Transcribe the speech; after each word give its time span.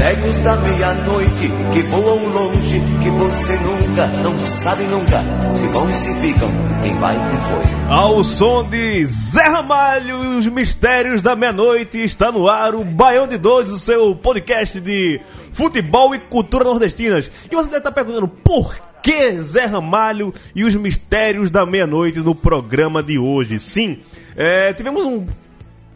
Mistérios 0.00 0.40
da 0.40 0.56
meia-noite 0.56 1.50
que 1.74 1.82
voam 1.82 2.24
longe, 2.28 2.80
que 3.02 3.10
você 3.10 3.52
nunca, 3.56 4.06
não 4.22 4.40
sabe 4.40 4.84
nunca, 4.84 5.22
se 5.54 5.66
vão 5.66 5.90
e 5.90 5.92
se 5.92 6.14
ficam, 6.22 6.48
quem 6.82 6.94
vai 6.98 7.14
quem 7.14 7.38
foi. 7.40 7.94
Ao 7.94 8.24
som 8.24 8.64
de 8.64 9.04
Zé 9.04 9.42
Ramalho 9.42 10.24
e 10.24 10.38
os 10.38 10.46
mistérios 10.46 11.20
da 11.20 11.36
meia-noite 11.36 12.02
está 12.02 12.32
no 12.32 12.48
ar 12.48 12.74
o 12.74 12.82
Baião 12.82 13.28
de 13.28 13.36
Dois, 13.36 13.68
o 13.68 13.78
seu 13.78 14.16
podcast 14.16 14.80
de 14.80 15.20
futebol 15.52 16.14
e 16.14 16.18
cultura 16.18 16.64
nordestinas. 16.64 17.30
E 17.50 17.54
você 17.54 17.66
deve 17.66 17.76
estar 17.76 17.92
perguntando 17.92 18.26
por 18.26 18.74
que 19.02 19.32
Zé 19.42 19.66
Ramalho 19.66 20.32
e 20.54 20.64
os 20.64 20.74
mistérios 20.76 21.50
da 21.50 21.66
meia-noite 21.66 22.20
no 22.20 22.34
programa 22.34 23.02
de 23.02 23.18
hoje? 23.18 23.58
Sim, 23.58 23.98
é, 24.34 24.72
tivemos 24.72 25.04
um 25.04 25.26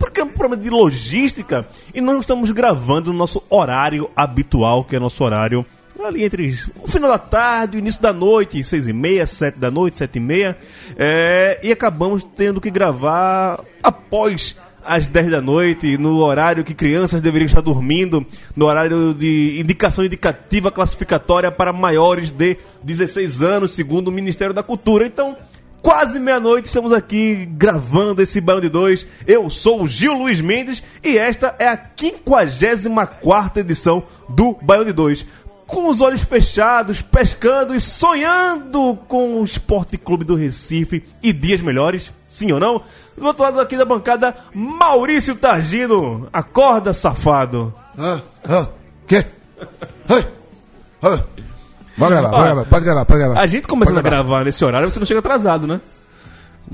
porque 0.05 0.21
é 0.21 0.25
um 0.25 0.29
problema 0.29 0.63
de 0.63 0.69
logística 0.69 1.67
e 1.95 2.01
nós 2.01 2.21
estamos 2.21 2.51
gravando 2.51 3.11
no 3.11 3.19
nosso 3.19 3.43
horário 3.49 4.11
habitual, 4.15 4.85
que 4.85 4.95
é 4.95 5.01
nosso 5.01 5.25
horário 5.25 5.65
ali 6.05 6.25
entre 6.25 6.55
o 6.77 6.87
final 6.87 7.11
da 7.11 7.17
tarde, 7.17 7.79
o 7.79 7.79
início 7.79 8.03
da 8.03 8.13
noite, 8.13 8.63
seis 8.63 8.87
e 8.87 8.93
meia, 8.93 9.27
sete 9.27 9.59
da 9.59 9.71
noite, 9.71 9.97
sete 9.97 10.17
e 10.17 10.21
meia, 10.21 10.59
é, 10.99 11.59
e 11.63 11.73
acabamos 11.73 12.23
tendo 12.23 12.61
que 12.61 12.69
gravar 12.69 13.65
após 13.83 14.55
às 14.85 15.09
10 15.09 15.31
da 15.31 15.41
noite, 15.41 15.97
no 15.97 16.19
horário 16.19 16.63
que 16.63 16.75
crianças 16.75 17.23
deveriam 17.23 17.47
estar 17.47 17.63
dormindo, 17.63 18.27
no 18.55 18.67
horário 18.67 19.15
de 19.15 19.59
indicação 19.59 20.05
indicativa 20.05 20.71
classificatória 20.71 21.51
para 21.51 21.73
maiores 21.73 22.31
de 22.31 22.59
16 22.83 23.41
anos, 23.41 23.73
segundo 23.73 24.09
o 24.09 24.13
Ministério 24.13 24.53
da 24.53 24.63
Cultura. 24.63 25.07
Então, 25.07 25.35
quase 25.85 26.19
meia-noite, 26.19 26.65
estamos 26.65 26.95
aqui 26.95 27.45
gravando 27.45 28.23
esse 28.23 28.41
Baião 28.41 28.59
de 28.59 28.71
Dois. 28.71 29.07
Eu 29.27 29.51
sou 29.51 29.83
o 29.83 29.87
Gil 29.87 30.15
Luiz 30.15 30.41
Mendes 30.41 30.83
e 31.05 31.19
esta 31.19 31.55
é 31.59 31.69
a 31.69 31.79
54 31.95 33.61
edição 33.61 34.03
do 34.27 34.57
Baião 34.63 34.87
de 34.87 34.95
Dois. 34.95 35.27
Com 35.67 35.91
os 35.91 36.01
olhos 36.01 36.23
fechados, 36.23 37.03
pescando 37.03 37.75
e 37.75 37.81
sonhando 37.81 38.99
com 39.07 39.39
o 39.39 39.45
Esporte 39.45 39.99
Clube 39.99 40.25
do 40.25 40.35
Recife 40.35 41.05
e 41.23 41.35
dias 41.35 41.61
melhores, 41.61 42.11
sim 42.27 42.51
ou 42.51 42.59
não? 42.59 42.83
Do 43.15 43.27
outro 43.27 43.43
lado 43.43 43.61
aqui 43.61 43.77
da 43.77 43.85
bancada, 43.85 44.35
Maurício 44.55 45.37
Targino. 45.37 46.29
Acorda, 46.33 46.95
safado. 46.95 47.75
Ah, 47.99 48.23
ah, 48.49 48.69
quê? 49.07 49.27
Ai, 50.09 50.27
ah. 51.03 51.44
Pode 51.97 52.11
gravar, 52.11 52.31
pode 52.31 52.45
gravar, 52.45 52.65
pode 52.65 52.85
gravar, 52.85 53.05
pode 53.05 53.19
gravar. 53.21 53.41
A 53.41 53.47
gente 53.47 53.69
começando 53.69 53.99
a 53.99 54.03
gravar 54.03 54.45
nesse 54.45 54.65
horário, 54.65 54.91
você 54.91 54.99
não 54.99 55.07
chega 55.07 55.21
atrasado, 55.21 55.67
né? 55.67 55.81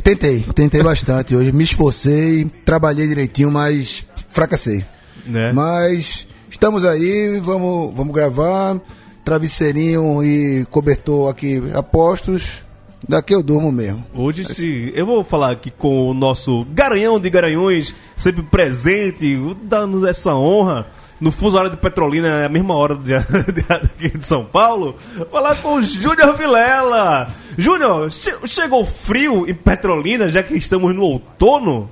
Tentei, 0.02 0.40
tentei 0.54 0.82
bastante 0.82 1.34
hoje, 1.34 1.52
me 1.52 1.64
esforcei, 1.64 2.44
trabalhei 2.64 3.06
direitinho, 3.06 3.50
mas 3.50 4.06
fracassei. 4.30 4.84
Né? 5.26 5.52
Mas 5.52 6.26
estamos 6.48 6.84
aí, 6.84 7.40
vamos, 7.40 7.94
vamos 7.94 8.14
gravar. 8.14 8.80
Travesseirinho 9.24 10.24
e 10.24 10.64
cobertor 10.70 11.28
aqui 11.28 11.62
apostos. 11.74 12.64
Daqui 13.08 13.34
eu 13.34 13.42
durmo 13.42 13.72
mesmo. 13.72 14.04
Hoje, 14.14 14.44
se, 14.54 14.92
eu 14.94 15.06
vou 15.06 15.24
falar 15.24 15.52
aqui 15.52 15.70
com 15.70 16.10
o 16.10 16.14
nosso 16.14 16.66
Garanhão 16.72 17.18
de 17.18 17.28
Garanhões, 17.30 17.94
sempre 18.16 18.42
presente, 18.42 19.38
dando 19.62 20.06
essa 20.06 20.34
honra. 20.34 20.86
No 21.20 21.30
fuso 21.30 21.56
horário 21.56 21.70
de 21.72 21.76
Petrolina, 21.76 22.28
é 22.28 22.46
a 22.46 22.48
mesma 22.48 22.74
hora 22.74 22.94
de, 22.96 23.12
de, 23.98 24.18
de 24.18 24.26
São 24.26 24.44
Paulo. 24.44 24.96
Falar 25.30 25.56
com 25.56 25.74
o 25.74 25.82
Júnior 25.82 26.34
Vilela. 26.36 27.28
Júnior, 27.58 28.10
che- 28.10 28.46
chegou 28.46 28.86
frio 28.86 29.46
em 29.48 29.52
Petrolina, 29.54 30.28
já 30.30 30.42
que 30.42 30.56
estamos 30.56 30.94
no 30.94 31.02
outono? 31.02 31.90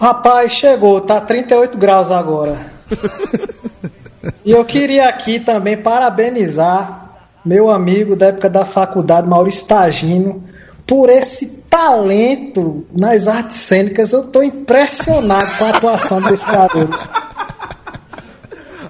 Rapaz, 0.00 0.52
chegou, 0.52 1.00
tá 1.00 1.20
38 1.20 1.76
graus 1.78 2.10
agora. 2.10 2.56
e 4.44 4.50
eu 4.50 4.64
queria 4.64 5.08
aqui 5.08 5.38
também 5.38 5.76
parabenizar 5.76 7.10
meu 7.44 7.70
amigo 7.70 8.16
da 8.16 8.26
época 8.26 8.48
da 8.48 8.64
faculdade, 8.64 9.28
Maurício 9.28 9.66
Tagino, 9.66 10.42
por 10.86 11.08
esse 11.08 11.64
talento 11.70 12.84
nas 12.96 13.28
artes 13.28 13.58
cênicas. 13.58 14.12
Eu 14.12 14.24
tô 14.28 14.42
impressionado 14.42 15.56
com 15.56 15.64
a 15.64 15.70
atuação 15.70 16.20
desse 16.22 16.44
garoto. 16.44 17.08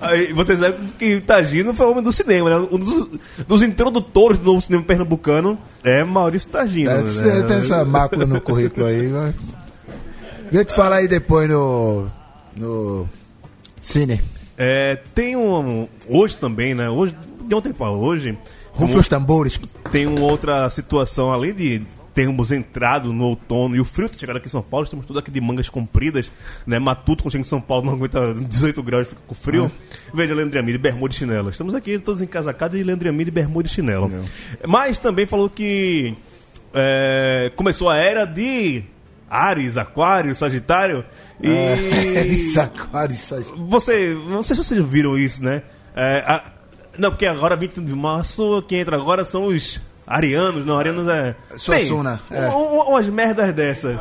Aí, 0.00 0.32
vocês 0.32 0.58
sabem 0.58 0.88
que 0.98 1.20
Tagino 1.20 1.72
foi 1.74 1.86
o 1.86 1.90
homem 1.92 2.02
do 2.02 2.12
cinema, 2.12 2.50
né? 2.50 2.68
Um 2.72 2.78
dos, 2.78 3.08
dos 3.46 3.62
introdutores 3.62 4.36
do 4.36 4.46
novo 4.46 4.60
cinema 4.60 4.82
pernambucano 4.82 5.56
é 5.84 6.02
Maurício 6.02 6.50
Tagino. 6.50 6.90
É, 6.90 7.02
né? 7.02 7.42
tem 7.46 7.58
essa 7.58 7.84
mácula 7.84 8.26
no 8.26 8.40
currículo 8.40 8.86
aí, 8.86 9.06
mas... 9.06 9.34
Vem 10.52 10.64
te 10.64 10.74
falar 10.74 10.96
aí 10.96 11.08
depois 11.08 11.48
no. 11.48 12.08
no. 12.54 13.08
Cine. 13.80 14.20
É, 14.58 14.98
tem 15.14 15.34
um. 15.34 15.88
Hoje 16.06 16.36
também, 16.36 16.74
né? 16.74 16.90
Hoje, 16.90 17.16
de 17.46 17.54
ontem 17.54 17.72
para 17.72 17.90
hoje, 17.90 18.36
Rufem 18.74 18.96
os 18.98 19.08
tambores. 19.08 19.60
tem 19.90 20.06
uma 20.06 20.22
outra 20.22 20.68
situação, 20.70 21.30
além 21.30 21.54
de 21.54 21.82
termos 22.14 22.52
entrado 22.52 23.10
no 23.10 23.24
outono 23.24 23.74
e 23.74 23.80
o 23.80 23.86
frio 23.86 24.06
ter 24.08 24.18
chegado 24.18 24.36
aqui 24.36 24.46
em 24.46 24.50
São 24.50 24.60
Paulo, 24.62 24.84
estamos 24.84 25.06
todos 25.06 25.18
aqui 25.22 25.30
de 25.30 25.40
mangas 25.40 25.70
compridas, 25.70 26.30
né? 26.66 26.78
Matuto, 26.78 27.22
quando 27.22 27.32
chega 27.32 27.40
em 27.42 27.46
São 27.46 27.60
Paulo, 27.60 27.86
não 27.86 27.94
aguenta 27.94 28.34
18 28.36 28.82
graus, 28.82 29.08
fica 29.08 29.20
com 29.26 29.34
frio. 29.34 29.72
Veja, 30.12 30.34
Leandro 30.34 30.58
Amide, 30.60 30.76
bermuda 30.78 31.14
e 31.14 31.16
chinelo. 31.16 31.48
Estamos 31.48 31.74
aqui 31.74 31.98
todos 31.98 32.20
encasacados 32.20 32.78
e 32.78 32.82
Leandro 32.82 33.08
Amide, 33.08 33.30
bermuda 33.30 33.66
e 33.66 33.70
chinelo. 33.70 34.10
Mas 34.68 34.98
também 34.98 35.24
falou 35.26 35.48
que 35.48 36.14
é, 36.74 37.50
começou 37.56 37.88
a 37.88 37.96
era 37.96 38.26
de 38.26 38.82
Ares, 39.30 39.78
Aquário, 39.78 40.34
Sagitário. 40.34 41.04
E. 41.42 41.48
Isso, 42.28 42.60
aquário, 42.60 43.14
isso 43.14 43.34
aí. 43.34 43.44
Você, 43.68 44.14
não 44.28 44.42
sei 44.42 44.54
se 44.54 44.62
vocês 44.62 44.84
viram 44.84 45.16
isso, 45.18 45.42
né? 45.42 45.62
É, 45.96 46.22
a- 46.26 46.51
não, 46.98 47.10
porque 47.10 47.26
agora 47.26 47.56
21 47.56 47.84
de 47.84 47.92
março, 47.94 48.62
quem 48.68 48.80
entra 48.80 48.96
agora 48.96 49.24
são 49.24 49.46
os 49.46 49.80
arianos, 50.06 50.64
não, 50.66 50.78
arianos 50.78 51.08
é. 51.08 51.34
Suassuna, 51.56 52.20
é. 52.30 52.48
um- 52.48 52.78
um- 52.78 52.80
umas 52.90 53.06
merdas 53.08 53.52
dessas. 53.54 53.98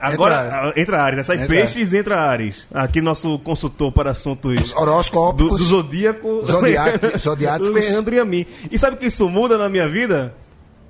Agora 0.00 0.72
Entra- 0.74 1.00
Ares, 1.04 1.16
né? 1.18 1.22
Sai 1.22 1.36
entra- 1.36 1.48
peixes, 1.48 1.92
entra 1.94 2.20
Ares. 2.20 2.66
Aqui 2.74 3.00
nosso 3.00 3.38
consultor 3.38 3.92
para 3.92 4.10
assuntos 4.10 4.74
Horóscopos. 4.74 5.48
do, 5.48 5.56
do 5.56 5.62
zodíaco. 5.62 6.44
Zodiac- 6.44 7.18
zodiáticos. 7.18 7.70
Leandro 7.72 8.12
e 8.14 8.18
a 8.18 8.24
mim. 8.24 8.44
E 8.68 8.76
sabe 8.76 8.96
que 8.96 9.06
isso 9.06 9.28
muda 9.28 9.56
na 9.56 9.68
minha 9.68 9.88
vida? 9.88 10.34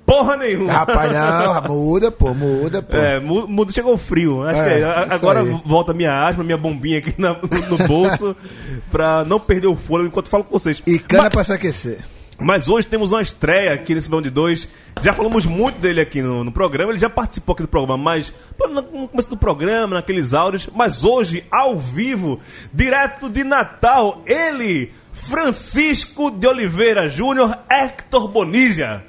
Porra 0.05 0.35
nenhuma. 0.37 0.71
Rapaz, 0.71 1.11
não, 1.13 1.61
muda, 1.75 2.11
pô, 2.11 2.33
muda, 2.33 2.81
pô. 2.81 2.95
É, 2.97 3.19
mu- 3.19 3.47
muda, 3.47 3.71
chegou 3.71 3.97
frio. 3.97 4.43
Acho 4.43 4.61
É, 4.61 4.65
que 4.65 4.83
é, 4.83 5.15
agora 5.15 5.39
aí. 5.39 5.61
volta 5.65 5.93
minha 5.93 6.25
asma, 6.27 6.43
minha 6.43 6.57
bombinha 6.57 6.99
aqui 6.99 7.13
na- 7.17 7.35
no 7.69 7.77
bolso, 7.87 8.35
pra 8.91 9.23
não 9.23 9.39
perder 9.39 9.67
o 9.67 9.75
fôlego 9.75 10.09
enquanto 10.09 10.27
falo 10.29 10.43
com 10.43 10.59
vocês. 10.59 10.83
E 10.85 10.99
cana 10.99 11.23
mas, 11.23 11.33
pra 11.33 11.43
se 11.45 11.53
aquecer. 11.53 11.99
mas 12.37 12.67
hoje 12.67 12.85
temos 12.85 13.13
uma 13.13 13.21
estreia 13.21 13.73
aqui 13.73 13.95
nesse 13.95 14.09
Bão 14.09 14.21
de 14.21 14.29
Dois. 14.29 14.67
Já 15.01 15.13
falamos 15.13 15.45
muito 15.45 15.79
dele 15.79 16.01
aqui 16.01 16.21
no, 16.21 16.43
no 16.43 16.51
programa, 16.51 16.91
ele 16.91 16.99
já 16.99 17.09
participou 17.09 17.53
aqui 17.53 17.61
do 17.63 17.67
programa, 17.69 17.97
mas 17.97 18.33
no 18.69 19.07
começo 19.07 19.29
do 19.29 19.37
programa, 19.37 19.95
naqueles 19.95 20.33
áudios. 20.33 20.67
Mas 20.75 21.03
hoje, 21.05 21.45
ao 21.49 21.79
vivo, 21.79 22.39
direto 22.73 23.29
de 23.29 23.43
Natal, 23.45 24.21
ele, 24.25 24.91
Francisco 25.13 26.29
de 26.29 26.45
Oliveira 26.45 27.07
Júnior, 27.09 27.57
Hector 27.71 28.27
Bonija. 28.27 29.03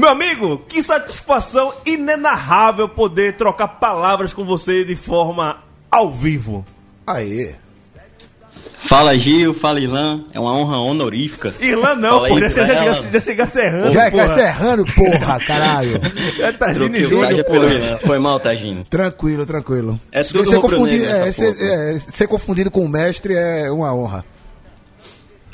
Meu 0.00 0.08
amigo, 0.08 0.62
que 0.66 0.82
satisfação 0.82 1.70
inenarrável 1.84 2.88
poder 2.88 3.36
trocar 3.36 3.68
palavras 3.68 4.32
com 4.32 4.46
você 4.46 4.82
de 4.82 4.96
forma 4.96 5.58
ao 5.90 6.10
vivo. 6.10 6.64
Aí. 7.06 7.54
Fala 8.78 9.14
Gil, 9.18 9.52
fala 9.52 9.78
Ilan, 9.78 10.24
é 10.32 10.40
uma 10.40 10.54
honra 10.54 10.78
honorífica. 10.78 11.54
Irlã 11.60 11.94
não, 11.96 12.26
pô, 12.26 12.40
já, 12.40 12.48
já, 12.48 12.66
chega, 12.66 13.10
já 13.12 13.20
chega 13.20 13.48
serrando, 13.50 13.92
Já 13.92 14.06
é 14.06 14.10
porra. 14.10 14.34
serrano, 14.34 14.84
porra, 14.86 15.38
caralho. 15.40 16.00
É 16.40 16.52
Tagine 16.52 16.88
Troquei 16.88 17.04
o 17.04 17.08
Júnior, 17.10 17.28
Taja 17.28 17.44
porra. 17.44 17.60
pelo 17.60 17.72
Ilan. 17.72 17.98
Foi 17.98 18.18
mal, 18.18 18.40
Tagino. 18.40 18.84
Tranquilo, 18.84 19.44
tranquilo. 19.44 20.00
É 20.10 20.22
tudo 20.22 20.48
ser, 20.48 20.56
rubro-negro 20.56 20.62
confundido, 20.62 21.04
é, 21.04 21.32
ser, 21.32 21.56
é, 21.60 21.98
ser 22.10 22.26
confundido 22.26 22.70
com 22.70 22.82
o 22.82 22.88
mestre 22.88 23.34
é 23.34 23.70
uma 23.70 23.94
honra. 23.94 24.24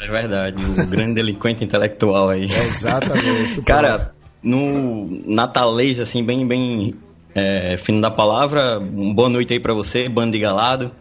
É 0.01 0.09
verdade, 0.09 0.63
o 0.63 0.87
grande 0.87 1.15
delinquente 1.15 1.65
intelectual 1.65 2.29
aí. 2.29 2.49
Exatamente. 2.53 3.63
Cara, 3.67 4.15
no 4.43 5.09
natalês, 5.27 5.99
assim, 6.01 6.23
bem, 6.25 6.47
bem 6.47 6.95
é, 7.35 7.77
fino 7.77 8.01
da 8.01 8.11
palavra, 8.11 8.79
um 8.79 9.13
boa 9.13 9.29
noite 9.29 9.53
aí 9.53 9.61
pra 9.61 9.75
você, 9.75 10.09
bando 10.09 10.33
de 10.33 10.39
galado. 10.39 10.91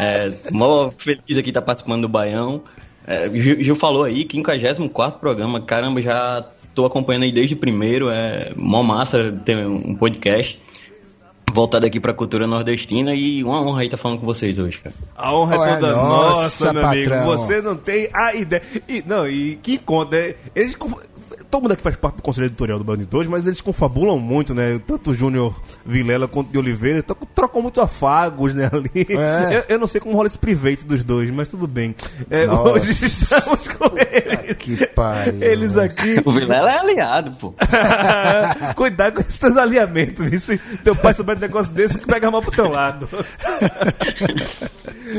É, 0.00 0.32
mó 0.52 0.92
feliz 0.96 1.36
aqui 1.38 1.50
estar 1.50 1.60
participando 1.60 2.02
do 2.02 2.08
Baião. 2.08 2.62
É, 3.04 3.28
Gil, 3.34 3.60
Gil 3.60 3.74
falou 3.74 4.04
aí, 4.04 4.24
54 4.30 5.18
programa, 5.18 5.60
caramba, 5.60 6.00
já 6.00 6.46
tô 6.72 6.86
acompanhando 6.86 7.24
aí 7.24 7.32
desde 7.32 7.54
o 7.54 7.56
primeiro, 7.56 8.08
é 8.08 8.52
mó 8.54 8.80
massa 8.84 9.32
ter 9.44 9.56
um 9.66 9.96
podcast 9.96 10.60
voltado 11.52 11.86
aqui 11.86 11.98
pra 11.98 12.12
cultura 12.12 12.46
nordestina 12.46 13.14
e 13.14 13.42
uma 13.42 13.60
honra 13.60 13.80
aí 13.80 13.86
estar 13.86 13.96
falando 13.96 14.20
com 14.20 14.26
vocês 14.26 14.58
hoje, 14.58 14.78
cara. 14.78 14.94
A 15.16 15.34
honra 15.34 15.54
é 15.54 15.74
toda 15.74 15.92
nossa, 15.96 16.42
nossa, 16.42 16.72
meu 16.72 16.86
amigo. 16.86 17.10
patrão. 17.10 17.26
Você 17.26 17.60
não 17.60 17.76
tem 17.76 18.08
a 18.12 18.34
ideia. 18.34 18.62
E, 18.88 19.02
não, 19.06 19.28
e 19.28 19.56
que 19.56 19.78
conta. 19.78 20.16
é, 20.16 20.36
Eles. 20.54 20.76
Todo 21.50 21.62
mundo 21.62 21.72
aqui 21.72 21.82
faz 21.82 21.96
parte 21.96 22.16
do 22.16 22.22
conselho 22.22 22.44
editorial 22.46 22.78
do 22.78 22.84
Band 22.84 22.98
2, 22.98 23.26
mas 23.26 23.46
eles 23.46 23.60
confabulam 23.62 24.18
muito, 24.18 24.54
né? 24.54 24.78
Tanto 24.86 25.12
o 25.12 25.14
Júnior 25.14 25.58
Vilela 25.84 26.28
quanto 26.28 26.50
o 26.50 26.52
de 26.52 26.58
Oliveira 26.58 27.02
tro- 27.02 27.16
trocam 27.34 27.62
muito 27.62 27.80
afagos, 27.80 28.52
né? 28.54 28.68
Ali. 28.70 28.90
É. 29.08 29.56
Eu, 29.56 29.64
eu 29.70 29.78
não 29.78 29.86
sei 29.86 29.98
como 30.00 30.14
rola 30.14 30.28
esse 30.28 30.36
private 30.36 30.84
dos 30.84 31.02
dois, 31.02 31.30
mas 31.30 31.48
tudo 31.48 31.66
bem. 31.66 31.94
É, 32.30 32.46
hoje 32.50 32.92
estamos 33.04 33.66
com 33.68 33.96
eles. 33.96 34.56
Que 34.58 34.86
pariu. 34.88 35.42
Eles 35.42 35.78
aqui. 35.78 36.20
O 36.24 36.30
Vilela 36.32 36.70
é 36.70 36.78
aliado, 36.78 37.30
pô. 37.32 37.54
Cuidado 38.76 39.14
com 39.14 39.20
esses 39.22 39.38
teus 39.38 39.56
alinhamentos, 39.56 40.28
viu? 40.28 40.38
Se 40.38 40.58
teu 40.84 40.94
pai 40.94 41.14
souber 41.14 41.34
de 41.36 41.40
negócio 41.42 41.72
desse, 41.72 41.96
que 41.98 42.06
pega 42.06 42.28
a 42.28 42.30
mão 42.30 42.42
pro 42.42 42.50
teu 42.52 42.68
lado. 42.68 43.08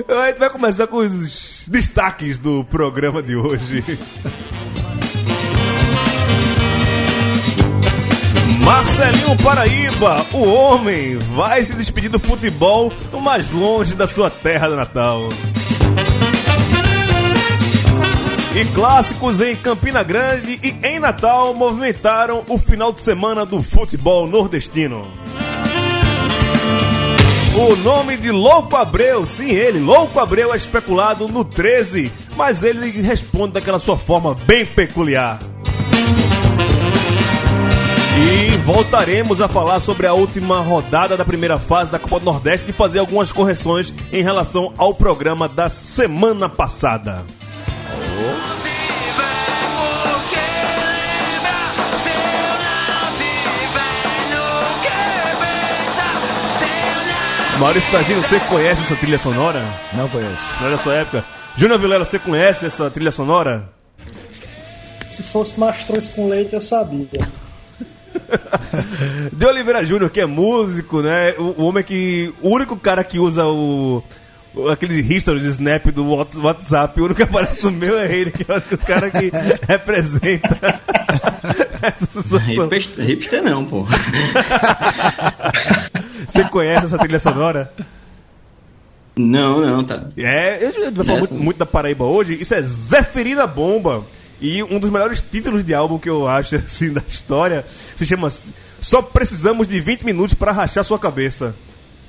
a 0.08 0.28
gente 0.28 0.38
vai 0.40 0.50
começar 0.52 0.86
com 0.86 0.98
os 0.98 1.64
destaques 1.68 2.38
do 2.38 2.64
programa 2.66 3.24
de 3.24 3.36
hoje. 3.36 3.84
Marcelinho 8.64 9.36
Paraíba, 9.38 10.26
o 10.34 10.44
homem, 10.44 11.18
vai 11.36 11.64
se 11.64 11.74
despedir 11.74 12.10
do 12.10 12.20
futebol 12.20 12.92
mais 13.22 13.50
longe 13.50 13.96
da 13.96 14.08
sua 14.08 14.30
terra 14.30 14.70
natal. 14.70 15.30
E 18.56 18.66
clássicos 18.74 19.40
em 19.42 19.56
Campina 19.56 20.04
Grande 20.04 20.60
e 20.64 20.88
em 20.88 21.00
Natal 21.00 21.54
movimentaram 21.54 22.44
o 22.50 22.58
final 22.58 22.92
de 22.92 23.00
semana 23.00 23.46
do 23.46 23.62
futebol 23.62 24.28
nordestino. 24.28 25.08
O 27.56 27.76
nome 27.78 28.18
de 28.18 28.32
Louco 28.32 28.76
Abreu, 28.76 29.26
sim, 29.26 29.50
ele, 29.50 29.80
Louco 29.80 30.20
Abreu, 30.20 30.54
é 30.54 30.58
especulado 30.58 31.28
no 31.28 31.44
13, 31.44 32.12
mas 32.36 32.64
ele 32.64 32.90
responde 33.02 33.54
daquela 33.54 33.80
sua 33.80 33.98
forma 33.98 34.34
bem 34.46 34.66
peculiar. 34.66 35.40
E 38.22 38.58
voltaremos 38.66 39.40
a 39.40 39.48
falar 39.48 39.80
sobre 39.80 40.06
a 40.06 40.14
última 40.14 40.60
rodada 40.60 41.16
da 41.16 41.24
primeira 41.24 41.58
fase 41.58 41.90
da 41.90 41.98
Copa 41.98 42.20
do 42.20 42.26
Nordeste 42.26 42.70
e 42.70 42.74
fazer 42.74 43.00
algumas 43.00 43.32
correções 43.32 43.94
em 44.12 44.22
relação 44.22 44.74
ao 44.78 44.94
programa 44.94 45.48
da 45.48 45.70
semana 45.70 46.50
passada. 46.50 47.26
Maurício 57.58 57.92
Tagino, 57.92 58.22
você 58.22 58.40
conhece 58.42 58.82
essa 58.82 58.96
trilha 58.96 59.20
sonora? 59.20 59.62
Não 59.94 60.10
conheço. 60.10 60.44
Não 60.60 60.68
é 60.68 60.72
da 60.72 60.78
sua 60.78 60.96
época? 60.96 61.26
Júnior 61.56 61.80
Vilela, 61.80 62.06
você 62.06 62.20
conhece 62.20 62.66
essa 62.66 62.90
trilha 62.90 63.12
sonora? 63.12 63.70
Se 65.06 65.24
fosse 65.24 65.60
mastruz 65.60 66.10
com 66.10 66.28
leite, 66.28 66.54
eu 66.54 66.62
sabia. 66.62 67.08
De 69.34 69.46
Oliveira 69.46 69.84
Júnior, 69.86 70.10
que 70.10 70.20
é 70.22 70.26
músico, 70.26 71.02
né? 71.02 71.34
O, 71.38 71.62
o 71.62 71.66
homem 71.66 71.84
que. 71.84 72.34
O 72.42 72.50
único 72.50 72.76
cara 72.78 73.04
que 73.04 73.20
usa 73.20 73.46
o. 73.46 74.04
o- 74.54 74.68
Aquele 74.70 75.00
history 75.00 75.40
de 75.40 75.48
snap 75.48 75.86
do 75.92 76.06
Whats- 76.14 76.38
WhatsApp, 76.38 77.00
o 77.00 77.06
único 77.06 77.18
que 77.18 77.24
aparece 77.24 77.64
no 77.64 77.72
meu 77.72 77.98
é 78.00 78.12
ele, 78.12 78.32
que 78.32 78.46
é 78.52 78.58
o 78.58 78.78
cara 78.80 79.10
que 79.10 79.32
representa. 79.68 80.80
Hipster, 82.70 83.06
hipster 83.06 83.42
não, 83.44 83.64
pô. 83.64 83.86
Você 86.28 86.44
conhece 86.46 86.86
essa 86.86 86.98
trilha 86.98 87.20
sonora? 87.20 87.72
Não, 89.18 89.60
não, 89.60 89.84
tá. 89.84 90.04
É, 90.18 90.60
gente 90.72 90.92
vai 90.92 91.06
falar 91.06 91.20
Essa- 91.20 91.34
muito, 91.34 91.44
muito 91.44 91.58
da 91.58 91.66
Paraíba 91.66 92.06
hoje. 92.06 92.38
Isso 92.42 92.54
é 92.54 92.62
Zeferina 92.62 93.46
Bomba. 93.48 94.06
E 94.42 94.64
um 94.64 94.80
dos 94.80 94.90
melhores 94.90 95.22
títulos 95.22 95.64
de 95.64 95.74
álbum 95.74 96.00
que 96.00 96.10
eu 96.10 96.28
acho, 96.28 96.56
assim, 96.58 96.94
da 96.94 97.04
história, 97.08 97.66
se 97.96 98.06
chama 98.06 98.32
Só 98.82 99.02
Precisamos 99.02 99.68
de 99.68 99.82
20 99.82 100.04
Minutos 100.04 100.34
para 100.34 100.52
Rachar 100.52 100.84
Sua 100.84 101.00
Cabeça. 101.00 101.56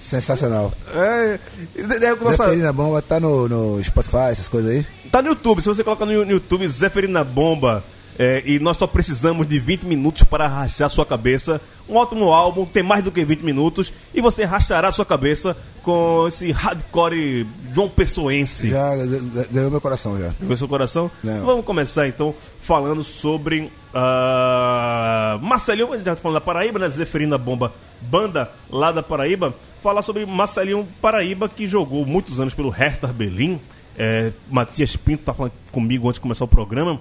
Sensacional. 0.00 0.73
É, 0.94 1.38
é, 1.77 2.05
é, 2.06 2.15
nossa, 2.17 2.44
Zeferina 2.44 2.73
Bomba 2.73 3.03
tá 3.03 3.21
no, 3.21 3.47
no 3.47 3.85
Spotify, 3.85 4.31
essas 4.31 4.49
coisas 4.49 4.71
aí. 4.71 4.87
tá 5.12 5.21
no 5.21 5.29
YouTube, 5.29 5.61
se 5.61 5.69
você 5.69 5.85
colocar 5.85 6.06
no 6.06 6.12
YouTube 6.12 6.67
Zeferina 6.69 7.23
Bomba 7.23 7.85
é, 8.23 8.43
e 8.45 8.59
nós 8.59 8.77
só 8.77 8.87
precisamos 8.87 9.47
de 9.47 9.59
20 9.59 9.85
minutos 9.87 10.23
para 10.25 10.47
rachar 10.47 10.91
sua 10.91 11.07
cabeça. 11.07 11.59
Um 11.89 11.97
ótimo 11.97 12.33
álbum, 12.35 12.67
tem 12.67 12.83
mais 12.83 13.03
do 13.03 13.11
que 13.11 13.25
20 13.25 13.41
minutos 13.43 13.91
e 14.15 14.21
você 14.21 14.45
rachará 14.45 14.93
sua 14.93 15.07
cabeça 15.07 15.57
com 15.83 16.29
esse 16.29 16.53
hardcore 16.53 17.47
João 17.75 17.89
Pessoense. 17.89 18.69
Já 18.69 18.95
ga- 18.95 19.07
ga- 19.07 19.47
ganhou 19.51 19.71
meu 19.71 19.81
coração 19.81 20.19
já. 20.21 20.35
com 20.47 20.55
seu 20.55 20.69
coração. 20.69 21.11
Não. 21.25 21.47
Vamos 21.47 21.65
começar 21.65 22.07
então 22.07 22.35
falando 22.61 23.03
sobre 23.03 23.73
ah, 23.95 25.39
Marcelinho, 25.43 25.93
a 25.93 25.97
gente 25.97 26.05
já 26.07 26.15
tá 26.15 26.21
falando 26.21 26.35
da 26.35 26.41
Paraíba, 26.41 26.79
né? 26.79 26.89
Zeferina 26.91 27.39
Bomba, 27.39 27.73
banda 28.03 28.51
lá 28.71 28.93
da 28.93 29.03
Paraíba. 29.03 29.55
Falar 29.83 30.03
sobre 30.03 30.27
Marcelinho 30.27 30.87
Paraíba, 31.01 31.49
que 31.49 31.67
jogou 31.67 32.05
muitos 32.05 32.39
anos 32.39 32.53
pelo 32.55 32.69
Hertha 32.69 33.07
Berlim. 33.09 33.59
É, 33.97 34.33
Matias 34.51 34.95
Pinto 34.97 35.25
tá 35.25 35.35
falando 35.35 35.53
comigo 35.73 36.07
antes 36.09 36.19
de 36.19 36.23
começar 36.23 36.45
o 36.45 36.49
programa. 36.49 37.01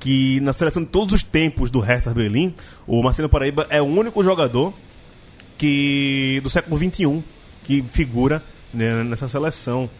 Que 0.00 0.38
na 0.40 0.52
seleção 0.52 0.82
de 0.82 0.88
todos 0.88 1.12
os 1.14 1.22
tempos 1.22 1.70
do 1.70 1.80
Hertha 1.80 2.10
Berlim, 2.14 2.54
o 2.86 3.02
Marcelinho 3.02 3.28
Paraíba 3.28 3.66
é 3.68 3.82
o 3.82 3.84
único 3.86 4.22
jogador 4.22 4.72
que 5.56 6.40
do 6.42 6.50
século 6.50 6.78
XXI 6.78 7.22
que 7.64 7.82
figura 7.82 8.42
né, 8.72 9.02
nessa 9.04 9.28
seleção. 9.28 9.90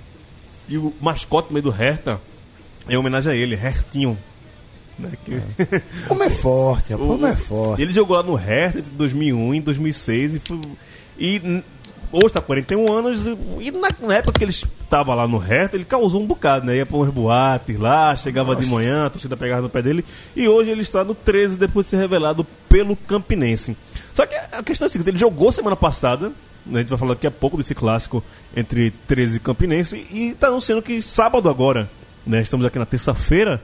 E 0.68 0.76
o 0.78 0.94
mascote 1.00 1.52
meio 1.52 1.62
do 1.62 1.70
Hertha 1.70 2.20
é 2.88 2.94
em 2.94 2.96
homenagem 2.96 3.32
a 3.32 3.36
ele, 3.36 3.54
Hertinho. 3.54 4.16
Né, 4.98 5.10
que- 5.24 5.82
Como 6.06 6.22
é 6.22 6.30
forte, 6.30 6.92
rapaz, 6.92 7.08
como 7.10 7.26
é 7.26 7.36
forte. 7.36 7.82
Ele 7.82 7.92
jogou 7.92 8.16
lá 8.16 8.22
no 8.22 8.34
Hertha 8.34 8.78
entre 8.80 8.90
2001 8.92 9.54
e 9.54 9.60
2006 9.60 10.34
e, 10.34 10.38
foi, 10.40 10.60
e 11.18 11.62
hoje 12.12 12.26
está 12.26 12.40
41 12.40 12.92
anos 12.92 13.20
e 13.60 13.70
na, 13.70 13.88
na 14.00 14.14
época 14.16 14.38
que 14.38 14.44
ele 14.44 14.50
estava 14.50 15.14
lá 15.14 15.26
no 15.26 15.38
Hertha 15.38 15.76
ele 15.76 15.84
causou 15.84 16.22
um 16.22 16.26
bocado, 16.26 16.66
né? 16.66 16.76
Ia 16.76 16.86
para 16.86 16.96
uns 16.96 17.10
boates 17.10 17.78
lá, 17.78 18.14
chegava 18.16 18.56
de 18.56 18.66
manhã, 18.66 19.06
a 19.06 19.10
torcida 19.10 19.36
pegava 19.36 19.62
no 19.62 19.68
pé 19.68 19.82
dele 19.82 20.04
e 20.34 20.48
hoje 20.48 20.70
ele 20.70 20.82
está 20.82 21.04
no 21.04 21.14
13 21.14 21.56
depois 21.56 21.86
de 21.86 21.90
ser 21.90 21.96
revelado 21.98 22.44
pelo 22.68 22.96
Campinense. 22.96 23.76
Só 24.14 24.26
que 24.26 24.34
a 24.34 24.62
questão 24.62 24.86
é 24.86 24.88
a 24.88 24.90
seguinte, 24.90 25.10
ele 25.10 25.18
jogou 25.18 25.52
semana 25.52 25.76
passada 25.76 26.32
né, 26.68 26.78
a 26.78 26.82
gente 26.82 26.90
vai 26.90 26.98
falar 26.98 27.14
daqui 27.14 27.26
a 27.26 27.30
pouco 27.30 27.56
desse 27.56 27.74
clássico 27.74 28.22
entre 28.54 28.90
13 29.06 29.36
e 29.36 29.40
Campinense 29.40 30.06
e 30.10 30.28
está 30.28 30.48
anunciando 30.48 30.82
que 30.82 31.00
sábado 31.00 31.48
agora, 31.48 31.88
né, 32.26 32.42
estamos 32.42 32.66
aqui 32.66 32.78
na 32.78 32.86
terça-feira, 32.86 33.62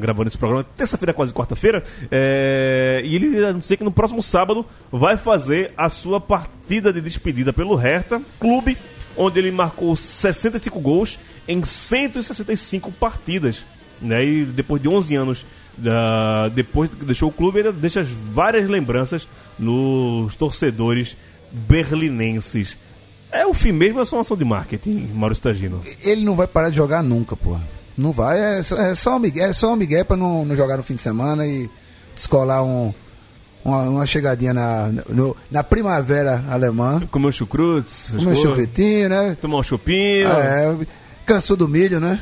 gravando 0.00 0.28
esse 0.28 0.38
programa, 0.38 0.64
terça-feira 0.76 1.12
quase 1.12 1.32
quarta-feira, 1.32 1.82
é, 2.10 3.00
e 3.04 3.16
ele 3.16 3.44
anuncia 3.44 3.76
que 3.76 3.84
no 3.84 3.90
próximo 3.90 4.22
sábado 4.22 4.64
vai 4.92 5.16
fazer 5.16 5.72
a 5.76 5.88
sua 5.88 6.20
partida 6.20 6.92
de 6.92 7.00
despedida 7.00 7.52
pelo 7.52 7.74
Hertha, 7.74 8.20
clube 8.38 8.76
onde 9.16 9.38
ele 9.38 9.50
marcou 9.52 9.94
65 9.94 10.78
gols 10.80 11.18
em 11.48 11.62
165 11.64 12.90
partidas. 12.92 13.64
Né, 14.02 14.24
e 14.24 14.44
depois 14.44 14.82
de 14.82 14.88
11 14.88 15.14
anos 15.14 15.46
da- 15.78 16.48
depois 16.48 16.90
que 16.90 17.04
deixou 17.04 17.28
o 17.30 17.32
clube, 17.32 17.58
ainda 17.58 17.72
deixa 17.72 18.04
várias 18.32 18.68
lembranças 18.68 19.26
nos 19.58 20.34
torcedores 20.34 21.16
berlinenses. 21.52 22.76
É 23.30 23.46
o 23.46 23.54
fim 23.54 23.72
mesmo, 23.72 24.00
é 24.00 24.04
só 24.04 24.16
uma 24.16 24.22
ação 24.22 24.36
de 24.36 24.44
marketing, 24.44 25.10
Maurício 25.14 25.42
Tagino. 25.42 25.80
Ele 26.02 26.24
não 26.24 26.34
vai 26.36 26.46
parar 26.46 26.70
de 26.70 26.76
jogar 26.76 27.02
nunca, 27.02 27.36
porra. 27.36 27.62
Não 27.96 28.10
vai, 28.12 28.58
é 28.58 28.62
só, 28.62 28.76
é 28.76 28.94
só 28.94 29.16
um 29.16 29.18
migué, 29.20 29.42
é 29.50 29.52
só 29.52 29.72
um 29.72 29.76
migué 29.76 30.02
pra 30.04 30.16
não, 30.16 30.44
não 30.44 30.56
jogar 30.56 30.76
no 30.76 30.82
fim 30.82 30.94
de 30.96 31.02
semana 31.02 31.46
e 31.46 31.70
descolar 32.14 32.62
um, 32.64 32.92
uma, 33.64 33.82
uma 33.84 34.06
chegadinha 34.06 34.52
na, 34.52 34.88
no- 35.08 35.36
na 35.50 35.62
primavera 35.62 36.44
alemã. 36.50 37.00
Comer 37.10 37.28
um 37.28 37.32
chucrutes, 37.32 38.08
coisas. 38.16 38.38
chocretinho, 38.38 39.08
né? 39.08 39.36
tomar 39.40 39.58
um 39.58 39.62
chupinho. 39.62 40.28
É, 40.28 40.76
cansou 41.24 41.56
do 41.56 41.68
milho, 41.68 42.00
né? 42.00 42.18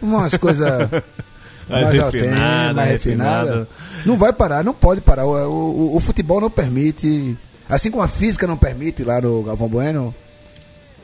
Umas 0.00 0.36
coisas 0.36 0.66
Mais 1.68 1.82
mais 1.92 1.94
refinada, 2.04 2.74
mais 2.74 2.90
refinada. 2.90 3.68
Não 4.04 4.16
vai 4.16 4.32
parar, 4.32 4.62
não 4.62 4.72
pode 4.72 5.00
parar. 5.00 5.26
O, 5.26 5.32
o- 5.32 5.96
o 5.96 6.00
futebol 6.00 6.40
não 6.40 6.48
permite, 6.48 7.36
assim 7.68 7.90
como 7.90 8.04
a 8.04 8.08
física 8.08 8.46
não 8.46 8.56
permite 8.56 9.02
lá 9.02 9.20
no 9.20 9.42
Galvão 9.42 9.68
Bueno, 9.68 10.14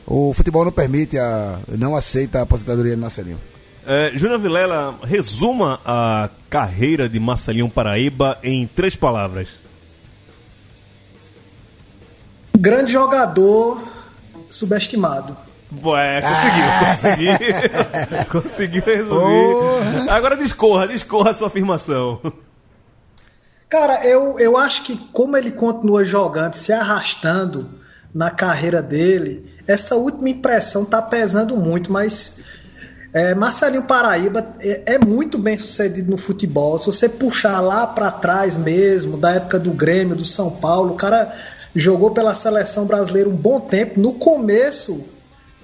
o 0.07 0.33
futebol 0.33 0.63
não 0.63 0.71
permite, 0.71 1.17
a, 1.19 1.59
não 1.67 1.93
aceita 1.97 2.39
a 2.39 2.43
aposentadoria 2.43 2.95
de 2.95 3.01
Marcelinho. 3.01 3.37
É, 3.85 4.11
Júnior 4.15 4.39
Vilela, 4.39 4.95
resuma 5.03 5.79
a 5.85 6.29
carreira 6.49 7.09
de 7.09 7.19
Marcelinho 7.19 7.69
Paraíba 7.69 8.37
em 8.41 8.65
três 8.65 8.95
palavras. 8.95 9.47
Grande 12.57 12.93
jogador 12.93 13.83
subestimado. 14.49 15.35
Ué, 15.83 16.21
conseguiu, 16.21 17.37
conseguiu. 17.41 18.29
conseguiu 18.41 18.83
resumir. 18.85 20.09
Agora 20.09 20.37
discorra, 20.37 20.87
discorra 20.87 21.31
a 21.31 21.33
sua 21.33 21.47
afirmação. 21.47 22.21
Cara, 23.67 24.05
eu, 24.05 24.39
eu 24.39 24.55
acho 24.55 24.83
que 24.83 24.95
como 25.11 25.35
ele 25.35 25.51
continua 25.51 26.05
jogando, 26.05 26.53
se 26.53 26.71
arrastando 26.71 27.71
na 28.13 28.29
carreira 28.29 28.83
dele, 28.83 29.51
essa 29.67 29.95
última 29.95 30.29
impressão 30.29 30.85
tá 30.85 31.01
pesando 31.01 31.57
muito, 31.57 31.91
mas 31.91 32.45
é, 33.13 33.35
Marcelinho 33.35 33.83
Paraíba 33.83 34.55
é, 34.59 34.95
é 34.95 34.97
muito 34.97 35.37
bem 35.37 35.55
sucedido 35.55 36.09
no 36.09 36.17
futebol. 36.17 36.79
Se 36.79 36.87
você 36.87 37.07
puxar 37.07 37.61
lá 37.61 37.85
para 37.85 38.09
trás 38.09 38.57
mesmo, 38.57 39.17
da 39.17 39.33
época 39.33 39.59
do 39.59 39.71
Grêmio, 39.71 40.15
do 40.15 40.25
São 40.25 40.49
Paulo, 40.49 40.93
o 40.93 40.97
cara 40.97 41.31
jogou 41.75 42.09
pela 42.09 42.33
seleção 42.33 42.85
brasileira 42.85 43.29
um 43.29 43.35
bom 43.35 43.59
tempo. 43.59 43.99
No 43.99 44.13
começo 44.13 45.05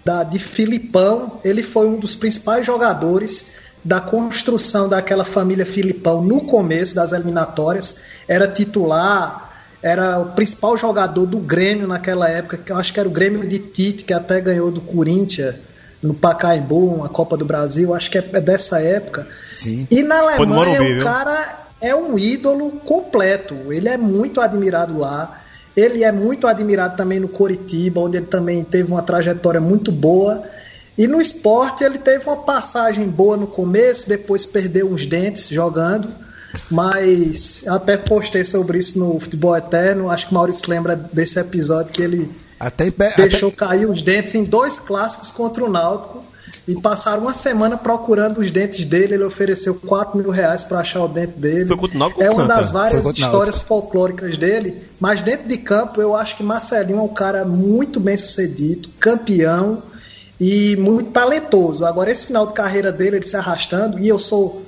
da, 0.05 0.23
de 0.23 0.37
Filipão, 0.37 1.39
ele 1.43 1.63
foi 1.63 1.87
um 1.87 1.97
dos 1.97 2.13
principais 2.13 2.63
jogadores 2.63 3.53
da 3.83 3.99
construção 3.99 4.87
daquela 4.87 5.25
família 5.25 5.65
Filipão 5.65 6.21
no 6.21 6.41
começo 6.41 6.93
das 6.93 7.13
eliminatórias. 7.13 8.01
Era 8.27 8.47
titular, 8.47 9.65
era 9.81 10.19
o 10.19 10.33
principal 10.33 10.77
jogador 10.77 11.25
do 11.25 11.39
Grêmio 11.39 11.87
naquela 11.87 12.29
época, 12.29 12.57
que 12.57 12.71
eu 12.71 12.77
acho 12.77 12.93
que 12.93 12.99
era 12.99 13.09
o 13.09 13.11
Grêmio 13.11 13.47
de 13.47 13.57
Tite, 13.57 14.05
que 14.05 14.13
até 14.13 14.39
ganhou 14.39 14.69
do 14.69 14.81
Corinthians 14.81 15.55
no 16.01 16.13
Pacaembu, 16.13 17.03
a 17.03 17.09
Copa 17.09 17.35
do 17.35 17.45
Brasil, 17.45 17.93
acho 17.93 18.09
que 18.09 18.17
é 18.17 18.29
é 18.33 18.41
dessa 18.41 18.81
época. 18.81 19.27
Sim. 19.53 19.87
E 19.91 20.01
na 20.01 20.19
Alemanha 20.19 20.45
Morumbi, 20.45 20.99
o 20.99 21.03
cara 21.03 21.65
é 21.81 21.95
um 21.95 22.17
ídolo 22.17 22.71
completo. 22.71 23.55
Ele 23.71 23.89
é 23.89 23.97
muito 23.97 24.41
admirado 24.41 24.97
lá. 24.97 25.41
Ele 25.75 26.03
é 26.03 26.11
muito 26.11 26.47
admirado 26.47 26.97
também 26.97 27.19
no 27.19 27.27
Coritiba, 27.27 28.01
onde 28.01 28.17
ele 28.17 28.25
também 28.25 28.63
teve 28.63 28.91
uma 28.91 29.01
trajetória 29.01 29.61
muito 29.61 29.91
boa. 29.91 30.43
E 30.97 31.07
no 31.07 31.21
esporte 31.21 31.83
ele 31.83 31.97
teve 31.97 32.25
uma 32.25 32.37
passagem 32.37 33.07
boa 33.07 33.37
no 33.37 33.47
começo, 33.47 34.09
depois 34.09 34.45
perdeu 34.45 34.89
uns 34.89 35.05
dentes 35.05 35.47
jogando. 35.47 36.09
Mas 36.69 37.63
até 37.67 37.95
postei 37.95 38.43
sobre 38.43 38.79
isso 38.79 38.99
no 38.99 39.19
Futebol 39.19 39.55
Eterno. 39.55 40.09
Acho 40.09 40.25
que 40.25 40.31
o 40.31 40.35
Maurício 40.35 40.69
lembra 40.69 40.95
desse 40.95 41.39
episódio 41.39 41.93
que 41.93 42.01
ele 42.01 42.29
Até, 42.59 42.87
em 42.87 42.91
pé- 42.91 43.13
deixou 43.15 43.51
cair 43.51 43.89
os 43.89 44.01
dentes 44.01 44.35
em 44.35 44.43
dois 44.43 44.79
clássicos 44.79 45.31
contra 45.31 45.63
o 45.63 45.69
Náutico 45.69 46.23
e 46.67 46.79
passaram 46.81 47.21
uma 47.21 47.33
semana 47.33 47.77
procurando 47.77 48.39
os 48.39 48.51
dentes 48.51 48.83
dele. 48.85 49.13
Ele 49.13 49.23
ofereceu 49.23 49.75
4 49.75 50.17
mil 50.17 50.29
reais 50.29 50.63
para 50.63 50.79
achar 50.79 51.03
o 51.03 51.07
dente 51.07 51.33
dele. 51.39 51.67
Foi 51.67 51.77
contra 51.77 51.95
o 51.95 51.99
Náutico 51.99 52.23
é 52.23 52.29
uma 52.31 52.47
das 52.47 52.71
várias 52.71 53.05
histórias 53.27 53.61
folclóricas 53.61 54.37
dele. 54.37 54.83
Mas 54.99 55.21
dentro 55.21 55.47
de 55.47 55.57
campo, 55.57 56.01
eu 56.01 56.15
acho 56.15 56.35
que 56.35 56.43
Marcelinho 56.43 56.99
é 56.99 57.01
um 57.01 57.07
cara 57.13 57.45
muito 57.45 57.99
bem 57.99 58.17
sucedido, 58.17 58.89
campeão 58.99 59.83
e 60.39 60.75
muito 60.77 61.11
talentoso. 61.11 61.85
Agora, 61.85 62.11
esse 62.11 62.25
final 62.27 62.47
de 62.47 62.53
carreira 62.53 62.91
dele, 62.91 63.17
ele 63.17 63.25
se 63.25 63.35
arrastando, 63.37 63.99
e 63.99 64.07
eu 64.07 64.17
sou 64.17 64.63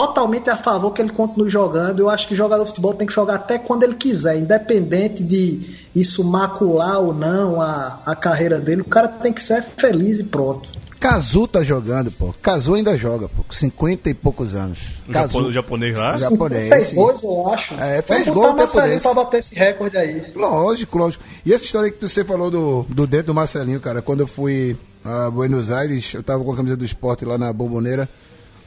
totalmente 0.00 0.48
a 0.48 0.56
favor 0.56 0.92
que 0.92 1.02
ele 1.02 1.10
continue 1.10 1.50
jogando. 1.50 2.00
Eu 2.00 2.08
acho 2.08 2.26
que 2.26 2.34
jogador 2.34 2.62
de 2.64 2.70
futebol 2.70 2.94
tem 2.94 3.06
que 3.06 3.12
jogar 3.12 3.34
até 3.34 3.58
quando 3.58 3.82
ele 3.82 3.94
quiser, 3.94 4.38
independente 4.38 5.22
de 5.22 5.60
isso 5.94 6.24
macular 6.24 7.00
ou 7.00 7.12
não 7.12 7.60
a, 7.60 8.00
a 8.06 8.16
carreira 8.16 8.58
dele. 8.58 8.80
O 8.80 8.86
cara 8.86 9.08
tem 9.08 9.30
que 9.30 9.42
ser 9.42 9.62
feliz 9.62 10.18
e 10.18 10.24
pronto. 10.24 10.70
Cazu 10.98 11.46
tá 11.46 11.62
jogando, 11.62 12.10
pô. 12.12 12.34
Cazu 12.40 12.74
ainda 12.74 12.96
joga, 12.96 13.28
pô. 13.28 13.42
Com 13.42 13.52
50 13.52 14.08
e 14.08 14.14
poucos 14.14 14.54
anos. 14.54 14.78
O 15.06 15.38
o 15.38 15.52
japonês 15.52 15.98
lá? 15.98 16.16
Japonês, 16.16 16.86
52, 16.88 17.22
eu 17.22 17.52
acho. 17.52 17.74
É, 17.74 18.02
fez 18.02 18.26
Vamos 18.26 18.34
gol 18.34 18.42
botar 18.42 18.52
um 18.52 18.56
Marcelinho 18.56 19.00
pra 19.00 19.14
bater 19.14 19.38
esse 19.38 19.54
recorde 19.54 19.96
aí. 19.98 20.32
Lógico, 20.34 20.98
lógico. 20.98 21.24
E 21.44 21.52
essa 21.52 21.64
história 21.64 21.90
que 21.90 22.00
você 22.00 22.24
falou 22.24 22.50
do, 22.50 22.86
do 22.88 23.06
dedo 23.06 23.26
do 23.26 23.34
Marcelinho, 23.34 23.80
cara, 23.80 24.00
quando 24.00 24.20
eu 24.20 24.26
fui 24.26 24.76
a 25.04 25.30
Buenos 25.30 25.70
Aires, 25.70 26.14
eu 26.14 26.22
tava 26.22 26.42
com 26.42 26.52
a 26.52 26.56
camisa 26.56 26.76
do 26.76 26.84
esporte 26.84 27.24
lá 27.24 27.36
na 27.36 27.52
Bomboneira. 27.52 28.08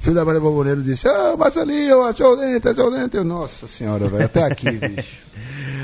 O 0.03 0.05
filho 0.05 0.15
da 0.17 0.25
Maria 0.25 0.41
Bomboneira 0.41 0.81
disse: 0.81 1.07
Ah, 1.07 1.33
Marcelinho, 1.37 2.01
achou 2.03 2.33
o 2.33 2.35
dente, 2.35 2.67
achou 2.67 2.87
o 2.87 2.91
dente. 2.91 3.15
Eu, 3.15 3.23
Nossa 3.23 3.67
senhora, 3.69 4.05
velho, 4.09 4.25
até 4.25 4.43
aqui, 4.43 4.69
bicho. 4.75 5.23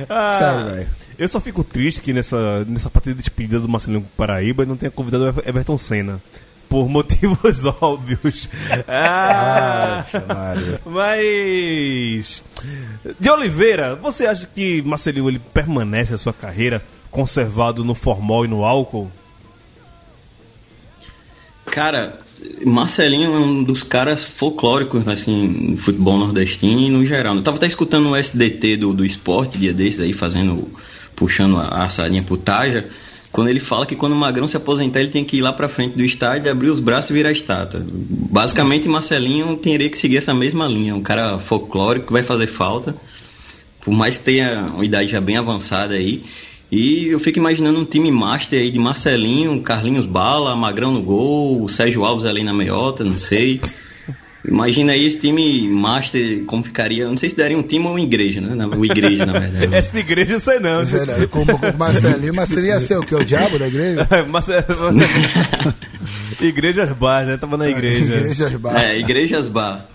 Ah, 0.10 0.38
Sério, 0.38 0.66
velho. 0.76 0.90
Eu 1.18 1.30
só 1.30 1.40
fico 1.40 1.64
triste 1.64 2.02
que 2.02 2.12
nessa, 2.12 2.66
nessa 2.66 2.90
partida 2.90 3.16
de 3.16 3.22
despedida 3.22 3.62
do 3.62 3.70
Marcelinho 3.70 4.06
Paraíba 4.18 4.66
não 4.66 4.76
tenha 4.76 4.92
convidado 4.92 5.24
o 5.24 5.28
Ever- 5.30 5.48
Everton 5.48 5.78
Senna. 5.78 6.22
Por 6.68 6.88
motivos 6.92 7.64
óbvios. 7.82 8.50
Ah, 8.90 10.04
mas. 10.86 12.44
De 13.18 13.30
Oliveira, 13.30 13.96
você 13.96 14.28
acha 14.28 14.46
que 14.54 14.82
Marcelinho 14.82 15.30
ele 15.30 15.40
permanece 15.40 16.14
a 16.14 16.18
sua 16.18 16.34
carreira 16.34 16.84
conservado 17.10 17.86
no 17.86 17.96
formol 17.96 18.44
e 18.44 18.50
no 18.50 18.66
álcool? 18.66 19.10
Cara, 21.68 22.20
Marcelinho 22.66 23.34
é 23.36 23.40
um 23.40 23.64
dos 23.64 23.84
caras 23.84 24.24
folclóricos, 24.24 25.08
assim, 25.08 25.48
no 25.72 25.78
futebol 25.78 26.18
nordestino 26.18 26.80
e 26.80 26.90
no 26.90 27.06
geral. 27.06 27.36
Eu 27.36 27.42
tava 27.42 27.58
até 27.58 27.68
escutando 27.68 28.10
o 28.10 28.16
SDT 28.16 28.78
do, 28.78 28.94
do 28.94 29.06
esporte, 29.06 29.58
dia 29.58 29.74
desses 29.74 30.00
aí, 30.00 30.14
fazendo, 30.14 30.68
puxando 31.16 31.58
a, 31.58 31.86
a 31.86 31.90
sardinha 31.90 32.24
pro 32.24 32.38
Taja, 32.38 32.90
quando 33.32 33.50
ele 33.50 33.60
fala 33.60 33.86
que 33.86 33.96
quando 33.96 34.14
o 34.14 34.16
Magrão 34.16 34.48
se 34.48 34.58
aposentar, 34.58 35.00
ele 35.00 35.10
tem 35.10 35.24
que 35.24 35.38
ir 35.38 35.42
lá 35.42 35.54
pra 35.54 35.68
frente 35.68 35.96
do 35.96 36.04
estádio, 36.04 36.52
abrir 36.52 36.70
os 36.70 36.80
braços 36.80 37.12
e 37.12 37.14
virar 37.14 37.32
estátua. 37.32 37.86
Basicamente, 37.86 38.88
Marcelinho 38.88 39.56
teria 39.56 39.90
que 39.90 39.98
seguir 39.98 40.18
essa 40.18 40.34
mesma 40.34 40.68
linha. 40.68 40.96
Um 40.96 41.02
cara 41.02 41.38
folclórico 41.38 42.08
que 42.08 42.14
vai 42.14 42.24
fazer 42.24 42.48
falta, 42.48 42.96
por 43.82 43.94
mais 43.94 44.18
que 44.18 44.24
tenha 44.24 44.72
uma 44.74 44.84
idade 44.84 45.12
já 45.12 45.22
bem 45.22 45.38
avançada 45.38 45.94
aí. 45.94 46.24
E 46.72 47.08
eu 47.08 47.20
fico 47.20 47.40
imaginando 47.40 47.80
um 47.80 47.86
time 47.86 48.12
master 48.12 48.60
aí 48.60 48.70
de 48.70 48.78
Marcelinho, 48.78 49.60
Carlinhos 49.62 50.06
Bala, 50.06 50.56
Magrão 50.56 50.92
no 50.92 51.02
gol, 51.02 51.64
o 51.64 51.70
Sérgio 51.70 52.06
Alves 52.06 52.26
ali 52.26 52.44
na 52.44 52.54
meiota, 52.54 53.04
não 53.04 53.18
sei. 53.18 53.60
Imagina 54.48 54.94
aí 54.94 55.06
esse 55.06 55.20
time 55.20 55.68
master, 55.68 56.44
como 56.46 56.64
ficaria. 56.64 57.08
Não 57.08 57.18
sei 57.18 57.30
se 57.30 57.36
daria 57.36 57.58
um 57.58 57.62
time 57.64 57.86
ou 57.86 57.92
uma 57.92 58.02
igreja, 58.02 58.40
né? 58.40 58.66
Uma 58.66 58.86
igreja, 58.86 59.26
na 59.26 59.38
verdade. 59.40 59.68
Essa 59.76 60.00
igreja 60.00 60.34
eu 60.34 60.40
sei 60.40 60.60
não. 60.60 60.86
Sei 60.86 61.06
lá, 61.06 61.28
Como 61.28 61.58
com 61.60 61.70
o 61.70 61.78
Marcelinho, 61.78 62.34
Marcelinho 62.34 62.68
ia 62.68 62.80
ser 62.80 62.98
o 62.98 63.02
quê? 63.06 63.16
O 63.16 63.26
diabo 63.26 63.60
da 63.60 63.68
igreja? 63.68 64.08
Igrejas 66.40 66.92
bar, 66.94 67.26
né? 67.26 67.38
Tava 67.38 67.58
na 67.58 67.70
igreja. 67.70 68.16
Igrejas 68.16 68.54
Bar. 68.54 68.82
É, 68.82 68.98
igrejas 68.98 69.48
bar. 69.48 69.86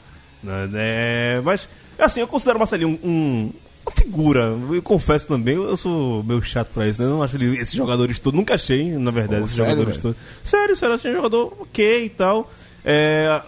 É, 0.75 1.41
mas, 1.43 1.67
assim, 1.99 2.21
eu 2.21 2.27
considero 2.27 2.57
o 2.57 2.61
Marcelinho 2.61 2.99
um, 3.03 3.09
um- 3.09 3.53
uma 3.87 3.93
figura. 3.93 4.57
Eu 4.73 4.83
confesso 4.83 5.29
também, 5.29 5.55
eu 5.55 5.77
sou 5.77 6.23
meio 6.23 6.43
chato 6.43 6.69
pra 6.73 6.87
isso, 6.89 7.01
né? 7.01 7.07
Eu 7.09 7.13
não 7.13 7.23
acho 7.23 7.37
ele, 7.37 7.57
esses 7.59 7.75
jogadores 7.75 8.19
todos. 8.19 8.39
Nunca 8.39 8.55
achei, 8.55 8.93
na 8.99 9.11
verdade, 9.11 9.41
Pô, 9.41 9.47
esses 9.47 9.57
sério, 9.57 9.71
jogadores 9.73 9.97
velho? 10.03 10.15
todos. 10.15 10.19
Sério, 10.43 10.77
sério, 10.77 10.95
achei 10.95 11.11
um 11.11 11.15
jogador 11.15 11.53
ok 11.61 12.05
e 12.05 12.09
tal. 12.11 12.51
É, 12.85 13.43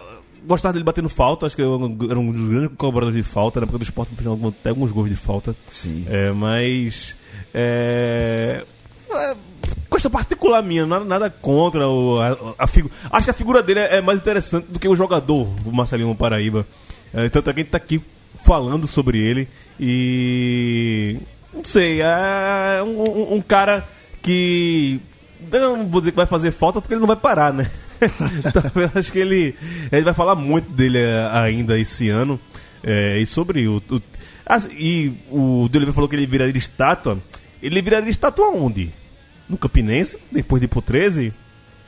gostava 0.46 0.72
dele 0.74 0.84
batendo 0.84 1.08
falta, 1.08 1.46
acho 1.46 1.56
que 1.56 1.62
eu 1.62 1.74
era 2.08 2.18
um 2.18 2.32
dos 2.32 2.48
grandes 2.48 2.76
colaboradores 2.76 3.16
de 3.24 3.28
falta. 3.28 3.60
Na 3.60 3.64
época 3.64 3.78
do 3.78 3.84
esporte, 3.84 4.14
fez 4.14 4.26
até 4.28 4.68
alguns 4.70 4.92
gols 4.92 5.08
de 5.10 5.16
falta. 5.16 5.54
Sim. 5.70 6.04
É, 6.08 6.30
mas. 6.32 7.16
É, 7.54 8.64
é, 9.10 9.36
Coisa 9.88 10.10
particular 10.10 10.62
minha, 10.62 10.84
nada, 10.86 11.04
nada 11.04 11.30
contra 11.30 11.88
o, 11.88 12.20
a, 12.20 12.36
a 12.58 12.66
figu- 12.66 12.90
Acho 13.10 13.24
que 13.24 13.30
a 13.30 13.34
figura 13.34 13.62
dele 13.62 13.80
é, 13.80 13.96
é 13.96 14.00
mais 14.00 14.18
interessante 14.18 14.66
do 14.68 14.78
que 14.78 14.86
o 14.88 14.94
jogador, 14.96 15.48
o 15.64 15.72
Marcelinho 15.72 16.14
Paraíba. 16.14 16.66
É, 17.14 17.28
tanto 17.28 17.50
é 17.50 17.52
que 17.54 17.60
a 17.60 17.62
gente 17.62 17.70
tá 17.72 17.78
aqui 17.78 18.00
falando 18.44 18.86
sobre 18.86 19.18
ele 19.18 19.48
e. 19.78 21.18
Não 21.52 21.64
sei, 21.64 22.00
é 22.02 22.82
um, 22.82 23.34
um- 23.34 23.42
cara 23.42 23.86
que. 24.22 25.00
Não 25.50 25.86
vou 25.88 26.00
dizer 26.00 26.10
que 26.10 26.16
vai 26.16 26.26
fazer 26.26 26.50
falta 26.50 26.80
porque 26.80 26.94
ele 26.94 27.00
não 27.00 27.06
vai 27.06 27.16
parar, 27.16 27.52
né? 27.52 27.70
então 28.44 28.62
eu 28.82 28.90
acho 28.94 29.10
que 29.12 29.18
ele. 29.18 29.54
Gente 29.92 30.04
vai 30.04 30.14
falar 30.14 30.34
muito 30.34 30.70
dele 30.70 30.98
é, 30.98 31.28
ainda 31.32 31.78
esse 31.78 32.08
ano. 32.08 32.38
É, 32.82 33.18
e 33.18 33.26
sobre 33.26 33.66
o. 33.66 33.76
o 33.90 34.00
e 34.78 35.12
o 35.30 35.68
De 35.68 35.78
Oliveira 35.78 35.92
falou 35.92 36.08
que 36.08 36.14
ele 36.16 36.26
viraria 36.26 36.56
estátua. 36.56 37.18
Ele 37.62 37.82
viraria 37.82 38.10
estátua 38.10 38.48
onde? 38.48 38.92
No 39.48 39.56
Campinense, 39.56 40.18
depois 40.30 40.60
de 40.60 40.66
ir 40.66 40.68
pro 40.68 40.82
13? 40.82 41.32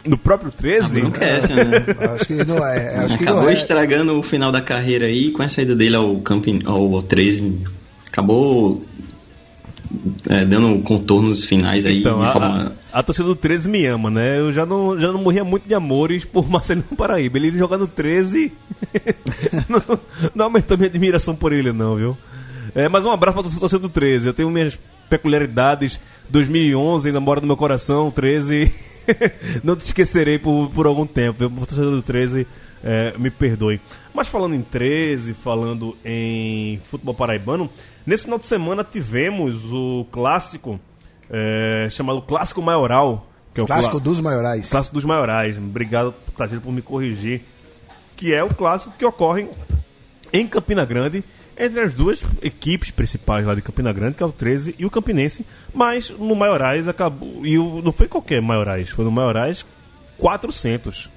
No 0.04 0.16
próprio 0.16 0.50
13? 0.50 1.02
Nunca 1.02 1.24
é 1.24 1.38
essa, 1.38 1.54
né? 1.54 1.84
Acho 2.14 2.24
que 2.26 2.44
não 2.44 2.64
é. 2.64 2.96
Acho 2.98 3.18
que 3.18 3.24
Acabou 3.24 3.42
não 3.42 3.50
é. 3.50 3.54
estragando 3.54 4.18
o 4.18 4.22
final 4.22 4.50
da 4.52 4.60
carreira 4.60 5.06
aí 5.06 5.30
com 5.30 5.42
a 5.42 5.48
saída 5.48 5.74
dele 5.74 5.96
ao, 5.96 6.16
camping, 6.20 6.62
ao 6.64 7.02
13. 7.02 7.58
Acabou 8.06 8.82
é, 10.28 10.44
dando 10.44 10.80
contornos 10.82 11.44
finais 11.44 11.84
aí 11.86 12.00
Então, 12.00 12.20
de 12.20 12.26
a, 12.26 12.32
forma. 12.32 12.76
a, 12.92 12.98
a 13.00 13.02
torcida 13.02 13.26
do 13.26 13.36
13 13.36 13.68
me 13.68 13.84
ama, 13.86 14.10
né? 14.10 14.38
Eu 14.38 14.52
já 14.52 14.64
não, 14.64 14.98
já 14.98 15.08
não 15.12 15.22
morria 15.22 15.44
muito 15.44 15.68
de 15.68 15.74
amores 15.74 16.24
por 16.24 16.48
Marcelinho 16.50 16.84
Paraíba. 16.96 17.38
Ele 17.38 17.56
jogar 17.56 17.78
no 17.78 17.86
13 17.88 18.52
não, 19.68 19.98
não 20.34 20.44
aumentou 20.46 20.76
minha 20.76 20.88
admiração 20.88 21.34
por 21.34 21.52
ele, 21.52 21.72
não, 21.72 21.96
viu? 21.96 22.16
É, 22.74 22.88
mas 22.88 23.04
um 23.04 23.10
abraço 23.10 23.42
pra 23.42 23.50
torcida 23.60 23.80
do 23.80 23.88
13. 23.88 24.26
Eu 24.28 24.34
tenho 24.34 24.50
minhas 24.50 24.78
peculiaridades. 25.08 25.98
2011 26.28 27.08
ainda 27.08 27.20
mora 27.20 27.40
no 27.40 27.46
meu 27.46 27.56
coração. 27.56 28.10
13. 28.10 28.72
não 29.64 29.76
te 29.76 29.84
esquecerei 29.84 30.38
por, 30.38 30.68
por 30.70 30.86
algum 30.86 31.06
tempo. 31.06 31.38
viu? 31.48 31.50
Torcida 31.66 31.90
do 31.90 32.02
13, 32.02 32.46
é, 32.82 33.16
me 33.18 33.30
perdoe. 33.30 33.80
Mas 34.14 34.28
falando 34.28 34.54
em 34.54 34.62
13, 34.62 35.34
falando 35.34 35.96
em 36.04 36.80
futebol 36.90 37.14
paraibano, 37.14 37.70
nesse 38.06 38.24
final 38.24 38.38
de 38.38 38.46
semana 38.46 38.84
tivemos 38.84 39.64
o 39.72 40.06
clássico 40.10 40.78
é, 41.30 41.88
chamado 41.90 42.22
Clássico 42.22 42.60
Maioral. 42.62 43.26
Que 43.54 43.60
é 43.60 43.64
o 43.64 43.66
Clássico 43.66 43.92
clá- 43.96 44.00
dos 44.04 44.20
maiorais. 44.20 44.70
Clássico 44.70 44.94
dos 44.94 45.04
Maiorais. 45.04 45.56
Obrigado, 45.58 46.14
Tagino, 46.36 46.60
por 46.60 46.72
me 46.72 46.82
corrigir. 46.82 47.42
Que 48.16 48.32
é 48.34 48.42
o 48.44 48.48
clássico 48.48 48.92
que 48.98 49.04
ocorre 49.04 49.48
em 50.32 50.46
Campina 50.46 50.84
Grande, 50.84 51.24
entre 51.58 51.80
as 51.80 51.92
duas 51.94 52.20
equipes 52.42 52.90
principais 52.90 53.44
lá 53.44 53.54
de 53.54 53.62
Campina 53.62 53.92
Grande, 53.92 54.16
que 54.16 54.22
é 54.22 54.26
o 54.26 54.32
13 54.32 54.74
e 54.78 54.86
o 54.86 54.90
Campinense. 54.90 55.44
Mas 55.74 56.10
no 56.10 56.34
Maiorais 56.34 56.86
acabou. 56.88 57.44
E 57.44 57.56
não 57.56 57.92
foi 57.92 58.06
qualquer 58.08 58.40
Maiorais, 58.40 58.88
foi 58.90 59.04
no 59.04 59.10
Maiorais 59.10 59.64
400. 60.18 61.10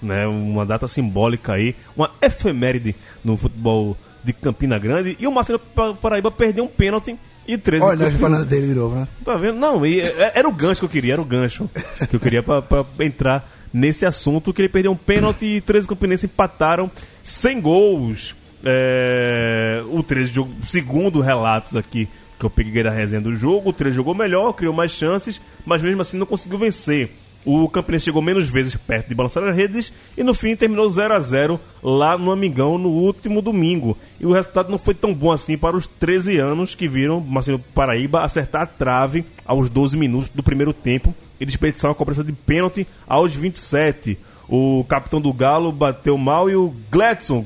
Né, 0.00 0.26
uma 0.26 0.66
data 0.66 0.88
simbólica 0.88 1.52
aí, 1.52 1.76
uma 1.96 2.10
efeméride 2.20 2.96
no 3.22 3.36
futebol 3.36 3.96
de 4.24 4.32
Campina 4.32 4.76
Grande. 4.76 5.16
E 5.20 5.28
o 5.28 5.32
Marcelo 5.32 5.60
Pa- 5.60 5.94
Paraíba 5.94 6.28
perdeu 6.28 6.64
um 6.64 6.68
pênalti 6.68 7.16
e 7.46 7.56
13 7.56 7.84
Olha, 7.84 7.90
nós 7.96 8.12
campeões. 8.12 8.20
falando 8.20 8.48
dele 8.48 8.66
de 8.66 8.74
novo, 8.74 8.96
né? 8.96 9.06
Tá 9.24 9.36
vendo? 9.36 9.60
Não, 9.60 9.86
e, 9.86 10.00
é- 10.00 10.32
era 10.34 10.48
o 10.48 10.52
gancho 10.52 10.80
que 10.80 10.84
eu 10.86 10.88
queria, 10.90 11.12
era 11.12 11.22
o 11.22 11.24
gancho 11.24 11.70
que 12.10 12.16
eu 12.16 12.20
queria 12.20 12.42
pra, 12.42 12.60
pra 12.60 12.84
entrar 12.98 13.48
nesse 13.72 14.04
assunto, 14.04 14.52
que 14.52 14.60
ele 14.60 14.68
perdeu 14.68 14.90
um 14.90 14.96
pênalti 14.96 15.44
e 15.46 15.60
13 15.60 15.86
campinenses 15.86 16.24
empataram 16.24 16.90
sem 17.22 17.60
gols. 17.60 18.34
É, 18.64 19.82
o 19.90 20.02
13 20.02 20.32
jogou, 20.32 20.54
segundo 20.66 21.20
relatos 21.20 21.76
aqui 21.76 22.08
que 22.38 22.46
eu 22.46 22.50
peguei 22.50 22.82
da 22.82 22.90
resenha 22.90 23.20
do 23.20 23.34
jogo, 23.36 23.70
o 23.70 23.72
13 23.72 23.96
jogou 23.96 24.14
melhor, 24.14 24.52
criou 24.52 24.74
mais 24.74 24.90
chances, 24.90 25.40
mas 25.64 25.80
mesmo 25.80 26.02
assim 26.02 26.16
não 26.16 26.26
conseguiu 26.26 26.58
vencer. 26.58 27.10
O 27.44 27.68
Campinense 27.68 28.04
chegou 28.04 28.22
menos 28.22 28.48
vezes 28.48 28.76
perto 28.76 29.08
de 29.08 29.14
balançar 29.14 29.42
as 29.42 29.56
redes 29.56 29.92
e 30.16 30.22
no 30.22 30.32
fim 30.32 30.54
terminou 30.54 30.88
0 30.88 31.12
a 31.12 31.20
0 31.20 31.60
lá 31.82 32.16
no 32.16 32.30
Amigão 32.30 32.78
no 32.78 32.88
último 32.88 33.42
domingo. 33.42 33.98
E 34.20 34.26
o 34.26 34.32
resultado 34.32 34.70
não 34.70 34.78
foi 34.78 34.94
tão 34.94 35.12
bom 35.12 35.32
assim 35.32 35.58
para 35.58 35.76
os 35.76 35.88
13 35.88 36.38
anos 36.38 36.74
que 36.74 36.86
viram 36.86 37.20
Marcelo 37.20 37.58
Paraíba 37.58 38.22
acertar 38.22 38.62
a 38.62 38.66
trave 38.66 39.24
aos 39.44 39.68
12 39.68 39.96
minutos 39.96 40.28
do 40.28 40.42
primeiro 40.42 40.72
tempo 40.72 41.12
e 41.40 41.44
desperdiçar 41.44 41.90
uma 41.90 41.96
cobrança 41.96 42.22
de 42.22 42.32
pênalti 42.32 42.86
aos 43.08 43.34
27. 43.34 44.16
O 44.48 44.84
capitão 44.88 45.20
do 45.20 45.32
Galo 45.32 45.72
bateu 45.72 46.16
mal 46.16 46.48
e 46.48 46.54
o 46.54 46.72
Gladson, 46.90 47.44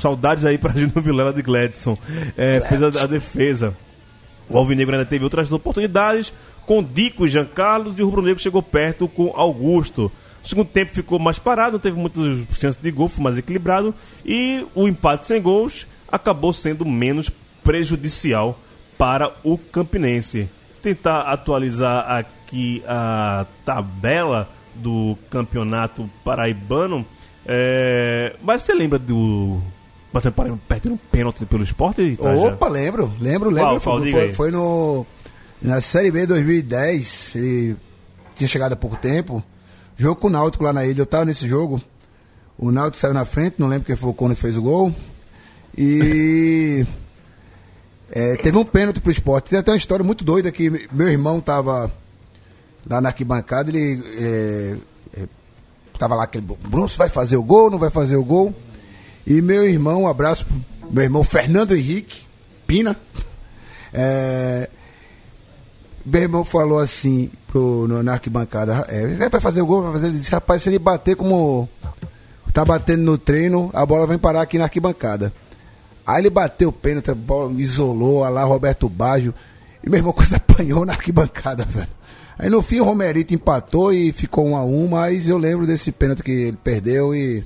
saudades 0.00 0.44
aí 0.44 0.58
para 0.58 0.72
Gino 0.76 0.92
Vilela 0.96 1.32
de 1.32 1.42
Gladson, 1.42 1.96
é, 2.36 2.60
fez 2.60 2.82
a- 2.82 3.02
a 3.04 3.06
defesa. 3.06 3.76
O 4.48 4.58
Alvinegro 4.58 4.94
ainda 4.96 5.06
teve 5.06 5.22
outras 5.22 5.50
oportunidades 5.52 6.32
com 6.66 6.82
Dico 6.82 7.24
e 7.24 7.28
Jean 7.28 7.44
Carlos 7.46 7.94
e 7.98 8.02
o 8.02 8.06
Rubro 8.06 8.22
Negro 8.22 8.40
chegou 8.42 8.62
perto 8.62 9.06
com 9.06 9.32
Augusto. 9.36 10.10
O 10.42 10.48
segundo 10.48 10.66
tempo 10.68 10.92
ficou 10.94 11.18
mais 11.18 11.38
parado, 11.38 11.78
teve 11.78 11.96
muitas 11.98 12.24
chances 12.58 12.80
de 12.80 12.90
gol, 12.90 13.08
foi 13.08 13.22
mais 13.22 13.36
equilibrado 13.38 13.94
e 14.24 14.66
o 14.74 14.88
empate 14.88 15.26
sem 15.26 15.40
gols 15.40 15.86
acabou 16.10 16.52
sendo 16.52 16.84
menos 16.84 17.30
prejudicial 17.62 18.58
para 18.98 19.30
o 19.44 19.56
Campinense. 19.56 20.48
Tentar 20.82 21.22
atualizar 21.22 22.10
aqui 22.10 22.82
a 22.88 23.46
tabela 23.64 24.48
do 24.74 25.16
campeonato 25.28 26.08
paraibano. 26.24 27.04
É... 27.46 28.34
Mas 28.42 28.62
você 28.62 28.74
lembra 28.74 28.98
do. 28.98 29.60
Mas 30.12 30.24
você 30.24 30.30
perdendo 30.30 30.94
um 30.94 30.96
pênalti 30.96 31.46
pelo 31.46 31.62
esporte? 31.62 32.02
Itaja? 32.02 32.48
Opa, 32.48 32.68
lembro, 32.68 33.12
lembro, 33.20 33.48
lembro. 33.48 33.80
Qual, 33.80 34.00
qual? 34.00 34.10
foi, 34.10 34.32
foi, 34.32 34.50
no. 34.50 35.06
Na 35.62 35.80
Série 35.80 36.10
B 36.10 36.26
2010, 36.26 37.36
ele 37.36 37.76
tinha 38.34 38.48
chegado 38.48 38.72
há 38.72 38.76
pouco 38.76 38.96
tempo. 38.96 39.42
Jogo 39.96 40.20
com 40.20 40.26
o 40.26 40.30
Náutico 40.30 40.64
lá 40.64 40.72
na 40.72 40.84
ilha, 40.84 41.02
eu 41.02 41.06
tava 41.06 41.26
nesse 41.26 41.46
jogo. 41.46 41.80
O 42.58 42.72
Náutico 42.72 42.96
saiu 42.96 43.14
na 43.14 43.24
frente, 43.24 43.56
não 43.58 43.68
lembro 43.68 43.86
quem 43.86 43.94
foi 43.94 44.10
o 44.10 44.14
Cone 44.14 44.34
que 44.34 44.40
fez 44.40 44.56
o 44.56 44.62
gol. 44.62 44.92
E. 45.76 46.84
é, 48.10 48.36
teve 48.42 48.58
um 48.58 48.64
pênalti 48.64 49.00
pro 49.00 49.12
esporte. 49.12 49.50
Tem 49.50 49.58
até 49.60 49.70
uma 49.70 49.76
história 49.76 50.04
muito 50.04 50.24
doida 50.24 50.50
que 50.50 50.88
meu 50.90 51.08
irmão 51.08 51.40
tava 51.40 51.92
lá 52.88 53.00
na 53.00 53.10
arquibancada, 53.10 53.70
ele. 53.70 54.02
É, 54.18 54.76
é, 55.20 55.28
tava 55.98 56.16
lá 56.16 56.24
aquele. 56.24 56.44
Bruno 56.44 56.88
vai 56.96 57.08
fazer 57.08 57.36
o 57.36 57.44
gol, 57.44 57.70
não 57.70 57.78
vai 57.78 57.90
fazer 57.90 58.16
o 58.16 58.24
gol? 58.24 58.52
E 59.30 59.40
meu 59.40 59.64
irmão, 59.64 60.02
um 60.02 60.08
abraço 60.08 60.44
pro 60.44 60.60
meu 60.90 61.04
irmão 61.04 61.22
Fernando 61.22 61.76
Henrique, 61.76 62.22
Pina. 62.66 62.96
É, 63.94 64.68
meu 66.04 66.22
irmão 66.22 66.44
falou 66.44 66.80
assim 66.80 67.30
pro, 67.46 67.86
no, 67.86 68.02
na 68.02 68.14
arquibancada, 68.14 68.84
é, 68.88 69.28
vai 69.28 69.40
fazer 69.40 69.62
o 69.62 69.66
gol, 69.66 69.82
vai 69.84 69.92
fazer. 69.92 70.08
Ele 70.08 70.18
disse, 70.18 70.32
rapaz, 70.32 70.62
se 70.62 70.68
ele 70.68 70.80
bater 70.80 71.14
como 71.14 71.68
tá 72.52 72.64
batendo 72.64 73.04
no 73.04 73.16
treino, 73.16 73.70
a 73.72 73.86
bola 73.86 74.04
vai 74.04 74.18
parar 74.18 74.42
aqui 74.42 74.58
na 74.58 74.64
arquibancada. 74.64 75.32
Aí 76.04 76.22
ele 76.22 76.30
bateu 76.30 76.70
o 76.70 76.72
pênalti, 76.72 77.12
a 77.12 77.14
bola 77.14 77.52
isolou, 77.52 78.24
a 78.24 78.28
lá 78.28 78.42
Roberto 78.42 78.88
Baggio, 78.88 79.32
e 79.84 79.88
meu 79.88 80.00
irmão 80.00 80.10
quase 80.12 80.34
apanhou 80.34 80.84
na 80.84 80.94
arquibancada, 80.94 81.64
velho. 81.64 81.86
Aí 82.36 82.50
no 82.50 82.62
fim 82.62 82.80
o 82.80 82.84
Romerito 82.84 83.32
empatou 83.32 83.92
e 83.92 84.10
ficou 84.10 84.44
um 84.44 84.56
a 84.56 84.64
um, 84.64 84.88
mas 84.88 85.28
eu 85.28 85.38
lembro 85.38 85.68
desse 85.68 85.92
pênalti 85.92 86.24
que 86.24 86.32
ele 86.32 86.58
perdeu 86.64 87.14
e 87.14 87.44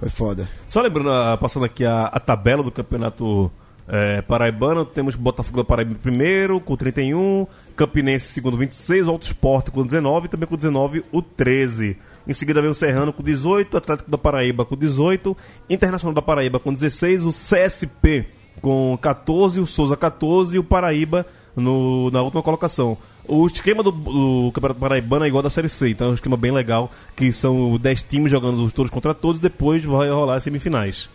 foi 0.00 0.08
foda. 0.08 0.48
Só 0.68 0.80
lembrando, 0.80 1.10
ah, 1.10 1.36
passando 1.40 1.64
aqui 1.66 1.84
a, 1.84 2.06
a 2.06 2.18
tabela 2.18 2.62
do 2.64 2.72
campeonato 2.72 3.50
é, 3.86 4.22
paraibano, 4.22 4.84
temos 4.84 5.14
Botafogo 5.14 5.58
da 5.58 5.64
Paraíba 5.64 5.94
primeiro, 6.00 6.58
com 6.60 6.76
31, 6.76 7.46
Campinense 7.76 8.26
segundo, 8.32 8.56
26, 8.56 9.06
Alto 9.06 9.24
Esporte 9.24 9.70
com 9.70 9.84
19, 9.84 10.26
e 10.26 10.28
também 10.28 10.48
com 10.48 10.56
19 10.56 11.04
o 11.12 11.20
13. 11.22 11.96
Em 12.26 12.32
seguida 12.34 12.60
vem 12.62 12.70
o 12.70 12.74
Serrano 12.74 13.12
com 13.12 13.22
18, 13.22 13.76
Atlético 13.76 14.10
da 14.10 14.16
Paraíba 14.18 14.64
com 14.64 14.76
18, 14.76 15.36
Internacional 15.68 16.14
da 16.14 16.22
Paraíba 16.22 16.58
com 16.60 16.72
16, 16.72 17.24
o 17.26 17.30
CSP 17.30 18.26
com 18.62 18.96
14, 19.00 19.60
o 19.60 19.66
Souza 19.66 19.96
14 19.96 20.56
e 20.56 20.58
o 20.58 20.64
Paraíba 20.64 21.26
no- 21.56 22.10
na 22.10 22.22
última 22.22 22.42
colocação. 22.42 22.96
O 23.26 23.46
esquema 23.46 23.82
do, 23.82 23.90
do 23.90 24.50
Campeonato 24.52 24.80
Paraibano 24.80 25.24
é 25.24 25.28
igual 25.28 25.42
da 25.42 25.50
Série 25.50 25.68
C, 25.68 25.90
então 25.90 26.08
é 26.08 26.10
um 26.10 26.14
esquema 26.14 26.36
bem 26.36 26.50
legal, 26.50 26.90
que 27.14 27.32
são 27.32 27.78
10 27.78 28.02
times 28.02 28.30
jogando 28.30 28.70
todos 28.70 28.90
contra 28.90 29.14
todos, 29.14 29.38
e 29.38 29.42
depois 29.42 29.84
vai 29.84 30.08
rolar 30.10 30.36
as 30.36 30.42
semifinais. 30.42 31.08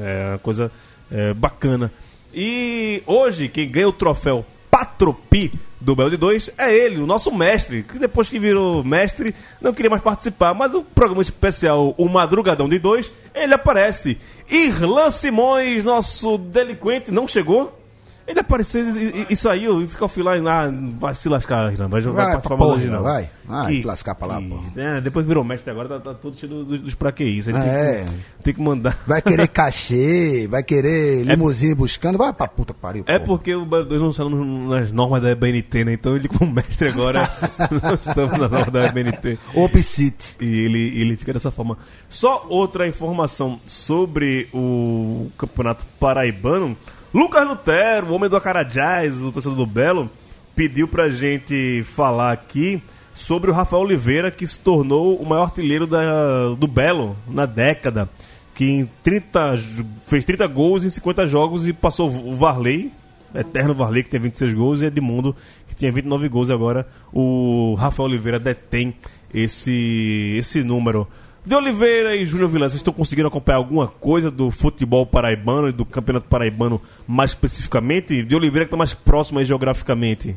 É 0.00 0.30
uma 0.30 0.38
coisa 0.38 0.72
é, 1.10 1.32
bacana. 1.34 1.92
E 2.34 3.02
hoje, 3.06 3.48
quem 3.48 3.70
ganha 3.70 3.88
o 3.88 3.92
troféu 3.92 4.44
Patropi 4.70 5.52
do 5.80 5.94
Belo 5.94 6.10
de 6.10 6.16
2 6.16 6.50
é 6.58 6.74
ele, 6.74 7.00
o 7.00 7.06
nosso 7.06 7.32
mestre, 7.34 7.82
que 7.82 7.98
depois 7.98 8.28
que 8.28 8.38
virou 8.38 8.82
mestre, 8.82 9.34
não 9.60 9.72
queria 9.72 9.90
mais 9.90 10.02
participar, 10.02 10.52
mas 10.52 10.74
o 10.74 10.82
programa 10.82 11.22
especial, 11.22 11.94
o 11.96 12.08
Madrugadão 12.08 12.68
de 12.68 12.78
2, 12.78 13.10
ele 13.34 13.54
aparece. 13.54 14.18
Irlan 14.50 15.10
Simões, 15.10 15.84
nosso 15.84 16.36
delinquente, 16.38 17.10
não 17.10 17.26
chegou? 17.28 17.85
Ele 18.26 18.40
apareceu 18.40 18.84
e, 18.96 19.20
e- 19.20 19.26
e 19.30 19.36
saiu 19.36 19.80
e 19.82 19.86
ficou 19.86 20.06
offline 20.06 20.40
lá, 20.40 20.64
vai 20.98 21.14
se 21.14 21.28
lascar, 21.28 21.70
vai 21.88 22.00
jogar 22.00 22.24
Vai 22.24 22.32
participar 22.32 22.56
pra 22.56 22.66
porra, 22.66 22.84
não. 22.84 23.02
vai. 23.02 23.30
Vai 23.44 23.78
te 23.80 23.86
lascar 23.86 24.14
pra 24.16 24.26
lá, 24.26 24.38
que- 24.40 24.48
porra. 24.48 24.72
é, 24.76 25.00
depois 25.00 25.24
virou 25.24 25.44
mestre 25.44 25.70
agora, 25.70 25.88
tá, 25.88 26.00
tá 26.00 26.14
todo 26.14 26.36
cheio 26.36 26.64
dos, 26.64 26.80
dos 26.80 26.94
praqueístas. 26.96 27.54
Ele 27.54 27.64
É. 27.64 27.94
tem, 27.94 28.04
que, 28.06 28.42
tem 28.42 28.54
que 28.54 28.60
mandar. 28.60 28.98
Vai 29.06 29.22
querer 29.22 29.46
cachê, 29.46 30.48
vai 30.50 30.64
querer 30.64 31.22
limusine 31.24 31.74
buscando, 31.76 32.18
vai 32.18 32.32
pra 32.32 32.48
puta 32.48 32.74
que 32.74 32.80
pariu. 32.80 33.04
É 33.06 33.16
porra. 33.20 33.26
porque 33.38 33.54
o 33.54 33.64
Belo 33.64 33.84
2 33.84 34.02
não 34.02 34.12
saiu 34.12 34.30
nas 34.30 34.90
normas 34.90 35.22
da 35.22 35.32
BNT, 35.34 35.84
né? 35.84 35.92
Então 35.92 36.16
ele, 36.16 36.26
como 36.26 36.50
mestre 36.52 36.88
agora, 36.88 37.20
não 37.80 37.94
estamos 37.94 38.38
na 38.38 38.48
norma 38.48 38.70
da 38.72 38.88
BNT. 38.90 39.38
Op 39.54 39.80
City. 39.82 40.34
E 40.40 40.44
ele, 40.64 41.00
ele 41.00 41.16
fica 41.16 41.32
dessa 41.32 41.52
forma. 41.52 41.78
Só 42.08 42.44
outra 42.48 42.88
informação 42.88 43.60
sobre 43.68 44.48
o 44.52 45.28
Campeonato 45.38 45.86
Paraibano. 46.00 46.76
Lucas 47.16 47.48
Lutero, 47.48 48.08
o 48.08 48.12
homem 48.14 48.28
do 48.28 48.36
Acarajás, 48.36 49.22
o 49.22 49.32
torcedor 49.32 49.56
do 49.56 49.64
Belo, 49.66 50.10
pediu 50.54 50.86
pra 50.86 51.08
gente 51.08 51.82
falar 51.94 52.30
aqui 52.32 52.82
sobre 53.14 53.50
o 53.50 53.54
Rafael 53.54 53.82
Oliveira, 53.84 54.30
que 54.30 54.46
se 54.46 54.60
tornou 54.60 55.16
o 55.16 55.24
maior 55.26 55.44
artilheiro 55.44 55.86
da, 55.86 56.50
do 56.58 56.66
Belo 56.68 57.16
na 57.26 57.46
década. 57.46 58.06
Que 58.54 58.66
em 58.66 58.88
30, 59.02 59.56
jo- 59.56 59.86
fez 60.06 60.26
30 60.26 60.46
gols 60.46 60.84
em 60.84 60.90
50 60.90 61.26
jogos 61.26 61.66
e 61.66 61.72
passou 61.72 62.10
o 62.10 62.36
Varley, 62.36 62.92
eterno 63.34 63.72
Varley, 63.72 64.02
que 64.02 64.10
tem 64.10 64.20
26 64.20 64.52
gols, 64.52 64.82
e 64.82 64.84
Edmundo, 64.84 65.34
que 65.66 65.74
tinha 65.74 65.90
29 65.90 66.28
gols. 66.28 66.50
Agora 66.50 66.86
o 67.14 67.74
Rafael 67.78 68.08
Oliveira 68.10 68.38
detém 68.38 68.94
esse, 69.32 70.36
esse 70.38 70.62
número. 70.62 71.08
De 71.46 71.54
Oliveira 71.54 72.16
e 72.16 72.26
Júnior 72.26 72.50
Vilã, 72.50 72.68
vocês 72.68 72.80
estão 72.80 72.92
conseguindo 72.92 73.28
acompanhar 73.28 73.58
alguma 73.58 73.86
coisa 73.86 74.32
do 74.32 74.50
futebol 74.50 75.06
paraibano 75.06 75.68
e 75.68 75.72
do 75.72 75.84
campeonato 75.84 76.26
paraibano 76.26 76.82
mais 77.06 77.30
especificamente? 77.30 78.24
De 78.24 78.34
Oliveira 78.34 78.64
que 78.64 78.70
está 78.70 78.76
mais 78.76 78.94
próximo 78.94 79.38
aí 79.38 79.44
geograficamente. 79.44 80.34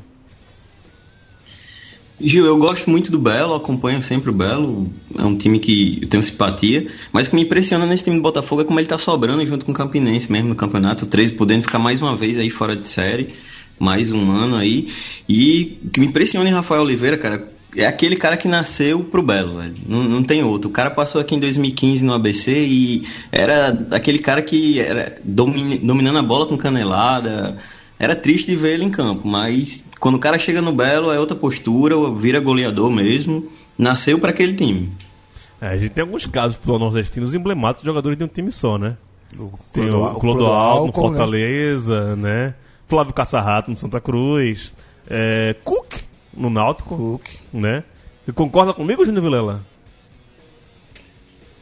Gil, 2.22 2.46
eu 2.46 2.56
gosto 2.60 2.88
muito 2.92 3.12
do 3.12 3.18
Belo, 3.18 3.56
acompanho 3.56 4.04
sempre 4.04 4.30
o 4.30 4.34
Belo. 4.34 4.88
É 5.18 5.24
um 5.24 5.36
time 5.36 5.58
que 5.58 5.98
eu 6.04 6.10
tenho 6.10 6.22
simpatia. 6.22 6.92
Mas 7.12 7.26
o 7.26 7.32
que 7.32 7.36
me 7.38 7.42
impressiona 7.42 7.88
nesse 7.88 8.04
time 8.04 8.18
do 8.18 8.22
Botafogo 8.22 8.62
é 8.62 8.66
como 8.66 8.80
ele 8.80 8.88
tá 8.88 9.00
sobrando 9.00 9.44
junto 9.48 9.66
com 9.66 9.72
o 9.72 9.76
Campinense 9.76 10.32
mesmo 10.32 10.50
no 10.50 10.56
campeonato. 10.56 11.06
O 11.06 11.08
13 11.08 11.34
podendo 11.34 11.64
ficar 11.64 11.80
mais 11.80 12.00
uma 12.04 12.16
vez 12.16 12.38
aí 12.38 12.52
fora 12.52 12.76
de 12.76 12.88
série. 12.88 13.30
Mais 13.80 14.12
um 14.12 14.30
ano 14.30 14.56
aí. 14.56 14.90
E 15.28 15.80
o 15.84 15.90
que 15.90 16.00
me 16.00 16.06
impressiona 16.06 16.48
em 16.48 16.54
Rafael 16.54 16.84
Oliveira, 16.84 17.18
cara, 17.18 17.52
é 17.76 17.86
aquele 17.86 18.16
cara 18.16 18.36
que 18.36 18.48
nasceu 18.48 19.04
pro 19.04 19.22
Belo, 19.22 19.58
velho. 19.58 19.76
Não, 19.88 20.04
não 20.04 20.24
tem 20.24 20.44
outro. 20.44 20.70
O 20.70 20.74
cara 20.74 20.90
passou 20.90 21.22
aqui 21.22 21.36
em 21.36 21.40
2015 21.40 22.04
no 22.04 22.14
ABC 22.14 22.52
e 22.52 23.08
era 23.32 23.70
aquele 23.92 24.20
cara 24.20 24.42
que 24.42 24.80
era 24.80 25.16
dominando 25.24 26.18
a 26.18 26.24
bola 26.24 26.48
com 26.48 26.58
canelada. 26.58 27.58
Era 28.00 28.16
triste 28.16 28.48
de 28.48 28.56
ver 28.56 28.76
ele 28.76 28.86
em 28.86 28.90
campo, 28.90 29.28
mas 29.28 29.86
quando 30.00 30.16
o 30.16 30.20
cara 30.20 30.40
chega 30.40 30.62
no 30.62 30.72
Belo 30.72 31.12
é 31.12 31.20
outra 31.20 31.36
postura, 31.36 31.96
vira 32.12 32.40
goleador 32.40 32.90
mesmo. 32.92 33.48
Nasceu 33.78 34.20
para 34.20 34.32
aquele 34.32 34.54
time. 34.54 34.92
É, 35.62 35.68
a 35.68 35.78
gente 35.78 35.92
tem 35.92 36.02
alguns 36.04 36.26
casos 36.26 36.58
pro 36.58 36.80
nordestinos 36.80 37.36
emblemáticos 37.36 37.82
de 37.82 37.88
jogadores 37.88 38.18
de 38.18 38.24
um 38.24 38.28
time 38.28 38.52
só, 38.52 38.78
né? 38.78 38.96
O 39.38 39.52
tem 39.72 39.90
o 39.90 40.16
Clodoaldo 40.16 40.82
no 40.82 40.88
né? 40.88 40.94
Fortaleza, 40.94 42.16
né? 42.16 42.46
né? 42.46 42.54
Flávio 42.88 43.14
Caçarrato 43.14 43.70
no 43.70 43.78
Santa 43.78 44.02
Cruz. 44.02 44.74
É, 45.08 45.56
Cook 45.64 46.09
no 46.34 46.50
Náutico. 46.50 46.96
Cook. 46.96 47.28
Né? 47.54 47.84
Você 48.26 48.34
concorda 48.34 48.74
comigo, 48.74 49.06
Júnior 49.06 49.24
Vilela? 49.24 49.62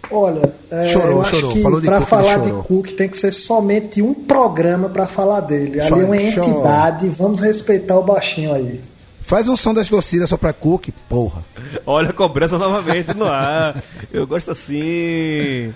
Olha, 0.09 0.53
é, 0.71 0.87
chorou, 0.87 1.11
eu 1.11 1.21
acho 1.21 1.35
chorou. 1.35 1.81
que 1.81 1.87
para 1.87 2.01
falar 2.01 2.37
de 2.39 2.51
Cook 2.51 2.87
tem 2.93 3.09
que 3.09 3.17
ser 3.17 3.31
somente 3.33 4.01
um 4.01 4.13
programa 4.13 4.89
para 4.89 5.05
falar 5.05 5.41
dele. 5.41 5.81
Ali 5.81 6.01
é 6.01 6.05
uma 6.05 6.17
entidade, 6.17 7.09
vamos 7.09 7.41
respeitar 7.41 7.97
o 7.97 8.03
baixinho 8.03 8.53
aí. 8.53 8.81
Faz 9.21 9.49
um 9.49 9.57
som 9.57 9.73
das 9.73 9.89
torcidas 9.89 10.29
só 10.29 10.37
pra 10.37 10.53
Cook, 10.53 10.89
porra. 11.09 11.43
Olha 11.85 12.11
a 12.11 12.13
cobrança 12.13 12.57
novamente 12.57 13.13
no 13.13 13.25
ar. 13.25 13.83
Eu 14.11 14.25
gosto 14.25 14.51
assim. 14.51 15.73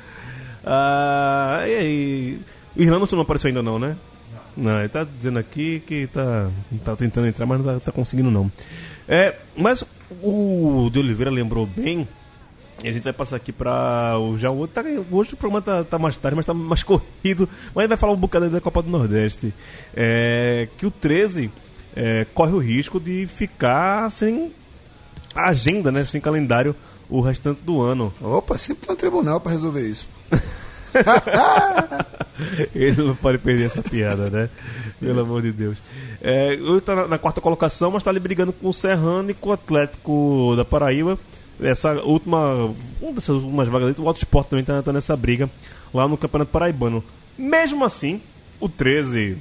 Ah, 0.66 1.64
e 1.68 1.74
aí? 1.74 2.42
O 2.78 2.82
Irlanda 2.82 3.06
não 3.12 3.22
apareceu 3.22 3.50
ainda 3.50 3.62
não, 3.62 3.78
né? 3.78 3.98
Não, 4.56 4.80
ele 4.80 4.90
tá 4.90 5.04
dizendo 5.04 5.40
aqui 5.40 5.82
que 5.86 6.08
tá, 6.08 6.50
tá 6.84 6.96
tentando 6.96 7.28
entrar, 7.28 7.46
mas 7.46 7.60
não 7.60 7.74
tá, 7.74 7.80
tá 7.80 7.92
conseguindo 7.92 8.30
não. 8.30 8.52
É, 9.08 9.36
mas 9.56 9.84
o 10.22 10.90
de 10.92 11.00
Oliveira 11.00 11.32
lembrou 11.32 11.66
bem 11.66 12.08
e 12.84 12.88
a 12.88 12.92
gente 12.92 13.04
vai 13.04 13.14
passar 13.14 13.36
aqui 13.36 13.52
para 13.52 14.18
o 14.18 14.38
já 14.38 14.50
o 14.50 14.68
tá, 14.68 14.84
hoje 15.12 15.34
o 15.34 15.38
programa 15.38 15.62
tá, 15.62 15.84
tá, 15.84 16.00
mais 16.00 16.18
tarde, 16.18 16.36
mas 16.36 16.46
tá 16.46 16.54
mais 16.54 16.82
corrido, 16.84 17.48
mas 17.76 17.88
vai 17.88 17.98
falar 17.98 18.14
um 18.14 18.18
bocado 18.18 18.50
da 18.50 18.60
Copa 18.60 18.82
do 18.82 18.90
Nordeste. 18.90 19.54
É, 19.96 20.68
que 20.78 20.86
o 20.86 20.92
13 20.92 21.52
é, 21.96 22.26
corre 22.34 22.54
o 22.54 22.58
risco 22.58 23.00
de 23.00 23.28
ficar 23.28 24.10
sem 24.10 24.52
agenda, 25.36 25.92
né, 25.92 26.04
sem 26.04 26.20
calendário 26.20 26.76
o 27.10 27.22
restante 27.22 27.62
do 27.62 27.82
ano. 27.82 28.12
Opa, 28.22 28.58
sempre 28.58 28.88
tem 28.88 28.96
um 28.96 28.98
tribunal 28.98 29.40
para 29.40 29.52
resolver 29.52 29.88
isso. 29.88 30.08
Ele 32.74 33.04
não 33.04 33.16
pode 33.16 33.38
perder 33.38 33.66
essa 33.66 33.82
piada, 33.82 34.30
né? 34.30 34.50
Pelo 35.00 35.22
amor 35.22 35.42
de 35.42 35.52
Deus. 35.52 35.78
É, 36.22 36.54
ele 36.54 36.82
na, 36.88 37.08
na 37.08 37.18
quarta 37.18 37.40
colocação, 37.42 37.92
mas 37.92 38.04
tá 38.04 38.10
ali 38.10 38.20
brigando 38.20 38.52
com 38.52 38.70
o 38.70 38.74
Serrano 38.74 39.30
e 39.30 39.34
com 39.34 39.50
o 39.50 39.54
Atlético 39.54 40.54
da 40.56 40.66
Paraíba 40.66 41.20
essa 41.62 41.94
última. 42.02 42.74
Uma 43.00 43.14
dessas 43.14 43.44
últimas 43.44 43.68
vagas 43.68 43.98
o 43.98 44.08
Auto 44.08 44.18
Sport 44.18 44.50
também 44.50 44.62
está 44.62 44.82
tá 44.82 44.92
nessa 44.92 45.16
briga 45.16 45.50
lá 45.94 46.08
no 46.08 46.18
Campeonato 46.18 46.52
Paraibano. 46.52 47.04
Mesmo 47.38 47.86
assim, 47.86 48.22
o 48.60 48.68
13, 48.68 49.38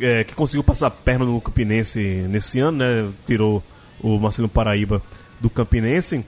é, 0.00 0.24
que 0.24 0.34
conseguiu 0.34 0.64
passar 0.64 0.88
a 0.88 0.90
perna 0.90 1.24
no 1.24 1.40
Campinense 1.40 2.00
nesse 2.28 2.60
ano, 2.60 2.78
né? 2.78 3.10
Tirou 3.26 3.62
o 4.00 4.18
Marcelo 4.18 4.48
Paraíba 4.48 5.02
do 5.40 5.50
Campinense. 5.50 6.24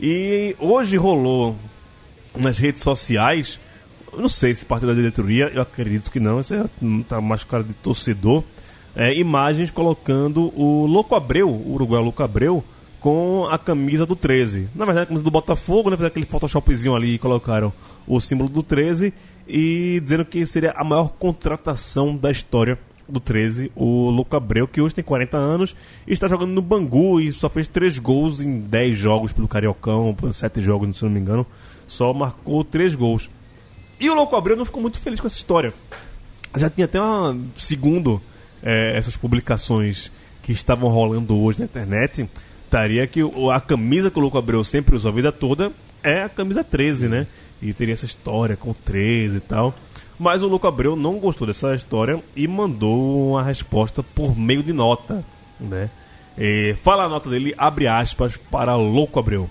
E 0.00 0.56
hoje 0.58 0.96
rolou 0.96 1.56
nas 2.34 2.58
redes 2.58 2.82
sociais. 2.82 3.60
Eu 4.12 4.20
não 4.20 4.28
sei 4.28 4.54
se 4.54 4.64
parte 4.64 4.86
da 4.86 4.92
diretoria, 4.92 5.50
eu 5.54 5.62
acredito 5.62 6.10
que 6.10 6.20
não, 6.20 6.40
isso 6.40 6.54
é, 6.54 6.64
tá 7.08 7.20
mais 7.20 7.44
cara 7.44 7.62
de 7.62 7.74
torcedor. 7.74 8.42
É, 8.94 9.16
imagens 9.16 9.70
colocando 9.70 10.52
o 10.58 10.86
Louco 10.86 11.14
Abreu, 11.14 11.48
o 11.48 11.74
Uruguai 11.74 12.02
Louco 12.02 12.22
Abreu, 12.22 12.64
com 13.00 13.46
a 13.50 13.56
camisa 13.56 14.04
do 14.04 14.14
13. 14.14 14.68
Na 14.74 14.84
verdade, 14.84 15.04
a 15.04 15.06
camisa 15.06 15.24
do 15.24 15.30
Botafogo, 15.30 15.90
né? 15.90 15.96
Fizeram 15.96 16.10
aquele 16.10 16.26
photoshopzinho 16.26 16.94
ali 16.94 17.14
e 17.14 17.18
colocaram 17.18 17.72
o 18.06 18.20
símbolo 18.20 18.48
do 18.48 18.62
13 18.62 19.12
e 19.48 20.00
dizendo 20.02 20.24
que 20.24 20.46
seria 20.46 20.72
a 20.72 20.84
maior 20.84 21.08
contratação 21.18 22.16
da 22.16 22.30
história 22.30 22.78
do 23.08 23.18
13, 23.18 23.72
o 23.74 24.08
Luca 24.10 24.36
Abreu, 24.36 24.68
que 24.68 24.80
hoje 24.80 24.94
tem 24.94 25.02
40 25.02 25.36
anos 25.36 25.74
e 26.06 26.12
está 26.12 26.28
jogando 26.28 26.52
no 26.52 26.62
Bangu 26.62 27.20
e 27.20 27.32
só 27.32 27.48
fez 27.48 27.66
3 27.66 27.98
gols 27.98 28.40
em 28.40 28.60
10 28.60 28.96
jogos 28.96 29.32
pelo 29.32 29.48
Cariocão, 29.48 30.16
7 30.32 30.60
jogos, 30.60 30.96
se 30.96 31.02
não 31.02 31.10
me 31.10 31.18
engano, 31.18 31.44
só 31.88 32.12
marcou 32.14 32.62
3 32.62 32.94
gols. 32.94 33.28
E 34.00 34.08
o 34.08 34.14
Louco 34.14 34.34
Abreu 34.34 34.56
não 34.56 34.64
ficou 34.64 34.80
muito 34.80 34.98
feliz 34.98 35.20
com 35.20 35.26
essa 35.26 35.36
história. 35.36 35.74
Já 36.56 36.70
tinha 36.70 36.86
até 36.86 37.00
uma, 37.00 37.38
segundo 37.54 38.20
é, 38.62 38.96
essas 38.96 39.16
publicações 39.16 40.10
que 40.42 40.52
estavam 40.52 40.88
rolando 40.88 41.38
hoje 41.38 41.58
na 41.58 41.66
internet, 41.66 42.28
estaria 42.64 43.06
que 43.06 43.20
a 43.52 43.60
camisa 43.60 44.10
que 44.10 44.18
o 44.18 44.22
Louco 44.22 44.38
Abreu 44.38 44.64
sempre 44.64 44.96
usou 44.96 45.10
a 45.10 45.14
vida 45.14 45.30
toda 45.30 45.70
é 46.02 46.22
a 46.22 46.28
camisa 46.28 46.64
13, 46.64 47.08
né? 47.08 47.26
E 47.60 47.74
teria 47.74 47.92
essa 47.92 48.06
história 48.06 48.56
com 48.56 48.70
o 48.70 48.74
13 48.74 49.36
e 49.36 49.40
tal. 49.40 49.74
Mas 50.18 50.42
o 50.42 50.48
Louco 50.48 50.66
Abreu 50.66 50.96
não 50.96 51.18
gostou 51.18 51.46
dessa 51.46 51.74
história 51.74 52.22
e 52.34 52.48
mandou 52.48 53.30
uma 53.30 53.42
resposta 53.42 54.02
por 54.02 54.36
meio 54.36 54.62
de 54.62 54.72
nota, 54.72 55.24
né? 55.58 55.90
E 56.38 56.74
fala 56.82 57.04
a 57.04 57.08
nota 57.08 57.28
dele, 57.28 57.54
abre 57.58 57.86
aspas, 57.86 58.36
para 58.36 58.74
Louco 58.74 59.18
Abreu. 59.18 59.50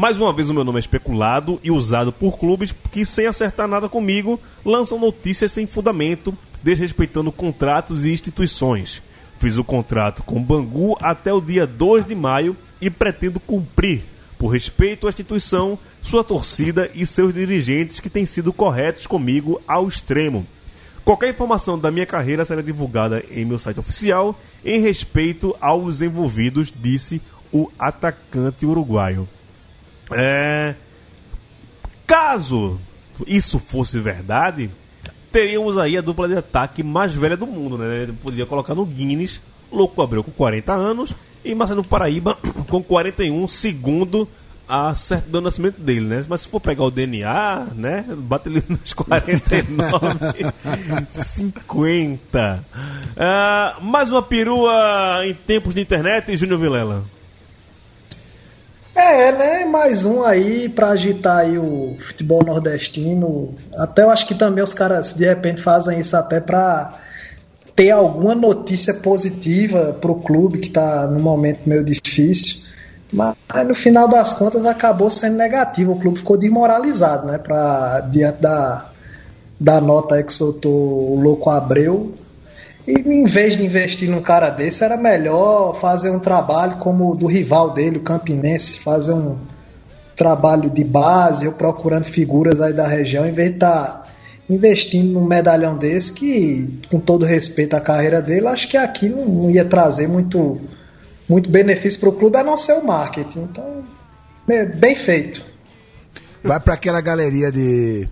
Mais 0.00 0.18
uma 0.18 0.32
vez 0.32 0.48
o 0.48 0.54
meu 0.54 0.64
nome 0.64 0.78
é 0.78 0.80
especulado 0.80 1.60
e 1.62 1.70
usado 1.70 2.10
por 2.10 2.38
clubes 2.38 2.74
que, 2.90 3.04
sem 3.04 3.26
acertar 3.26 3.68
nada 3.68 3.86
comigo, 3.86 4.40
lançam 4.64 4.98
notícias 4.98 5.52
sem 5.52 5.66
fundamento, 5.66 6.34
desrespeitando 6.62 7.30
contratos 7.30 8.06
e 8.06 8.10
instituições. 8.10 9.02
Fiz 9.38 9.58
o 9.58 9.62
contrato 9.62 10.22
com 10.22 10.38
o 10.38 10.42
Bangu 10.42 10.96
até 11.02 11.30
o 11.34 11.38
dia 11.38 11.66
2 11.66 12.06
de 12.06 12.14
maio 12.14 12.56
e 12.80 12.88
pretendo 12.88 13.38
cumprir, 13.38 14.00
por 14.38 14.48
respeito 14.48 15.06
à 15.06 15.10
instituição, 15.10 15.78
sua 16.00 16.24
torcida 16.24 16.90
e 16.94 17.04
seus 17.04 17.34
dirigentes 17.34 18.00
que 18.00 18.08
têm 18.08 18.24
sido 18.24 18.54
corretos 18.54 19.06
comigo 19.06 19.60
ao 19.68 19.86
extremo. 19.86 20.46
Qualquer 21.04 21.28
informação 21.28 21.78
da 21.78 21.90
minha 21.90 22.06
carreira 22.06 22.46
será 22.46 22.62
divulgada 22.62 23.22
em 23.30 23.44
meu 23.44 23.58
site 23.58 23.78
oficial 23.78 24.34
em 24.64 24.80
respeito 24.80 25.54
aos 25.60 26.00
envolvidos, 26.00 26.72
disse 26.74 27.20
o 27.52 27.70
atacante 27.78 28.64
uruguaio. 28.64 29.28
É... 30.12 30.74
Caso 32.06 32.78
isso 33.26 33.58
fosse 33.58 33.98
verdade, 33.98 34.70
teríamos 35.30 35.78
aí 35.78 35.96
a 35.96 36.00
dupla 36.00 36.28
de 36.28 36.36
ataque 36.36 36.82
mais 36.82 37.14
velha 37.14 37.36
do 37.36 37.46
mundo, 37.46 37.78
né? 37.78 38.08
Podia 38.22 38.46
colocar 38.46 38.74
no 38.74 38.84
Guinness, 38.84 39.40
Louco 39.70 40.02
Abreu 40.02 40.24
com 40.24 40.30
40 40.30 40.72
anos 40.72 41.14
e 41.44 41.54
Marcelo 41.54 41.84
Paraíba 41.84 42.36
com 42.68 42.82
41, 42.82 43.46
segundo 43.48 44.28
a 44.68 44.94
certidão 44.94 45.40
do 45.40 45.46
nascimento 45.46 45.80
dele, 45.80 46.06
né? 46.06 46.24
Mas 46.28 46.42
se 46.42 46.48
for 46.48 46.60
pegar 46.60 46.84
o 46.84 46.90
DNA, 46.90 47.68
né? 47.74 48.04
Bate 48.16 48.48
ele 48.48 48.62
nos 48.68 48.92
49, 48.92 50.16
50. 51.08 52.64
Uh, 53.16 53.84
mais 53.84 54.12
uma 54.12 54.22
perua 54.22 55.22
em 55.26 55.34
tempos 55.34 55.74
de 55.74 55.80
internet, 55.80 56.36
Júnior 56.36 56.60
Vilela. 56.60 57.04
É, 58.94 59.32
né? 59.32 59.64
Mais 59.64 60.04
um 60.04 60.24
aí 60.24 60.68
para 60.68 60.90
agitar 60.90 61.38
aí 61.38 61.58
o 61.58 61.94
futebol 61.98 62.42
nordestino. 62.44 63.54
Até 63.76 64.02
eu 64.02 64.10
acho 64.10 64.26
que 64.26 64.34
também 64.34 64.62
os 64.62 64.74
caras 64.74 65.14
de 65.14 65.24
repente 65.24 65.62
fazem 65.62 65.98
isso 65.98 66.16
até 66.16 66.40
para 66.40 66.98
ter 67.76 67.90
alguma 67.90 68.34
notícia 68.34 68.94
positiva 68.94 69.96
para 70.00 70.10
o 70.10 70.20
clube 70.20 70.58
que 70.58 70.68
está 70.68 71.06
num 71.06 71.20
momento 71.20 71.60
meio 71.66 71.84
difícil. 71.84 72.68
Mas 73.12 73.36
no 73.66 73.74
final 73.74 74.06
das 74.06 74.32
contas 74.32 74.64
acabou 74.64 75.10
sendo 75.10 75.36
negativo. 75.36 75.92
O 75.92 75.98
clube 75.98 76.18
ficou 76.18 76.36
desmoralizado, 76.36 77.26
né? 77.26 77.38
Pra, 77.38 78.00
diante 78.00 78.40
da, 78.40 78.90
da 79.58 79.80
nota 79.80 80.22
que 80.22 80.32
soltou 80.32 81.12
o 81.12 81.20
Louco 81.20 81.50
Abreu. 81.50 82.12
E 82.86 82.92
em 82.92 83.24
vez 83.24 83.56
de 83.56 83.64
investir 83.64 84.08
num 84.08 84.22
cara 84.22 84.50
desse, 84.50 84.82
era 84.82 84.96
melhor 84.96 85.74
fazer 85.74 86.10
um 86.10 86.18
trabalho 86.18 86.76
como 86.78 87.12
o 87.12 87.16
do 87.16 87.26
rival 87.26 87.72
dele, 87.72 87.98
o 87.98 88.02
Campinense, 88.02 88.78
fazer 88.78 89.12
um 89.12 89.36
trabalho 90.16 90.68
de 90.70 90.84
base, 90.84 91.46
ou 91.46 91.52
procurando 91.52 92.04
figuras 92.04 92.60
aí 92.60 92.72
da 92.72 92.86
região, 92.86 93.26
em 93.26 93.32
vez 93.32 93.50
de 93.50 93.54
estar 93.56 93.86
tá 93.86 94.04
investindo 94.48 95.12
num 95.12 95.24
medalhão 95.24 95.76
desse, 95.76 96.12
que, 96.12 96.80
com 96.90 96.98
todo 96.98 97.24
respeito 97.24 97.74
à 97.74 97.80
carreira 97.80 98.20
dele, 98.20 98.48
acho 98.48 98.68
que 98.68 98.76
aqui 98.76 99.08
não, 99.08 99.24
não 99.26 99.50
ia 99.50 99.64
trazer 99.64 100.08
muito, 100.08 100.60
muito 101.28 101.48
benefício 101.48 102.00
para 102.00 102.08
o 102.08 102.12
clube, 102.12 102.36
a 102.36 102.42
não 102.42 102.56
ser 102.56 102.72
o 102.72 102.84
marketing. 102.84 103.42
Então, 103.42 103.84
bem 104.74 104.96
feito. 104.96 105.44
vai 106.42 106.58
pra 106.58 106.74
aquela 106.74 107.00
galeria 107.00 107.52
de 107.52 108.08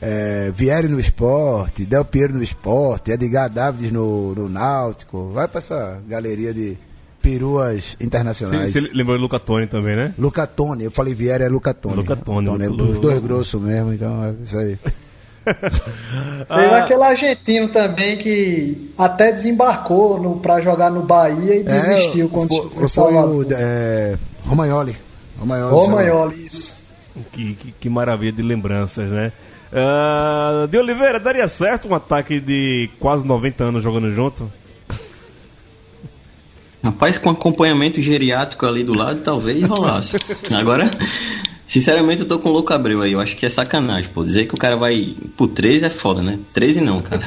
é, 0.00 0.50
Vieri 0.54 0.88
no 0.88 0.98
esporte, 0.98 1.84
Del 1.84 2.04
Piero 2.04 2.34
no 2.34 2.42
esporte, 2.42 3.10
Edgar 3.10 3.50
Davids 3.50 3.90
no, 3.90 4.34
no 4.34 4.48
Náutico. 4.48 5.30
Vai 5.32 5.46
pra 5.46 5.58
essa 5.58 6.00
galeria 6.08 6.54
de 6.54 6.76
peruas 7.20 7.96
internacionais. 8.00 8.72
Você 8.72 8.80
lembrou 8.94 9.16
de 9.16 9.22
Luca 9.22 9.38
Toni 9.38 9.66
também, 9.66 9.96
né? 9.96 10.14
Luca 10.18 10.46
Toni, 10.46 10.84
eu 10.84 10.90
falei 10.90 11.14
Vieri 11.14 11.44
é 11.44 11.48
Luca 11.48 11.74
Toni. 11.74 11.96
Luca 11.96 12.16
Toni, 12.16 12.46
Toni, 12.46 12.64
é 12.64 12.68
Luca- 12.68 12.84
dos 12.84 12.98
dois 12.98 13.18
grossos 13.18 13.60
mesmo, 13.60 13.92
então 13.92 14.24
é 14.24 14.34
isso 14.42 14.56
aí. 14.58 14.78
Teve 15.44 16.74
aquele 16.74 17.02
argentino 17.02 17.68
também 17.68 18.16
que 18.16 18.92
até 18.96 19.32
desembarcou 19.32 20.20
no, 20.20 20.38
pra 20.38 20.60
jogar 20.60 20.90
no 20.90 21.02
Bahia 21.02 21.56
e 21.56 21.62
desistiu 21.62 22.28
quando 22.28 22.48
foi, 22.54 22.70
foi 22.70 22.88
Salvador. 22.88 23.46
o 23.46 23.48
é, 23.52 24.18
Romagnoli. 24.44 24.96
Romagnoli. 25.38 25.88
Maioli, 25.90 26.46
isso. 26.46 26.90
Que, 27.32 27.54
que, 27.54 27.72
que 27.72 27.88
maravilha 27.88 28.32
de 28.32 28.42
lembranças, 28.42 29.08
né? 29.10 29.32
Ah, 29.72 30.66
de 30.68 30.76
Oliveira, 30.78 31.20
daria 31.20 31.48
certo 31.48 31.88
um 31.88 31.94
ataque 31.94 32.40
de 32.40 32.90
quase 32.98 33.26
90 33.26 33.64
anos 33.64 33.82
jogando 33.82 34.12
junto? 34.12 34.50
Rapaz, 36.82 37.18
com 37.18 37.28
acompanhamento 37.28 38.00
geriátrico 38.00 38.66
ali 38.66 38.82
do 38.82 38.94
lado, 38.94 39.20
talvez 39.20 39.62
rolasse. 39.64 40.16
Agora, 40.50 40.90
sinceramente, 41.66 42.22
eu 42.22 42.28
tô 42.28 42.38
com 42.38 42.48
o 42.48 42.52
Louco 42.52 42.72
Abreu 42.72 43.02
aí. 43.02 43.12
Eu 43.12 43.20
acho 43.20 43.36
que 43.36 43.44
é 43.44 43.50
sacanagem, 43.50 44.08
pô. 44.08 44.24
Dizer 44.24 44.46
que 44.46 44.54
o 44.54 44.56
cara 44.56 44.76
vai. 44.76 45.14
Pô, 45.36 45.46
13 45.46 45.84
é 45.84 45.90
foda, 45.90 46.22
né? 46.22 46.38
13 46.54 46.80
não, 46.80 47.02
cara. 47.02 47.22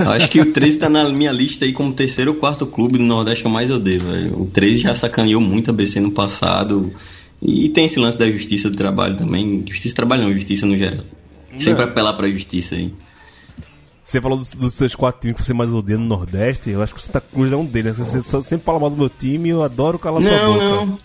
Eu 0.00 0.10
acho 0.10 0.28
que 0.28 0.40
o 0.40 0.52
13 0.52 0.78
tá 0.78 0.88
na 0.88 1.08
minha 1.08 1.30
lista 1.30 1.64
aí 1.64 1.72
como 1.72 1.92
terceiro 1.92 2.32
ou 2.32 2.36
quarto 2.36 2.66
clube 2.66 2.98
do 2.98 3.04
Nordeste 3.04 3.42
que 3.42 3.46
eu 3.46 3.52
mais 3.52 3.70
odeio, 3.70 4.00
velho. 4.00 4.42
O 4.42 4.46
13 4.46 4.80
já 4.80 4.94
sacaneou 4.96 5.40
muito 5.40 5.70
a 5.70 5.72
BC 5.72 6.00
no 6.00 6.10
passado. 6.10 6.92
E 7.40 7.68
tem 7.68 7.84
esse 7.84 8.00
lance 8.00 8.18
da 8.18 8.26
justiça 8.28 8.68
do 8.68 8.76
trabalho 8.76 9.16
também. 9.16 9.64
Justiça 9.68 9.94
do 9.94 9.96
trabalho 9.96 10.24
não, 10.24 10.32
justiça 10.32 10.66
no 10.66 10.76
geral. 10.76 11.04
Sempre 11.58 11.84
apelar 11.84 12.12
pra 12.14 12.28
justiça 12.28 12.74
aí. 12.74 12.92
Você 14.02 14.20
falou 14.20 14.36
dos, 14.38 14.52
dos 14.52 14.74
seus 14.74 14.94
quatro 14.94 15.20
times 15.22 15.36
que 15.36 15.44
você 15.44 15.54
mais 15.54 15.72
odeia 15.72 15.98
no 15.98 16.04
Nordeste. 16.04 16.68
Eu 16.70 16.82
acho 16.82 16.92
que 16.94 17.00
o 17.00 17.02
Santa 17.02 17.20
Cruz 17.22 17.50
é 17.52 17.56
um 17.56 17.64
deles. 17.64 17.98
né? 17.98 18.04
Você, 18.04 18.22
só- 18.22 18.42
sempre 18.42 18.66
fala 18.66 18.78
mal 18.78 18.90
do 18.90 18.96
meu 18.96 19.08
time 19.08 19.48
e 19.48 19.52
eu 19.52 19.62
adoro 19.62 19.98
calar 19.98 20.22
sua 20.22 20.30
Não, 20.30 20.52
boca. 20.52 20.64
não. 20.64 20.98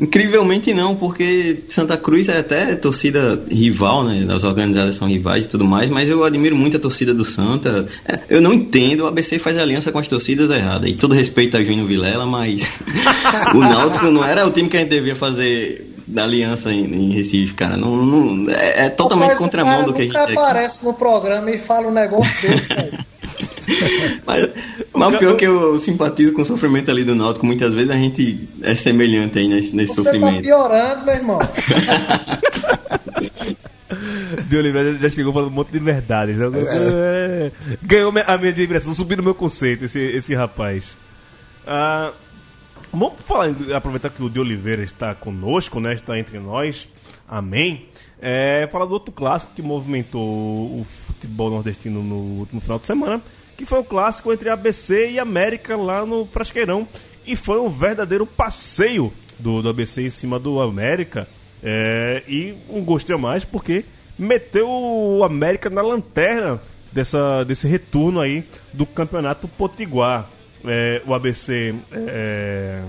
Incrivelmente 0.00 0.72
não, 0.72 0.94
porque 0.94 1.64
Santa 1.68 1.96
Cruz 1.96 2.28
é 2.28 2.38
até 2.38 2.76
torcida 2.76 3.44
rival, 3.50 4.04
né? 4.04 4.24
As 4.32 4.44
organizadas 4.44 4.94
são 4.94 5.08
rivais 5.08 5.44
e 5.44 5.48
tudo 5.48 5.64
mais, 5.64 5.90
mas 5.90 6.08
eu 6.08 6.22
admiro 6.22 6.54
muito 6.54 6.76
a 6.76 6.80
torcida 6.80 7.12
do 7.12 7.24
Santa. 7.24 7.84
É, 8.06 8.20
eu 8.30 8.40
não 8.40 8.52
entendo, 8.54 9.00
o 9.02 9.06
ABC 9.08 9.40
faz 9.40 9.58
aliança 9.58 9.90
com 9.90 9.98
as 9.98 10.06
torcidas 10.06 10.50
erradas. 10.52 10.88
E 10.88 10.94
todo 10.94 11.16
respeito 11.16 11.56
a 11.56 11.64
Júnior 11.64 11.88
Vilela, 11.88 12.24
mas 12.24 12.78
o 13.52 13.58
Náutico 13.58 14.06
não 14.06 14.24
era 14.24 14.46
o 14.46 14.52
time 14.52 14.68
que 14.68 14.76
a 14.76 14.80
gente 14.80 14.90
devia 14.90 15.16
fazer 15.16 15.87
da 16.08 16.24
aliança 16.24 16.72
em, 16.72 16.84
em 16.84 17.12
Recife, 17.12 17.54
cara. 17.54 17.76
Não, 17.76 17.94
não- 17.96 18.50
é, 18.50 18.86
é 18.86 18.88
totalmente 18.90 19.34
o 19.34 19.38
contramão 19.38 19.72
cara 19.74 19.86
do 19.86 19.92
que 19.94 20.00
a 20.02 20.04
gente 20.04 20.14
nunca 20.16 20.32
aparece 20.32 20.84
no 20.84 20.94
programa 20.94 21.50
e 21.50 21.58
fala 21.58 21.86
um 21.88 21.92
negócio 21.92 22.48
desse, 22.48 22.68
velho. 22.68 22.98
Mas, 24.26 24.48
mas 24.94 25.14
o 25.14 25.18
pior 25.18 25.34
é 25.34 25.36
que 25.36 25.44
eu 25.46 25.78
simpatizo 25.78 26.32
com 26.32 26.42
o 26.42 26.44
sofrimento 26.44 26.90
ali 26.90 27.04
do 27.04 27.14
Náutico. 27.14 27.44
Muitas 27.46 27.72
vezes 27.74 27.90
a 27.90 27.96
gente 27.96 28.48
é 28.62 28.74
semelhante 28.74 29.38
aí 29.38 29.46
nesse, 29.48 29.76
nesse 29.76 29.94
Você 29.94 30.04
tá 30.04 30.10
sofrimento. 30.12 30.42
piorando, 30.42 31.04
meu 31.04 31.14
irmão. 31.14 31.38
De 34.48 34.56
Oliveira 34.56 34.98
já 34.98 35.08
chegou 35.08 35.32
falando 35.32 35.48
um 35.50 35.54
monte 35.54 35.70
de 35.72 35.78
verdade. 35.78 36.34
Já, 36.36 36.46
É. 36.46 37.50
Ganhou 37.82 38.12
me- 38.12 38.24
a 38.26 38.36
minha 38.38 38.52
direção, 38.52 38.94
subiu 38.94 39.16
no 39.18 39.22
meu 39.22 39.34
conceito 39.34 39.84
esse, 39.84 39.98
esse 39.98 40.34
rapaz. 40.34 40.94
Ah, 41.66 42.12
vamos 42.92 43.20
falar, 43.22 43.48
aproveitar 43.74 44.10
que 44.10 44.22
o 44.22 44.30
de 44.30 44.40
Oliveira 44.40 44.82
está 44.82 45.14
conosco, 45.14 45.80
né? 45.80 45.94
Está 45.94 46.18
entre 46.18 46.38
nós. 46.38 46.88
Amém. 47.26 47.86
É, 48.20 48.68
falar 48.72 48.86
do 48.86 48.92
outro 48.92 49.12
clássico 49.12 49.52
que 49.54 49.62
movimentou 49.62 50.22
o 50.22 50.86
futebol 51.06 51.50
nordestino 51.50 52.02
no 52.02 52.40
último 52.40 52.60
final 52.60 52.78
de 52.78 52.86
semana, 52.86 53.22
que 53.56 53.64
foi 53.64 53.78
o 53.78 53.84
clássico 53.84 54.32
entre 54.32 54.48
ABC 54.48 55.10
e 55.10 55.18
América 55.18 55.76
lá 55.76 56.04
no 56.04 56.26
Frasqueirão. 56.26 56.88
E 57.26 57.36
foi 57.36 57.60
um 57.60 57.68
verdadeiro 57.68 58.26
passeio 58.26 59.12
do, 59.38 59.62
do 59.62 59.68
ABC 59.68 60.02
em 60.02 60.10
cima 60.10 60.38
do 60.38 60.60
América. 60.60 61.28
É, 61.62 62.22
e 62.26 62.54
um 62.70 62.82
gostei 62.84 63.14
a 63.14 63.18
mais 63.18 63.44
porque 63.44 63.84
meteu 64.18 64.68
o 64.68 65.22
América 65.24 65.68
na 65.68 65.82
lanterna 65.82 66.60
dessa, 66.92 67.44
desse 67.44 67.68
retorno 67.68 68.20
aí 68.20 68.44
do 68.72 68.86
Campeonato 68.86 69.46
Potiguar. 69.46 70.28
É, 70.68 71.02
o 71.06 71.14
ABC 71.14 71.74
é, 71.92 72.82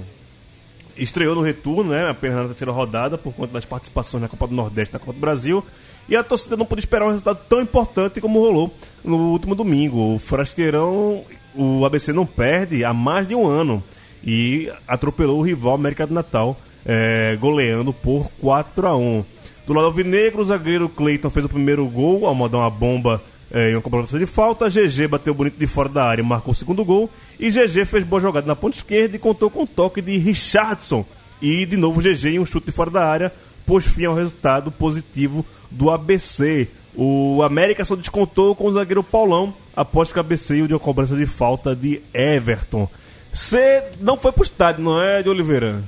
estreou 0.97 1.35
no 1.35 1.41
retorno, 1.41 1.91
né? 1.91 2.09
Apenas 2.09 2.37
na 2.37 2.47
terceira 2.47 2.71
rodada, 2.71 3.17
por 3.17 3.33
conta 3.33 3.53
das 3.53 3.65
participações 3.65 4.21
na 4.21 4.27
Copa 4.27 4.47
do 4.47 4.55
Nordeste 4.55 4.91
e 4.91 4.93
na 4.93 4.99
Copa 4.99 5.13
do 5.13 5.19
Brasil. 5.19 5.63
E 6.07 6.15
a 6.15 6.23
torcida 6.23 6.57
não 6.57 6.65
pôde 6.65 6.81
esperar 6.81 7.05
um 7.05 7.11
resultado 7.11 7.39
tão 7.47 7.61
importante 7.61 8.19
como 8.19 8.39
rolou 8.39 8.73
no 9.03 9.31
último 9.31 9.55
domingo. 9.55 10.15
O 10.15 10.19
Frasqueirão, 10.19 11.23
o 11.55 11.85
ABC 11.85 12.11
não 12.11 12.25
perde 12.25 12.83
há 12.83 12.93
mais 12.93 13.27
de 13.27 13.35
um 13.35 13.47
ano. 13.47 13.83
E 14.23 14.71
atropelou 14.87 15.39
o 15.39 15.43
rival 15.43 15.75
América 15.75 16.05
do 16.05 16.13
Natal, 16.13 16.59
é, 16.85 17.37
goleando 17.39 17.93
por 17.93 18.29
4 18.41 18.87
a 18.87 18.97
1 18.97 19.23
Do 19.65 19.73
lado 19.73 19.85
alvinegro, 19.85 20.41
o 20.41 20.45
zagueiro 20.45 20.89
Cleiton 20.89 21.29
fez 21.29 21.45
o 21.45 21.49
primeiro 21.49 21.85
gol 21.87 22.25
ao 22.25 22.35
mandar 22.35 22.57
uma 22.57 22.69
bomba 22.69 23.21
é, 23.51 23.71
em 23.71 23.75
uma 23.75 23.81
cobrança 23.81 24.17
de 24.17 24.25
falta. 24.25 24.69
GG 24.69 25.07
bateu 25.07 25.33
bonito 25.33 25.57
de 25.57 25.67
fora 25.67 25.89
da 25.89 26.03
área 26.03 26.23
marcou 26.23 26.51
o 26.51 26.55
segundo 26.55 26.83
gol. 26.85 27.09
E 27.39 27.49
GG 27.49 27.85
fez 27.85 28.03
boa 28.03 28.21
jogada 28.21 28.47
na 28.47 28.55
ponta 28.55 28.77
esquerda 28.77 29.15
e 29.15 29.19
contou 29.19 29.49
com 29.49 29.63
o 29.63 29.67
toque 29.67 30.01
de 30.01 30.17
Richardson. 30.17 31.05
E 31.41 31.65
de 31.65 31.77
novo 31.77 32.01
GG 32.01 32.27
em 32.27 32.39
um 32.39 32.45
chute 32.45 32.67
de 32.67 32.71
fora 32.71 32.91
da 32.91 33.05
área, 33.05 33.33
pôs 33.65 33.85
fim 33.85 34.05
ao 34.05 34.15
resultado 34.15 34.71
positivo 34.71 35.45
do 35.69 35.89
ABC. 35.89 36.67
O 36.95 37.41
América 37.43 37.85
só 37.85 37.95
descontou 37.95 38.55
com 38.55 38.65
o 38.65 38.71
zagueiro 38.71 39.03
Paulão 39.03 39.53
após 39.75 40.11
que 40.11 40.17
o 40.17 40.21
ABC 40.21 40.67
de 40.67 40.73
uma 40.73 40.79
cobrança 40.79 41.15
de 41.15 41.25
falta 41.25 41.75
de 41.75 42.01
Everton. 42.13 42.89
Você 43.31 43.83
não 44.01 44.17
foi 44.17 44.31
pro 44.31 44.43
estádio, 44.43 44.83
não 44.83 45.01
é, 45.01 45.21
de 45.21 45.29
Oliveira? 45.29 45.83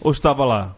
Ou 0.00 0.10
estava 0.10 0.44
lá? 0.44 0.74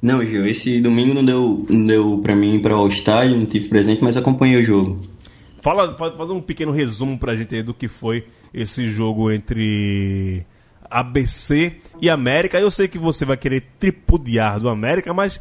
Não, 0.00 0.24
Gil, 0.24 0.46
esse 0.46 0.80
domingo 0.80 1.14
não 1.14 1.24
deu, 1.24 1.66
não 1.68 1.84
deu 1.84 2.20
pra 2.22 2.36
mim 2.36 2.54
ir 2.56 2.60
para 2.60 2.76
o 2.78 2.86
estádio, 2.86 3.36
não 3.36 3.46
tive 3.46 3.68
presente, 3.68 4.02
mas 4.04 4.16
acompanhei 4.16 4.60
o 4.60 4.64
jogo. 4.64 5.00
Fala, 5.62 5.96
fa- 5.96 6.12
faz 6.12 6.30
um 6.30 6.40
pequeno 6.40 6.70
resumo 6.70 7.18
pra 7.18 7.34
gente 7.34 7.54
aí 7.54 7.62
do 7.62 7.74
que 7.74 7.88
foi 7.88 8.24
esse 8.54 8.86
jogo 8.88 9.32
entre 9.32 10.44
ABC 10.88 11.76
e 12.00 12.08
América. 12.08 12.58
Eu 12.60 12.70
sei 12.70 12.86
que 12.88 12.98
você 12.98 13.24
vai 13.24 13.36
querer 13.36 13.64
tripudiar 13.80 14.60
do 14.60 14.68
América, 14.68 15.12
mas 15.12 15.40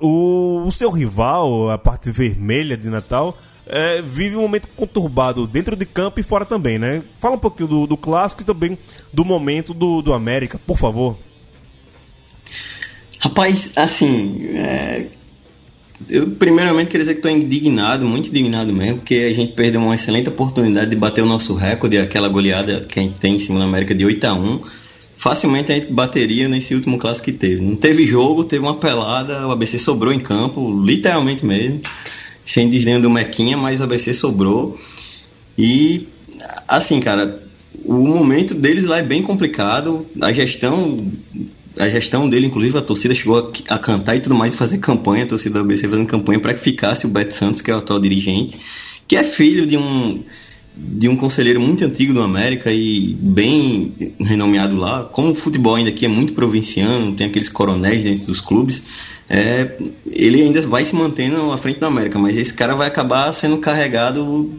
o, 0.00 0.62
o 0.64 0.72
seu 0.72 0.90
rival, 0.90 1.70
a 1.70 1.76
parte 1.76 2.10
vermelha 2.10 2.76
de 2.76 2.88
Natal, 2.88 3.36
é, 3.66 4.00
vive 4.00 4.36
um 4.36 4.42
momento 4.42 4.68
conturbado 4.76 5.46
dentro 5.46 5.76
de 5.76 5.84
campo 5.84 6.20
e 6.20 6.22
fora 6.22 6.46
também, 6.46 6.78
né? 6.78 7.02
Fala 7.20 7.34
um 7.34 7.38
pouquinho 7.40 7.68
do, 7.68 7.86
do 7.86 7.96
clássico 7.96 8.42
e 8.42 8.44
também 8.44 8.78
do 9.12 9.24
momento 9.24 9.74
do, 9.74 10.00
do 10.00 10.12
América, 10.14 10.58
por 10.66 10.78
favor. 10.78 11.18
Rapaz, 13.26 13.72
assim, 13.74 14.38
é, 14.54 15.06
eu 16.08 16.28
primeiramente 16.30 16.86
queria 16.86 17.00
dizer 17.00 17.14
que 17.14 17.26
estou 17.26 17.30
indignado, 17.30 18.06
muito 18.06 18.28
indignado 18.28 18.72
mesmo, 18.72 18.98
porque 18.98 19.16
a 19.16 19.34
gente 19.34 19.52
perdeu 19.52 19.80
uma 19.80 19.96
excelente 19.96 20.28
oportunidade 20.28 20.90
de 20.90 20.96
bater 20.96 21.24
o 21.24 21.26
nosso 21.26 21.52
recorde, 21.52 21.98
aquela 21.98 22.28
goleada 22.28 22.82
que 22.82 23.00
a 23.00 23.02
gente 23.02 23.18
tem 23.18 23.34
em 23.34 23.38
cima 23.40 23.58
da 23.58 23.64
América 23.64 23.92
de 23.96 24.04
8 24.04 24.24
a 24.24 24.34
1 24.34 24.60
Facilmente 25.16 25.72
a 25.72 25.74
gente 25.74 25.92
bateria 25.92 26.48
nesse 26.48 26.72
último 26.72 26.98
clássico 26.98 27.24
que 27.24 27.32
teve. 27.32 27.60
Não 27.60 27.74
teve 27.74 28.06
jogo, 28.06 28.44
teve 28.44 28.62
uma 28.62 28.76
pelada, 28.76 29.44
o 29.48 29.50
ABC 29.50 29.76
sobrou 29.76 30.12
em 30.12 30.20
campo, 30.20 30.80
literalmente 30.84 31.44
mesmo, 31.44 31.80
sem 32.44 32.70
desdenho 32.70 33.02
do 33.02 33.10
Mequinha, 33.10 33.56
mas 33.56 33.80
o 33.80 33.82
ABC 33.82 34.14
sobrou. 34.14 34.78
E, 35.58 36.06
assim, 36.68 37.00
cara, 37.00 37.42
o 37.84 37.94
momento 37.94 38.54
deles 38.54 38.84
lá 38.84 38.98
é 38.98 39.02
bem 39.02 39.20
complicado, 39.20 40.06
a 40.20 40.32
gestão 40.32 41.10
a 41.78 41.88
gestão 41.88 42.28
dele, 42.28 42.46
inclusive 42.46 42.76
a 42.78 42.82
torcida 42.82 43.14
chegou 43.14 43.52
a, 43.68 43.74
a 43.74 43.78
cantar 43.78 44.16
e 44.16 44.20
tudo 44.20 44.34
mais, 44.34 44.54
fazer 44.54 44.78
campanha, 44.78 45.24
a 45.24 45.26
torcida 45.26 45.54
do 45.54 45.60
ABC 45.60 45.88
fazendo 45.88 46.06
campanha 46.06 46.40
para 46.40 46.54
que 46.54 46.60
ficasse 46.60 47.06
o 47.06 47.08
Beto 47.08 47.34
Santos, 47.34 47.60
que 47.60 47.70
é 47.70 47.74
o 47.74 47.78
atual 47.78 47.98
dirigente, 47.98 48.58
que 49.06 49.16
é 49.16 49.24
filho 49.24 49.66
de 49.66 49.76
um 49.76 50.22
de 50.78 51.08
um 51.08 51.16
conselheiro 51.16 51.58
muito 51.58 51.82
antigo 51.86 52.12
do 52.12 52.20
América 52.20 52.70
e 52.70 53.14
bem 53.18 53.94
renomeado 54.20 54.76
lá. 54.76 55.04
Como 55.04 55.30
o 55.30 55.34
futebol 55.34 55.74
ainda 55.74 55.88
aqui 55.88 56.04
é 56.04 56.08
muito 56.08 56.34
provinciano, 56.34 57.12
tem 57.12 57.28
aqueles 57.28 57.48
coronéis 57.48 58.04
dentro 58.04 58.26
dos 58.26 58.42
clubes, 58.42 58.82
é, 59.26 59.74
ele 60.04 60.42
ainda 60.42 60.60
vai 60.66 60.84
se 60.84 60.94
mantendo 60.94 61.50
à 61.50 61.56
frente 61.56 61.80
do 61.80 61.86
América, 61.86 62.18
mas 62.18 62.36
esse 62.36 62.52
cara 62.52 62.74
vai 62.74 62.88
acabar 62.88 63.32
sendo 63.32 63.56
carregado, 63.56 64.52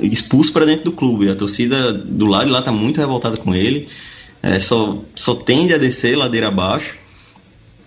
expulso 0.00 0.54
para 0.54 0.64
dentro 0.64 0.84
do 0.84 0.92
clube. 0.92 1.28
A 1.28 1.34
torcida 1.34 1.92
do 1.92 2.24
lado 2.24 2.46
de 2.46 2.52
lá 2.52 2.60
está 2.60 2.72
muito 2.72 2.98
revoltada 2.98 3.36
com 3.36 3.54
ele 3.54 3.88
é, 4.42 4.58
só, 4.58 4.98
só 5.14 5.34
tende 5.36 5.72
a 5.72 5.78
descer 5.78 6.16
ladeira 6.16 6.48
abaixo. 6.48 6.96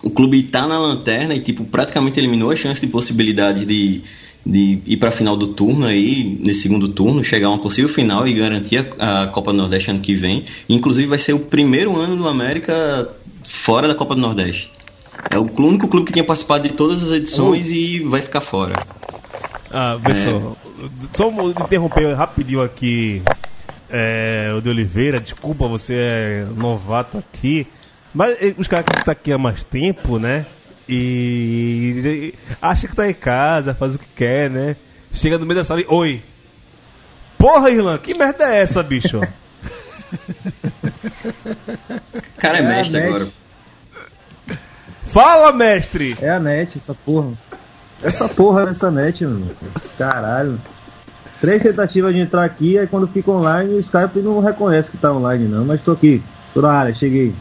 O 0.02 0.10
clube 0.10 0.40
está 0.40 0.66
na 0.66 0.78
lanterna 0.78 1.34
e 1.34 1.40
tipo 1.40 1.64
praticamente 1.64 2.18
eliminou 2.18 2.50
a 2.50 2.56
chance 2.56 2.80
de 2.80 2.86
possibilidade 2.86 3.66
de, 3.66 4.02
de 4.44 4.80
ir 4.86 4.96
para 4.96 5.10
a 5.10 5.12
final 5.12 5.36
do 5.36 5.48
turno 5.48 5.86
aí, 5.86 6.38
nesse 6.40 6.62
segundo 6.62 6.88
turno, 6.88 7.22
chegar 7.22 7.48
a 7.48 7.50
uma 7.50 7.58
possível 7.58 7.88
final 7.88 8.26
e 8.26 8.32
garantir 8.32 8.86
a, 8.98 9.24
a 9.24 9.26
Copa 9.26 9.52
do 9.52 9.58
Nordeste 9.58 9.90
ano 9.90 10.00
que 10.00 10.14
vem. 10.14 10.44
Inclusive 10.68 11.06
vai 11.06 11.18
ser 11.18 11.34
o 11.34 11.40
primeiro 11.40 11.98
ano 12.00 12.16
do 12.16 12.28
América 12.28 13.08
fora 13.44 13.86
da 13.86 13.94
Copa 13.94 14.14
do 14.14 14.20
Nordeste. 14.20 14.72
É 15.30 15.38
o 15.38 15.50
único 15.58 15.88
clube 15.88 16.06
que 16.06 16.12
tinha 16.12 16.24
participado 16.24 16.68
de 16.68 16.74
todas 16.74 17.02
as 17.02 17.10
edições 17.10 17.70
e 17.70 18.00
vai 18.00 18.22
ficar 18.22 18.40
fora. 18.40 18.74
Ah, 19.70 19.98
pessoal, 20.02 20.56
só 21.12 21.28
vou 21.28 21.50
interromper 21.50 22.14
rapidinho 22.14 22.62
aqui 22.62 23.22
é, 23.90 24.52
o 24.56 24.60
de 24.60 24.68
Oliveira, 24.68 25.20
desculpa, 25.20 25.66
você 25.66 25.94
é 25.94 26.46
novato 26.56 27.18
aqui, 27.18 27.66
mas 28.14 28.36
eh, 28.40 28.54
os 28.56 28.66
caras 28.66 28.86
que 28.86 28.98
estão 28.98 29.12
aqui 29.12 29.32
há 29.32 29.38
mais 29.38 29.62
tempo, 29.62 30.18
né? 30.18 30.46
E, 30.88 32.02
e 32.04 32.34
acha 32.62 32.86
que 32.86 32.94
tá 32.94 33.08
em 33.08 33.14
casa, 33.14 33.74
faz 33.74 33.94
o 33.94 33.98
que 33.98 34.06
quer, 34.14 34.50
né? 34.50 34.76
Chega 35.12 35.38
no 35.38 35.46
meio 35.46 35.58
da 35.58 35.64
sala 35.64 35.80
e. 35.80 35.86
Oi! 35.88 36.22
Porra, 37.38 37.70
Irlan, 37.70 37.98
que 37.98 38.16
merda 38.16 38.44
é 38.44 38.62
essa, 38.62 38.82
bicho? 38.82 39.18
O 39.18 39.20
cara 42.38 42.58
é, 42.58 42.60
É, 42.60 42.62
mestre 42.62 42.98
agora. 42.98 43.28
Fala, 45.06 45.52
mestre! 45.52 46.16
É 46.20 46.30
a 46.30 46.40
net, 46.40 46.78
essa 46.78 46.94
porra. 46.94 47.32
Essa 48.02 48.28
porra 48.28 48.66
dessa 48.66 48.90
net, 48.90 49.24
mano. 49.24 49.50
Caralho. 49.98 50.60
Três 51.40 51.62
tentativas 51.62 52.14
de 52.14 52.20
entrar 52.20 52.44
aqui, 52.44 52.78
aí 52.78 52.86
quando 52.86 53.06
fica 53.08 53.30
online, 53.30 53.74
o 53.74 53.78
Skype 53.80 54.20
não 54.20 54.40
reconhece 54.40 54.90
que 54.90 54.96
tá 54.96 55.12
online, 55.12 55.46
não. 55.46 55.64
Mas 55.64 55.82
tô 55.82 55.92
aqui. 55.92 56.22
Tô 56.54 56.62
na 56.62 56.72
área, 56.72 56.94
cheguei. 56.94 57.34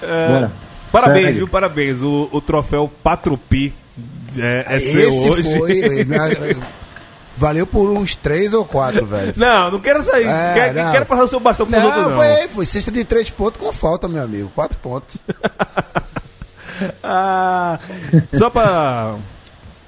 Bora. 0.00 0.50
Parabéns, 0.90 1.26
Segue. 1.26 1.38
viu? 1.38 1.48
Parabéns. 1.48 2.00
O, 2.02 2.28
o 2.32 2.40
troféu 2.40 2.90
Patropi 3.02 3.74
é, 4.36 4.64
é 4.68 4.76
Esse 4.76 4.92
seu 4.92 5.14
hoje. 5.14 5.58
foi. 5.58 6.06
Valeu 7.36 7.66
por 7.66 7.90
uns 7.90 8.14
três 8.14 8.52
ou 8.54 8.64
quatro, 8.64 9.04
velho. 9.04 9.34
Não, 9.36 9.72
não 9.72 9.80
quero 9.80 10.04
sair. 10.04 10.24
É, 10.24 10.54
quero, 10.54 10.82
não. 10.84 10.92
quero 10.92 11.04
passar 11.06 11.24
o 11.24 11.28
seu 11.28 11.40
bastão 11.40 11.66
pros 11.66 11.82
outros, 11.82 12.02
Não, 12.04 12.10
não. 12.10 12.16
foi, 12.16 12.48
foi 12.48 12.64
cesta 12.66 12.92
de 12.92 13.04
três 13.04 13.28
pontos 13.28 13.60
com 13.60 13.72
falta, 13.72 14.06
meu 14.06 14.22
amigo. 14.22 14.50
Quatro 14.54 14.78
pontos. 14.78 15.16
Ah, 17.04 17.78
só 18.36 18.50
pra. 18.50 19.14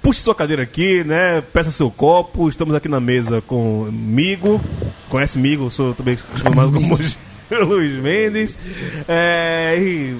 Puxe 0.07 0.21
sua 0.21 0.37
cadeira 0.37 0.62
aqui, 0.62 1.03
né? 1.03 1.40
Peça 1.40 1.73
seu 1.73 1.90
copo. 1.90 2.49
Estamos 2.49 2.77
aqui 2.77 2.88
na 2.88 3.01
mesa 3.01 3.42
com 3.42 3.88
Migo. 3.90 4.61
Conhece 5.09 5.37
Migo? 5.37 5.69
Sou 5.69 5.95
também 5.95 6.16
chamado 6.16 6.71
como 6.71 6.97
Luiz 7.66 7.92
Mendes. 8.01 8.57
É, 9.09 9.75
e 9.77 10.16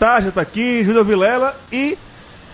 Taja 0.00 0.32
tá 0.32 0.40
aqui, 0.40 0.82
Júlio 0.82 1.04
Vilela 1.04 1.56
e 1.70 1.96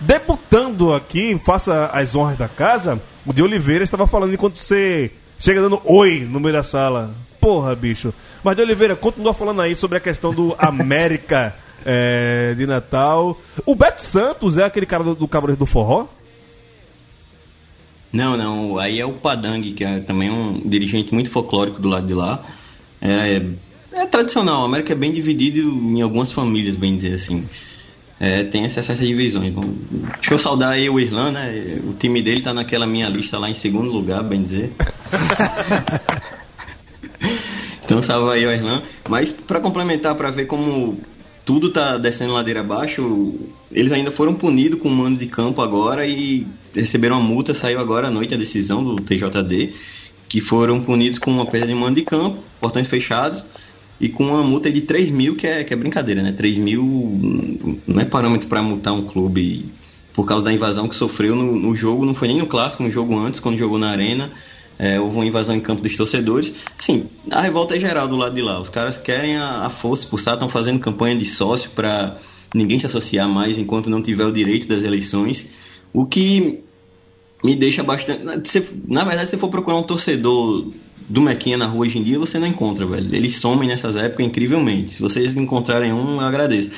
debutando 0.01 0.93
aqui, 0.93 1.35
faça 1.43 1.87
as 1.87 2.15
honras 2.15 2.37
da 2.37 2.47
casa. 2.47 3.01
O 3.25 3.33
de 3.33 3.41
Oliveira 3.41 3.83
estava 3.83 4.05
falando 4.05 4.31
enquanto 4.31 4.59
você 4.59 5.09
chega 5.39 5.63
dando 5.63 5.81
oi 5.83 6.27
no 6.29 6.39
meio 6.39 6.53
da 6.53 6.61
sala. 6.61 7.09
Porra, 7.39 7.75
bicho. 7.75 8.13
Mas 8.43 8.55
de 8.55 8.61
Oliveira, 8.61 8.95
continua 8.95 9.33
falando 9.33 9.63
aí 9.63 9.75
sobre 9.75 9.97
a 9.97 9.99
questão 9.99 10.31
do 10.31 10.55
América 10.61 11.55
é, 11.83 12.53
de 12.55 12.67
Natal. 12.67 13.35
O 13.65 13.73
Beto 13.73 14.03
Santos 14.03 14.59
é 14.59 14.63
aquele 14.63 14.85
cara 14.85 15.03
do, 15.03 15.15
do 15.15 15.27
Cavaleiro 15.27 15.57
do 15.57 15.65
Forró? 15.65 16.05
Não, 18.11 18.35
não, 18.35 18.77
aí 18.77 18.99
é 18.99 19.05
o 19.05 19.13
Padang, 19.13 19.71
que 19.71 19.83
é 19.83 19.99
também 19.99 20.29
um 20.29 20.61
dirigente 20.65 21.13
muito 21.13 21.29
folclórico 21.29 21.81
do 21.81 21.87
lado 21.87 22.05
de 22.05 22.13
lá. 22.13 22.43
É, 23.01 23.41
é 23.93 24.05
tradicional, 24.05 24.63
a 24.63 24.65
América 24.65 24.93
é 24.93 24.95
bem 24.95 25.11
dividido 25.11 25.61
em 25.61 26.01
algumas 26.01 26.31
famílias, 26.31 26.75
bem 26.75 26.95
dizer 26.95 27.13
assim. 27.13 27.45
É, 28.19 28.43
tem 28.43 28.65
essas, 28.65 28.87
essas 28.87 28.99
divisões. 28.99 29.51
Bom, 29.51 29.73
deixa 30.15 30.33
eu 30.33 30.37
saudar 30.37 30.73
aí 30.73 30.87
o 30.89 30.99
Irlan, 30.99 31.31
né? 31.31 31.79
O 31.87 31.93
time 31.93 32.21
dele 32.21 32.43
tá 32.43 32.53
naquela 32.53 32.85
minha 32.85 33.09
lista 33.09 33.39
lá 33.39 33.49
em 33.49 33.55
segundo 33.55 33.91
lugar, 33.91 34.23
bem 34.23 34.43
dizer. 34.43 34.71
então 37.83 38.03
salve 38.03 38.33
aí 38.33 38.45
o 38.45 38.51
Irlan. 38.51 38.83
Mas 39.09 39.31
para 39.31 39.59
complementar, 39.59 40.13
para 40.13 40.29
ver 40.29 40.45
como 40.45 40.99
tudo 41.43 41.71
tá 41.71 41.97
descendo 41.97 42.33
ladeira 42.33 42.59
abaixo, 42.59 43.33
eles 43.71 43.91
ainda 43.91 44.11
foram 44.11 44.35
punidos 44.35 44.79
com 44.79 44.89
um 44.89 44.95
mando 44.95 45.17
de 45.17 45.25
campo 45.25 45.59
agora 45.59 46.05
e 46.05 46.45
receberam 46.73 47.19
uma 47.19 47.27
multa, 47.27 47.53
saiu 47.53 47.79
agora 47.79 48.07
à 48.07 48.11
noite 48.11 48.33
a 48.33 48.37
decisão 48.37 48.83
do 48.83 48.95
TJD, 48.95 49.73
que 50.27 50.39
foram 50.39 50.81
punidos 50.81 51.19
com 51.19 51.31
uma 51.31 51.45
perda 51.45 51.67
de 51.67 51.75
mando 51.75 51.95
de 51.95 52.03
campo, 52.03 52.39
portões 52.59 52.87
fechados, 52.87 53.43
e 53.99 54.09
com 54.09 54.25
uma 54.25 54.41
multa 54.41 54.71
de 54.71 54.81
3 54.81 55.11
mil, 55.11 55.35
que 55.35 55.45
é, 55.45 55.63
que 55.63 55.73
é 55.73 55.77
brincadeira, 55.77 56.23
né? 56.23 56.31
3 56.31 56.57
mil 56.57 56.83
não 57.85 58.01
é 58.01 58.05
parâmetro 58.05 58.47
para 58.47 58.61
multar 58.61 58.93
um 58.93 59.03
clube 59.03 59.65
por 60.13 60.25
causa 60.25 60.43
da 60.43 60.51
invasão 60.51 60.87
que 60.87 60.95
sofreu 60.95 61.35
no, 61.35 61.55
no 61.55 61.75
jogo, 61.75 62.05
não 62.05 62.13
foi 62.13 62.27
nem 62.27 62.37
no 62.37 62.47
clássico, 62.47 62.83
no 62.83 62.91
jogo 62.91 63.17
antes, 63.17 63.39
quando 63.39 63.57
jogou 63.57 63.77
na 63.77 63.89
arena. 63.89 64.31
É, 64.79 64.99
houve 64.99 65.15
uma 65.15 65.25
invasão 65.25 65.55
em 65.55 65.59
campo 65.59 65.83
dos 65.83 65.95
torcedores. 65.95 66.53
Sim, 66.79 67.05
a 67.29 67.41
revolta 67.41 67.75
é 67.75 67.79
geral 67.79 68.07
do 68.07 68.15
lado 68.15 68.33
de 68.33 68.41
lá. 68.41 68.59
Os 68.59 68.69
caras 68.69 68.97
querem 68.97 69.37
a, 69.37 69.65
a 69.67 69.69
força 69.69 70.03
expulsar, 70.03 70.33
estão 70.33 70.49
fazendo 70.49 70.79
campanha 70.79 71.15
de 71.15 71.25
sócio 71.25 71.69
para 71.69 72.17
ninguém 72.53 72.79
se 72.79 72.87
associar 72.87 73.29
mais 73.29 73.59
enquanto 73.59 73.89
não 73.89 74.01
tiver 74.01 74.25
o 74.25 74.31
direito 74.31 74.67
das 74.67 74.81
eleições. 74.81 75.47
O 75.93 76.05
que 76.05 76.63
me 77.43 77.55
deixa 77.55 77.83
bastante. 77.83 78.21
Na 78.87 79.03
verdade, 79.03 79.29
se 79.29 79.37
for 79.37 79.49
procurar 79.49 79.77
um 79.77 79.83
torcedor 79.83 80.71
do 81.09 81.21
Mequinha 81.21 81.57
na 81.57 81.65
rua 81.65 81.81
hoje 81.81 81.97
em 81.97 82.03
dia, 82.03 82.19
você 82.19 82.39
não 82.39 82.47
encontra, 82.47 82.85
velho. 82.85 83.13
Eles 83.13 83.37
somem 83.37 83.67
nessas 83.67 83.95
épocas 83.95 84.25
incrivelmente. 84.25 84.93
Se 84.93 85.01
vocês 85.01 85.35
encontrarem 85.35 85.91
um, 85.91 86.21
eu 86.21 86.27
agradeço. 86.27 86.71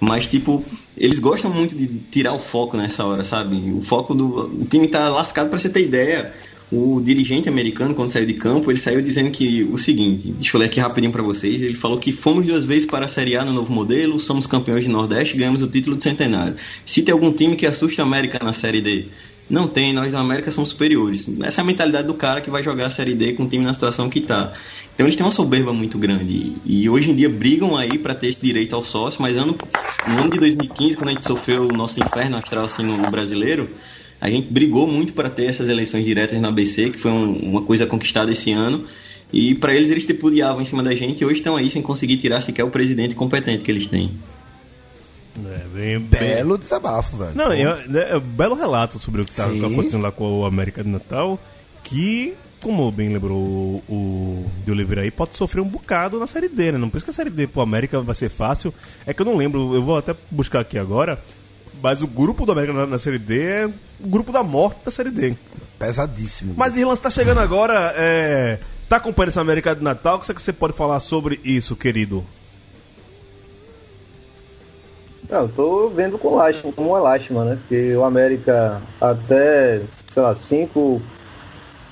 Mas, 0.00 0.26
tipo, 0.26 0.64
eles 0.96 1.18
gostam 1.18 1.50
muito 1.50 1.74
de 1.74 1.86
tirar 2.10 2.32
o 2.32 2.38
foco 2.38 2.76
nessa 2.76 3.04
hora, 3.04 3.24
sabe? 3.24 3.72
O 3.72 3.80
foco 3.80 4.14
do. 4.14 4.60
O 4.60 4.64
time 4.64 4.86
tá 4.88 5.08
lascado, 5.08 5.48
pra 5.48 5.58
você 5.58 5.68
ter 5.68 5.82
ideia. 5.82 6.34
O 6.70 7.00
dirigente 7.00 7.48
americano, 7.48 7.94
quando 7.94 8.10
saiu 8.10 8.26
de 8.26 8.34
campo, 8.34 8.70
ele 8.70 8.78
saiu 8.78 9.00
dizendo 9.00 9.30
que 9.30 9.64
o 9.64 9.78
seguinte: 9.78 10.32
deixa 10.32 10.54
eu 10.54 10.60
ler 10.60 10.66
aqui 10.66 10.78
rapidinho 10.78 11.12
pra 11.12 11.22
vocês. 11.22 11.62
Ele 11.62 11.74
falou 11.74 11.98
que 11.98 12.12
fomos 12.12 12.46
duas 12.46 12.64
vezes 12.64 12.84
para 12.84 13.06
a 13.06 13.08
Série 13.08 13.36
A 13.36 13.44
no 13.44 13.52
novo 13.52 13.72
modelo, 13.72 14.18
somos 14.18 14.46
campeões 14.46 14.84
de 14.84 14.90
Nordeste 14.90 15.34
e 15.34 15.38
ganhamos 15.38 15.62
o 15.62 15.66
título 15.66 15.96
de 15.96 16.02
centenário. 16.02 16.56
Se 16.84 17.02
tem 17.02 17.12
algum 17.12 17.32
time 17.32 17.56
que 17.56 17.66
assusta 17.66 18.02
a 18.02 18.04
América 18.04 18.38
na 18.44 18.52
Série 18.52 18.82
D, 18.82 19.06
não 19.48 19.66
tem, 19.66 19.94
nós 19.94 20.12
da 20.12 20.20
América 20.20 20.50
somos 20.50 20.68
superiores. 20.68 21.26
Essa 21.42 21.60
é 21.60 21.62
a 21.62 21.64
mentalidade 21.64 22.06
do 22.06 22.12
cara 22.12 22.42
que 22.42 22.50
vai 22.50 22.62
jogar 22.62 22.88
a 22.88 22.90
Série 22.90 23.14
D 23.14 23.32
com 23.32 23.44
o 23.44 23.48
time 23.48 23.64
na 23.64 23.72
situação 23.72 24.10
que 24.10 24.20
tá. 24.20 24.52
Então 24.94 25.06
eles 25.06 25.16
têm 25.16 25.24
uma 25.24 25.32
soberba 25.32 25.72
muito 25.72 25.96
grande. 25.98 26.56
E 26.66 26.86
hoje 26.88 27.10
em 27.10 27.16
dia 27.16 27.30
brigam 27.30 27.76
aí 27.76 27.96
para 27.96 28.14
ter 28.14 28.28
esse 28.28 28.42
direito 28.42 28.76
ao 28.76 28.84
sócio, 28.84 29.22
mas 29.22 29.38
ano, 29.38 29.56
no 30.06 30.18
ano 30.18 30.30
de 30.30 30.38
2015, 30.38 30.96
quando 30.98 31.08
a 31.08 31.12
gente 31.12 31.24
sofreu 31.24 31.66
o 31.66 31.72
nosso 31.72 31.98
inferno 31.98 32.36
astral 32.36 32.66
assim, 32.66 32.82
no 32.82 33.10
brasileiro, 33.10 33.70
a 34.20 34.28
gente 34.30 34.52
brigou 34.52 34.86
muito 34.86 35.12
para 35.12 35.30
ter 35.30 35.46
essas 35.46 35.68
eleições 35.68 36.04
diretas 36.04 36.40
na 36.40 36.48
ABC, 36.48 36.90
que 36.90 36.98
foi 36.98 37.10
um- 37.10 37.32
uma 37.36 37.62
coisa 37.62 37.86
conquistada 37.86 38.30
esse 38.32 38.50
ano. 38.52 38.84
E 39.32 39.54
para 39.54 39.74
eles, 39.74 39.90
eles 39.90 40.06
tripudiavam 40.06 40.62
em 40.62 40.64
cima 40.64 40.82
da 40.82 40.94
gente 40.94 41.20
e 41.20 41.24
hoje 41.24 41.36
estão 41.36 41.54
aí 41.56 41.70
sem 41.70 41.82
conseguir 41.82 42.16
tirar 42.16 42.40
sequer 42.40 42.64
o 42.64 42.70
presidente 42.70 43.14
competente 43.14 43.62
que 43.62 43.70
eles 43.70 43.86
têm. 43.86 44.12
É, 45.46 45.58
bem, 45.72 46.00
bem... 46.00 46.20
Belo 46.20 46.58
desabafo, 46.58 47.16
velho. 47.16 47.32
Não, 47.34 47.52
é, 47.52 47.60
é 47.62 48.16
um 48.16 48.20
belo 48.20 48.54
relato 48.56 48.98
sobre 48.98 49.20
o 49.22 49.24
que 49.24 49.30
está 49.30 49.44
acontecendo 49.44 50.02
lá 50.02 50.10
com 50.10 50.40
o 50.40 50.44
América 50.44 50.82
de 50.82 50.88
Natal, 50.90 51.38
que, 51.84 52.34
como 52.60 52.90
bem 52.90 53.10
lembrou 53.10 53.36
o, 53.38 53.82
o 53.88 54.46
de 54.64 54.72
Oliveira 54.72 55.02
aí, 55.02 55.10
pode 55.12 55.36
sofrer 55.36 55.60
um 55.60 55.68
bocado 55.68 56.18
na 56.18 56.26
Série 56.26 56.48
D, 56.48 56.72
né? 56.72 56.78
Não 56.78 56.90
pensa 56.90 57.04
que 57.04 57.10
a 57.10 57.14
Série 57.14 57.30
D 57.30 57.46
pro 57.46 57.60
América 57.60 58.00
vai 58.00 58.16
ser 58.16 58.30
fácil. 58.30 58.74
É 59.06 59.14
que 59.14 59.22
eu 59.22 59.26
não 59.26 59.36
lembro, 59.36 59.74
eu 59.74 59.82
vou 59.82 59.96
até 59.96 60.14
buscar 60.30 60.60
aqui 60.60 60.76
agora, 60.76 61.22
mas 61.82 62.02
o 62.02 62.06
grupo 62.06 62.44
do 62.44 62.52
América 62.52 62.72
na, 62.72 62.86
na 62.86 62.98
Série 62.98 63.18
D 63.18 63.42
é 63.42 63.66
o 63.66 64.08
grupo 64.08 64.32
da 64.32 64.42
morte 64.42 64.84
da 64.84 64.90
Série 64.90 65.10
D. 65.10 65.34
Pesadíssimo. 65.78 66.54
Mas 66.56 66.76
Irlan, 66.76 66.96
você 66.96 67.02
tá 67.02 67.10
chegando 67.10 67.38
agora, 67.38 67.94
é, 67.96 68.58
tá 68.88 68.96
acompanhando 68.96 69.30
essa 69.30 69.40
América 69.40 69.74
de 69.74 69.82
Natal, 69.82 70.16
o 70.16 70.20
que 70.20 70.32
você 70.32 70.52
pode 70.52 70.74
falar 70.74 71.00
sobre 71.00 71.40
isso, 71.44 71.76
querido? 71.76 72.24
Não, 75.28 75.42
eu 75.42 75.48
tô 75.48 75.88
vendo 75.88 76.18
com 76.18 76.34
lástima, 76.34 76.72
como 76.72 76.90
uma 76.90 77.00
lástima, 77.00 77.44
né? 77.44 77.58
Porque 77.60 77.94
o 77.94 78.02
América 78.02 78.80
até, 78.98 79.82
sei 80.06 80.22
lá, 80.22 80.34
5, 80.34 81.02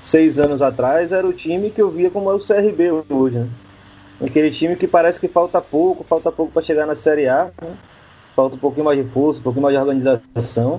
6 0.01 0.39
anos 0.39 0.63
atrás 0.63 1.13
era 1.13 1.27
o 1.27 1.35
time 1.35 1.71
que 1.71 1.83
eu 1.83 1.91
via 1.91 2.11
como 2.11 2.31
é 2.31 2.35
o 2.35 2.39
CRB 2.39 3.05
hoje, 3.11 3.39
né? 3.39 3.49
Aquele 4.25 4.51
time 4.51 4.75
que 4.75 4.89
parece 4.89 5.21
que 5.21 5.29
falta 5.29 5.61
pouco, 5.61 6.03
falta 6.03 6.33
pouco 6.33 6.51
para 6.51 6.63
chegar 6.63 6.87
na 6.87 6.95
Série 6.95 7.29
A, 7.29 7.51
né? 7.61 7.77
Falta 8.37 8.55
um 8.55 8.59
pouquinho 8.59 8.85
mais 8.85 9.03
de 9.03 9.11
força, 9.11 9.41
um 9.41 9.43
pouquinho 9.43 9.63
mais 9.63 9.75
de 9.75 9.81
organização. 9.81 10.79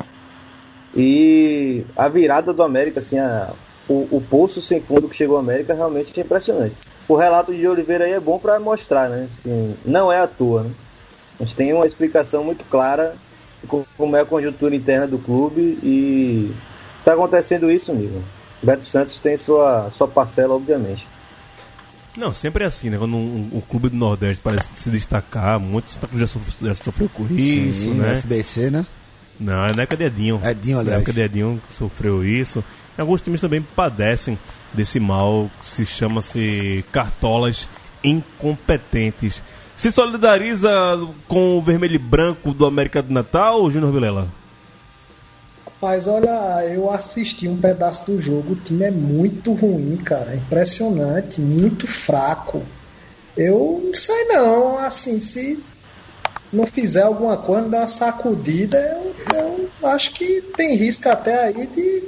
E 0.96 1.84
a 1.96 2.08
virada 2.08 2.54
do 2.54 2.62
América, 2.62 3.00
assim, 3.00 3.18
a- 3.18 3.52
o, 3.90 4.08
o 4.18 4.22
poço 4.30 4.62
sem 4.62 4.80
fundo 4.82 5.10
que 5.10 5.16
chegou 5.16 5.38
ao 5.38 5.42
América 5.42 5.74
realmente 5.74 6.18
é 6.20 6.24
impressionante. 6.24 6.76
O 7.08 7.16
relato 7.16 7.54
de 7.54 7.68
Oliveira 7.68 8.06
aí 8.06 8.12
é 8.12 8.20
bom 8.20 8.38
para 8.38 8.60
mostrar, 8.60 9.10
né? 9.10 9.28
Assim, 9.32 9.76
não 9.86 10.12
é 10.12 10.20
à 10.20 10.28
toa, 10.28 10.64
né? 10.64 10.72
A 11.40 11.44
gente 11.44 11.56
tem 11.56 11.74
uma 11.74 11.86
explicação 11.88 12.44
muito 12.44 12.64
clara 12.66 13.16
de 13.62 13.68
co- 13.68 13.86
como 13.98 14.16
é 14.16 14.22
a 14.22 14.26
conjuntura 14.26 14.76
interna 14.76 15.08
do 15.08 15.18
clube 15.18 15.80
e 15.82 16.52
está 17.00 17.14
acontecendo 17.14 17.72
isso, 17.72 17.92
amigo. 17.92 18.22
Beto 18.62 18.84
Santos 18.84 19.20
tem 19.20 19.38
sua, 19.38 19.90
sua 19.92 20.08
parcela, 20.08 20.56
obviamente. 20.56 21.08
Não, 22.18 22.34
sempre 22.34 22.64
é 22.64 22.68
assim, 22.68 22.90
né? 22.90 22.98
Quando 22.98 23.16
um, 23.16 23.50
um 23.54 23.62
clube 23.62 23.90
do 23.90 23.96
Nordeste 23.96 24.42
parece 24.44 24.70
se 24.76 24.90
destacar, 24.90 25.60
muitos 25.60 26.00
já, 26.16 26.26
sof- 26.28 26.56
já 26.62 26.74
sofreu 26.74 27.08
com 27.10 27.24
isso, 27.26 27.84
Sim, 27.84 27.94
né? 27.94 28.20
FBC, 28.22 28.72
né? 28.72 28.86
Não, 29.40 29.66
é 29.66 29.72
na 29.76 29.84
época 29.84 29.98
de 29.98 30.04
Edinho. 30.06 30.42
Edinho, 30.44 30.80
aliás. 30.80 30.94
Na 30.98 31.02
época 31.02 31.14
de 31.14 31.22
Edinho 31.22 31.62
que 31.68 31.74
sofreu 31.76 32.26
isso. 32.26 32.64
E 32.98 33.02
alguns 33.02 33.22
times 33.22 33.40
também 33.40 33.62
padecem 33.62 34.38
desse 34.74 35.00
mal 35.00 35.48
que 35.60 35.66
se 35.68 35.86
chama-se 35.86 36.84
cartolas 36.92 37.68
incompetentes. 38.04 39.42
Se 39.76 39.92
solidariza 39.92 40.70
com 41.28 41.58
o 41.58 41.62
vermelho 41.62 41.96
e 41.96 42.00
branco 42.00 42.52
do 42.52 42.66
América 42.66 43.02
do 43.02 43.14
Natal, 43.14 43.70
Júnior 43.70 43.92
Vilela? 43.92 44.28
Rapaz, 45.80 46.08
olha, 46.08 46.66
eu 46.66 46.90
assisti 46.90 47.48
um 47.48 47.62
pedaço 47.62 48.08
do 48.08 48.20
jogo. 48.20 48.54
O 48.54 48.56
time 48.56 48.86
é 48.86 48.92
muito 48.92 49.54
ruim, 49.54 49.96
cara. 49.98 50.36
Impressionante, 50.36 51.40
muito 51.40 51.86
fraco. 51.86 52.64
Eu 53.36 53.84
não 53.86 53.94
sei 53.94 54.26
não, 54.26 54.80
assim, 54.80 55.20
se 55.20 55.64
não 56.52 56.66
fizer 56.66 57.04
alguma 57.04 57.38
coisa, 57.38 57.70
dar 57.70 57.82
uma 57.82 57.88
sacudida, 57.88 58.80
eu, 58.80 59.70
eu 59.82 59.88
acho 59.90 60.14
que 60.14 60.42
tem 60.56 60.76
risco 60.76 61.08
até 61.10 61.44
aí 61.46 61.68
de 61.68 62.04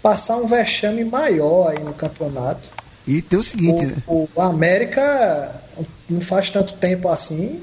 passar 0.00 0.38
um 0.38 0.46
vexame 0.46 1.04
maior 1.04 1.72
aí 1.72 1.84
no 1.84 1.92
campeonato. 1.92 2.70
E 3.06 3.20
tem 3.20 3.38
o 3.38 3.42
seguinte, 3.42 3.84
o, 3.84 3.86
né? 3.86 3.96
O 4.06 4.40
América, 4.40 5.60
não 6.08 6.22
faz 6.22 6.48
tanto 6.48 6.72
tempo 6.76 7.10
assim, 7.10 7.62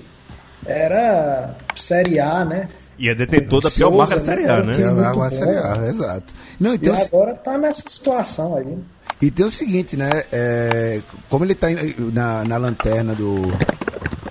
era 0.67 1.55
Série 1.73 2.19
A, 2.19 2.45
né? 2.45 2.69
E 3.01 3.09
é 3.09 3.15
detentor 3.15 3.61
da 3.61 3.71
pior 3.71 3.91
marca 3.91 4.19
da 4.19 4.25
Série 4.25 4.45
A, 4.47 4.61
né? 4.63 4.77
né? 4.77 4.83
É 4.83 4.91
muito 4.91 5.05
a 5.07 5.13
bom. 5.13 5.29
Série 5.31 5.57
A, 5.57 5.87
exato. 5.89 6.33
Não, 6.59 6.75
e 6.75 6.79
E 6.83 6.89
agora 6.89 7.33
tá 7.33 7.57
nessa 7.57 7.89
situação 7.89 8.55
aí. 8.57 8.77
e 9.19 9.31
tem 9.31 9.43
o 9.43 9.49
seguinte, 9.49 9.97
né? 9.97 10.09
É, 10.31 11.01
como 11.27 11.43
ele 11.43 11.55
tá 11.55 11.67
na, 12.13 12.45
na 12.45 12.57
lanterna 12.57 13.15
do, 13.15 13.41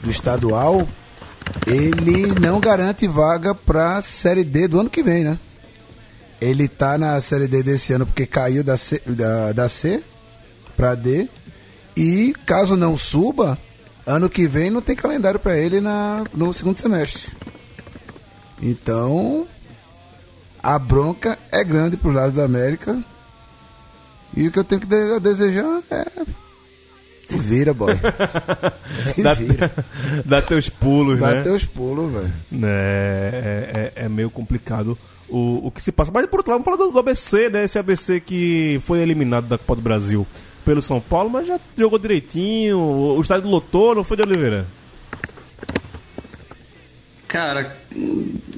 do 0.00 0.08
estadual, 0.08 0.86
ele 1.66 2.28
não 2.40 2.60
garante 2.60 3.08
vaga 3.08 3.54
pra 3.56 4.00
Série 4.02 4.44
D 4.44 4.68
do 4.68 4.78
ano 4.78 4.88
que 4.88 5.02
vem, 5.02 5.24
né? 5.24 5.36
Ele 6.40 6.68
tá 6.68 6.96
na 6.96 7.20
Série 7.20 7.48
D 7.48 7.64
desse 7.64 7.92
ano 7.92 8.06
porque 8.06 8.24
caiu 8.24 8.62
da 8.62 8.76
C, 8.76 9.02
da, 9.04 9.50
da 9.52 9.68
C 9.68 10.00
pra 10.76 10.94
D. 10.94 11.28
E 11.96 12.32
caso 12.46 12.76
não 12.76 12.96
suba, 12.96 13.58
ano 14.06 14.30
que 14.30 14.46
vem 14.46 14.70
não 14.70 14.80
tem 14.80 14.94
calendário 14.94 15.40
pra 15.40 15.58
ele 15.58 15.80
na, 15.80 16.22
no 16.32 16.52
segundo 16.54 16.78
semestre. 16.78 17.28
Então, 18.62 19.46
a 20.62 20.78
bronca 20.78 21.38
é 21.50 21.64
grande 21.64 21.96
pro 21.96 22.12
lado 22.12 22.32
da 22.32 22.44
América. 22.44 23.02
E 24.36 24.46
o 24.46 24.52
que 24.52 24.58
eu 24.58 24.64
tenho 24.64 24.80
que 24.80 24.86
de- 24.86 25.18
desejar 25.20 25.82
é. 25.90 26.04
Te 27.26 27.38
vira, 27.38 27.72
boy. 27.72 27.94
Te 29.14 29.22
Dá, 29.22 29.34
vira. 29.34 29.72
dá 30.26 30.42
teus 30.42 30.68
pulos, 30.68 31.18
Dá 31.20 31.34
né? 31.34 31.42
teus 31.42 31.64
pulos, 31.64 32.12
velho. 32.12 32.32
É, 32.64 33.92
é, 33.96 34.04
é 34.04 34.08
meio 34.08 34.30
complicado 34.30 34.98
o, 35.28 35.66
o 35.68 35.70
que 35.70 35.80
se 35.82 35.90
passa. 35.92 36.10
Mas 36.12 36.26
por 36.26 36.40
outro 36.40 36.52
lado, 36.52 36.62
vamos 36.64 36.78
falar 36.78 36.90
do, 36.90 36.98
ABC, 36.98 37.48
né? 37.48 37.64
Esse 37.64 37.78
ABC 37.78 38.20
que 38.20 38.80
foi 38.84 39.00
eliminado 39.00 39.46
da 39.46 39.56
Copa 39.56 39.76
do 39.76 39.82
Brasil 39.82 40.26
pelo 40.64 40.82
São 40.82 41.00
Paulo, 41.00 41.30
mas 41.30 41.46
já 41.46 41.58
jogou 41.78 41.98
direitinho. 41.98 42.78
O, 42.78 43.16
o 43.16 43.20
estádio 43.20 43.48
lotou, 43.48 43.94
não 43.94 44.04
foi 44.04 44.16
de 44.16 44.22
Oliveira? 44.24 44.66
Cara, 47.30 47.76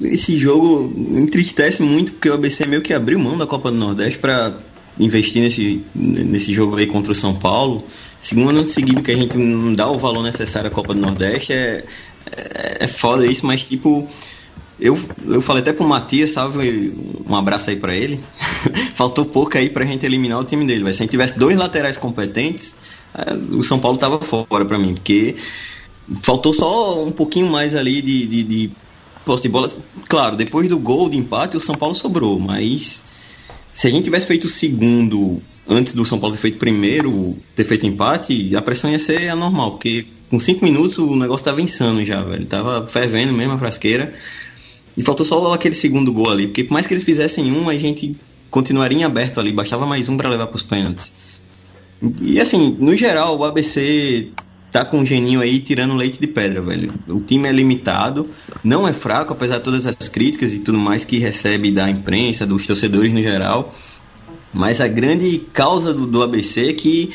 esse 0.01 0.35
jogo 0.35 0.91
me 0.97 1.21
entristece 1.21 1.83
muito 1.83 2.13
porque 2.13 2.27
o 2.27 2.33
ABC 2.33 2.65
meio 2.65 2.81
que 2.81 2.91
abriu 2.91 3.19
mão 3.19 3.37
da 3.37 3.45
Copa 3.45 3.69
do 3.69 3.77
Nordeste 3.77 4.17
pra 4.17 4.51
investir 4.99 5.43
nesse, 5.43 5.85
nesse 5.93 6.51
jogo 6.51 6.75
aí 6.77 6.87
contra 6.87 7.11
o 7.11 7.15
São 7.15 7.35
Paulo. 7.35 7.83
Segundo 8.19 8.49
ano 8.49 8.67
seguido 8.67 9.03
que 9.03 9.11
a 9.11 9.15
gente 9.15 9.37
não 9.37 9.75
dá 9.75 9.87
o 9.87 9.99
valor 9.99 10.23
necessário 10.23 10.71
à 10.71 10.73
Copa 10.73 10.95
do 10.95 10.99
Nordeste, 10.99 11.53
é, 11.53 11.85
é, 12.35 12.85
é 12.85 12.87
foda 12.87 13.27
isso, 13.27 13.45
mas 13.45 13.63
tipo, 13.63 14.07
eu, 14.79 14.99
eu 15.23 15.39
falei 15.39 15.61
até 15.61 15.71
pro 15.71 15.87
Matias, 15.87 16.31
salve, 16.31 16.95
um 17.29 17.35
abraço 17.35 17.69
aí 17.69 17.75
pra 17.75 17.95
ele. 17.95 18.19
Faltou 18.95 19.23
pouco 19.23 19.55
aí 19.55 19.69
pra 19.69 19.85
gente 19.85 20.03
eliminar 20.03 20.39
o 20.39 20.43
time 20.43 20.65
dele. 20.65 20.83
Mas 20.83 20.95
se 20.95 21.03
a 21.03 21.05
gente 21.05 21.11
tivesse 21.11 21.37
dois 21.37 21.55
laterais 21.55 21.95
competentes, 21.95 22.73
eh, 23.13 23.35
o 23.51 23.61
São 23.61 23.77
Paulo 23.77 23.99
tava 23.99 24.19
fora 24.19 24.65
pra 24.65 24.79
mim, 24.79 24.95
porque 24.95 25.35
faltou 26.21 26.53
só 26.53 27.03
um 27.03 27.11
pouquinho 27.11 27.49
mais 27.49 27.75
ali 27.75 28.01
de, 28.01 28.25
de, 28.27 28.43
de 28.43 28.71
posse 29.25 29.43
de 29.43 29.49
bola. 29.49 29.69
Claro, 30.07 30.35
depois 30.35 30.67
do 30.67 30.77
gol 30.77 31.09
de 31.09 31.17
empate, 31.17 31.57
o 31.57 31.61
São 31.61 31.75
Paulo 31.75 31.95
sobrou, 31.95 32.39
mas 32.39 33.03
se 33.71 33.87
a 33.87 33.91
gente 33.91 34.03
tivesse 34.03 34.27
feito 34.27 34.45
o 34.45 34.49
segundo 34.49 35.41
antes 35.67 35.93
do 35.93 36.05
São 36.05 36.19
Paulo 36.19 36.35
ter 36.35 36.41
feito 36.41 36.57
primeiro, 36.57 37.37
ter 37.55 37.63
feito 37.63 37.85
empate, 37.85 38.55
a 38.55 38.61
pressão 38.61 38.91
ia 38.91 38.99
ser 38.99 39.29
anormal, 39.29 39.71
porque 39.71 40.05
com 40.29 40.39
cinco 40.39 40.65
minutos 40.65 40.97
o 40.97 41.15
negócio 41.15 41.45
tava 41.45 41.61
insano 41.61 42.03
já, 42.05 42.23
velho. 42.23 42.45
Tava 42.45 42.87
fervendo 42.87 43.33
mesmo 43.33 43.53
a 43.53 43.57
frasqueira. 43.57 44.13
E 44.95 45.01
faltou 45.01 45.25
só 45.25 45.51
aquele 45.53 45.73
segundo 45.73 46.11
gol 46.11 46.29
ali, 46.29 46.47
porque 46.47 46.63
por 46.63 46.73
mais 46.73 46.85
que 46.85 46.93
eles 46.93 47.03
fizessem 47.03 47.51
um, 47.51 47.67
a 47.67 47.75
gente 47.77 48.15
continuaria 48.51 48.99
em 48.99 49.03
aberto 49.03 49.39
ali, 49.39 49.51
bastava 49.51 49.87
mais 49.87 50.07
um 50.07 50.15
para 50.15 50.29
levar 50.29 50.47
para 50.47 50.55
os 50.55 50.61
pênaltis. 50.61 51.11
E 52.21 52.39
assim, 52.39 52.75
no 52.79 52.95
geral, 52.95 53.37
o 53.37 53.43
ABC 53.43 54.29
tá 54.73 54.83
com 54.83 54.97
um 54.97 55.05
geninho 55.05 55.39
aí 55.39 55.59
tirando 55.59 55.93
leite 55.93 56.19
de 56.19 56.25
pedra, 56.25 56.59
velho. 56.59 56.91
O 57.07 57.21
time 57.21 57.47
é 57.47 57.51
limitado, 57.51 58.27
não 58.63 58.87
é 58.87 58.91
fraco, 58.91 59.31
apesar 59.31 59.59
de 59.59 59.63
todas 59.63 59.85
as 59.85 60.09
críticas 60.09 60.51
e 60.51 60.59
tudo 60.59 60.79
mais 60.79 61.05
que 61.05 61.19
recebe 61.19 61.71
da 61.71 61.87
imprensa, 61.87 62.43
dos 62.43 62.65
torcedores 62.65 63.13
no 63.13 63.21
geral. 63.21 63.71
Mas 64.51 64.81
a 64.81 64.87
grande 64.87 65.43
causa 65.53 65.93
do, 65.93 66.07
do 66.07 66.23
ABC 66.23 66.69
é 66.69 66.73
que 66.73 67.11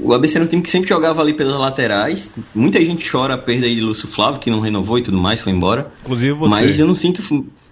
o 0.00 0.12
ABC 0.12 0.36
era 0.36 0.44
um 0.44 0.48
time 0.48 0.62
que 0.62 0.68
sempre 0.68 0.90
jogava 0.90 1.22
ali 1.22 1.32
pelas 1.32 1.58
laterais. 1.58 2.30
Muita 2.54 2.78
gente 2.78 3.10
chora 3.10 3.34
a 3.34 3.38
perda 3.38 3.64
aí 3.64 3.74
de 3.74 3.80
Lúcio 3.80 4.06
Flávio, 4.06 4.38
que 4.38 4.50
não 4.50 4.60
renovou 4.60 4.98
e 4.98 5.02
tudo 5.02 5.16
mais, 5.16 5.40
foi 5.40 5.52
embora. 5.52 5.90
Inclusive 6.02 6.32
você. 6.34 6.50
Mas 6.50 6.78
eu 6.78 6.86
não 6.86 6.94
sinto, 6.94 7.22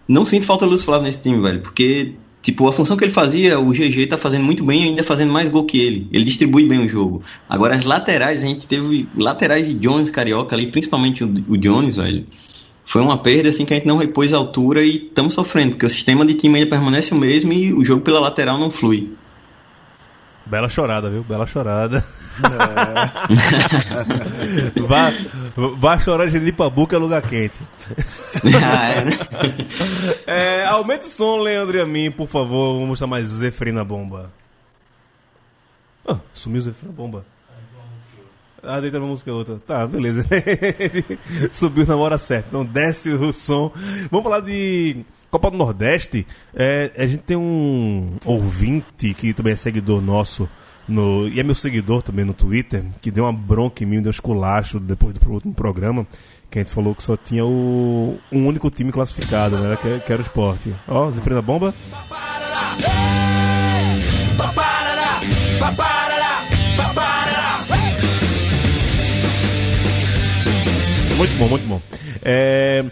não 0.09 0.25
sinto 0.25 0.47
falta 0.47 0.65
do 0.65 0.71
Lúcio 0.71 0.87
Flávio 0.87 1.07
nesse 1.07 1.21
time, 1.21 1.43
velho. 1.43 1.61
Porque, 1.61 2.15
tipo, 2.43 2.67
a 2.69 2.73
função 2.73 2.97
que 2.97 3.05
ele 3.05 3.13
fazia, 3.13 3.59
o 3.59 3.71
GG 3.71 4.07
tá 4.09 4.17
fazendo 4.17 4.45
muito 4.45 4.65
bem 4.65 4.85
e 4.85 4.89
ainda 4.89 5.03
fazendo 5.03 5.33
mais 5.33 5.49
gol 5.49 5.65
que 5.65 5.79
ele. 5.79 6.09
Ele 6.13 6.25
distribui 6.25 6.67
bem 6.67 6.85
o 6.85 6.89
jogo. 6.89 7.23
Agora, 7.49 7.75
as 7.75 7.85
laterais, 7.85 8.43
a 8.43 8.47
gente 8.47 8.67
teve 8.67 9.09
laterais 9.17 9.69
de 9.69 9.75
Jones 9.75 10.11
Carioca 10.11 10.55
ali, 10.55 10.67
principalmente 10.69 11.25
o, 11.25 11.33
o 11.49 11.57
Jones, 11.57 11.97
velho. 11.97 12.27
Foi 12.85 13.03
uma 13.03 13.19
perda 13.19 13.49
assim 13.49 13.65
que 13.65 13.75
a 13.75 13.77
gente 13.77 13.87
não 13.89 13.97
repôs 13.97 14.33
a 14.33 14.37
altura 14.37 14.85
e 14.85 14.97
estamos 14.97 15.35
sofrendo, 15.35 15.73
porque 15.73 15.87
o 15.87 15.91
sistema 15.91 16.25
de 16.25 16.35
time 16.35 16.55
ainda 16.55 16.71
permanece 16.71 17.13
o 17.13 17.17
mesmo 17.17 17.53
e 17.53 17.73
o 17.73 17.85
jogo 17.85 18.03
pela 18.03 18.21
lateral 18.21 18.59
não 18.59 18.71
flui. 18.71 19.11
Bela 20.47 20.69
chorada, 20.69 21.11
viu? 21.11 21.25
Bela 21.25 21.47
chorada. 21.47 22.05
vá, 24.87 25.11
vá 25.77 25.99
chorar 25.99 26.29
de 26.29 26.39
Lipabuca 26.39 26.97
é 26.97 26.99
lugar 26.99 27.23
quente. 27.23 27.59
é? 28.45 30.27
É, 30.27 30.65
aumenta 30.67 31.07
o 31.07 31.09
som, 31.09 31.39
Leandro 31.39 31.79
e 31.79 31.81
a 31.81 31.87
mim, 31.87 32.11
por 32.11 32.29
favor. 32.29 32.75
Vamos 32.75 32.89
mostrar 32.91 33.07
mais 33.07 33.29
Zefri 33.29 33.73
na 33.73 33.85
bomba. 33.85 34.31
Ah, 36.07 36.19
sumiu 36.33 36.61
o 36.61 36.65
Zefri 36.65 36.87
na 36.87 36.93
bomba. 36.93 37.25
Ah, 38.63 38.81
deita 38.81 38.99
uma 38.99 39.07
música 39.07 39.33
outra. 39.33 39.61
Tá, 39.67 39.87
beleza. 39.87 40.25
Subiu 41.53 41.87
na 41.87 41.97
hora 41.97 42.19
certa. 42.19 42.49
Então 42.49 42.65
desce 42.65 43.11
o 43.11 43.33
som. 43.33 43.73
Vamos 44.11 44.25
falar 44.25 44.41
de 44.41 45.05
Copa 45.37 45.51
do 45.51 45.59
Nordeste. 45.59 46.27
É, 46.55 46.91
a 46.97 47.07
gente 47.07 47.23
tem 47.25 47.37
um 47.37 48.17
ouvinte 48.25 49.13
que 49.13 49.35
também 49.35 49.53
é 49.53 49.57
seguidor 49.57 50.01
nosso. 50.01 50.49
No, 50.89 51.29
e 51.29 51.39
é 51.39 51.43
meu 51.43 51.55
seguidor 51.55 52.01
também 52.01 52.25
no 52.25 52.33
Twitter, 52.33 52.83
que 53.03 53.11
deu 53.11 53.25
uma 53.25 53.33
bronca 53.35 53.85
em 53.85 53.87
mim, 53.87 54.01
deu 54.01 54.09
um 54.09 54.11
esculacho 54.11 54.81
depois 54.81 55.13
do 55.13 55.31
último 55.31 55.53
programa, 55.53 56.07
que 56.51 56.59
a 56.59 56.63
gente 56.63 56.73
falou 56.73 56.95
que 56.95 57.03
só 57.03 57.19
tinha 57.19 57.45
o, 57.45 58.19
um 58.33 58.47
único 58.47 58.71
time 58.71 58.91
classificado, 58.91 59.59
né? 59.59 59.77
Que, 59.77 60.01
que 60.01 60.13
era 60.13 60.23
o 60.23 60.25
esporte. 60.25 60.73
Ó, 60.89 61.11
Zefri 61.11 61.35
na 61.35 61.43
bomba. 61.43 61.75
Muito 71.19 71.39
bom, 71.39 71.49
muito 71.49 71.67
bom. 71.67 71.81
É, 72.23 72.85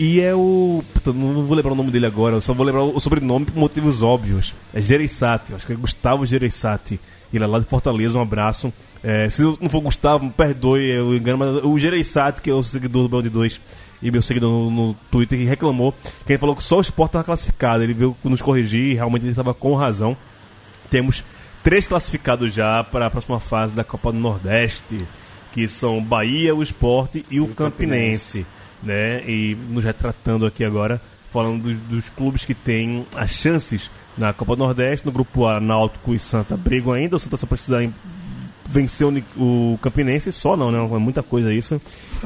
e 0.00 0.18
é 0.18 0.34
o. 0.34 0.82
Puta, 0.94 1.12
não 1.12 1.44
vou 1.44 1.54
lembrar 1.54 1.72
o 1.72 1.74
nome 1.74 1.90
dele 1.90 2.06
agora, 2.06 2.36
eu 2.36 2.40
só 2.40 2.54
vou 2.54 2.64
lembrar 2.64 2.84
o 2.84 2.98
sobrenome 2.98 3.44
por 3.44 3.54
motivos 3.54 4.02
óbvios. 4.02 4.54
É 4.72 4.80
Gereissati, 4.80 5.52
acho 5.52 5.66
que 5.66 5.74
é 5.74 5.76
Gustavo 5.76 6.24
Gereissati. 6.24 6.98
Ele 7.30 7.44
é 7.44 7.46
lá 7.46 7.58
de 7.58 7.66
Fortaleza, 7.66 8.18
um 8.18 8.22
abraço. 8.22 8.72
É, 9.04 9.28
se 9.28 9.42
não 9.42 9.68
for 9.68 9.82
Gustavo, 9.82 10.24
me 10.24 10.30
perdoe 10.30 10.98
o 11.00 11.14
engano, 11.14 11.36
mas 11.36 11.64
o 11.64 11.78
Gereissati, 11.78 12.40
que 12.40 12.48
é 12.48 12.54
o 12.54 12.62
seguidor 12.62 13.02
do 13.02 13.08
Band 13.10 13.28
2 13.28 13.60
e 14.00 14.10
meu 14.10 14.22
seguidor 14.22 14.50
no, 14.50 14.70
no 14.70 14.94
Twitter, 15.10 15.38
que 15.38 15.44
reclamou 15.44 15.94
que 16.24 16.32
ele 16.32 16.38
falou 16.38 16.56
que 16.56 16.64
só 16.64 16.78
o 16.78 16.80
Sport 16.80 17.10
estava 17.10 17.24
classificado. 17.24 17.84
Ele 17.84 17.92
veio 17.92 18.16
nos 18.24 18.40
corrigir 18.40 18.92
e 18.92 18.94
realmente 18.94 19.24
ele 19.24 19.32
estava 19.32 19.52
com 19.52 19.74
razão. 19.74 20.16
Temos 20.88 21.22
três 21.62 21.86
classificados 21.86 22.54
já 22.54 22.82
para 22.82 23.04
a 23.04 23.10
próxima 23.10 23.38
fase 23.38 23.74
da 23.74 23.84
Copa 23.84 24.10
do 24.10 24.18
Nordeste, 24.18 25.06
que 25.52 25.68
são 25.68 26.02
Bahia, 26.02 26.54
o 26.54 26.62
Esporte 26.62 27.22
e 27.30 27.38
o, 27.38 27.48
Campinense, 27.48 28.46
né? 28.82 29.22
E 29.28 29.56
nos 29.68 29.84
retratando 29.84 30.46
aqui 30.46 30.64
agora, 30.64 31.00
falando 31.30 31.62
dos, 31.62 31.76
dos 31.82 32.08
clubes 32.10 32.44
que 32.44 32.54
têm 32.54 33.06
as 33.14 33.30
chances 33.30 33.90
na 34.16 34.32
Copa 34.32 34.56
do 34.56 34.64
Nordeste. 34.64 35.06
No 35.06 35.12
grupo 35.12 35.46
A, 35.46 35.60
Náutico 35.60 36.14
e 36.14 36.18
Santa 36.18 36.56
brigam 36.56 36.92
ainda. 36.92 37.16
O 37.16 37.20
Santa 37.20 37.36
só 37.36 37.46
precisa 37.46 37.80
vencer 38.68 39.04
o, 39.06 39.72
o 39.74 39.78
Campinense, 39.78 40.30
só 40.30 40.56
não, 40.56 40.70
né? 40.70 40.78
É 40.78 40.98
muita 40.98 41.22
coisa 41.22 41.52
isso. 41.52 41.80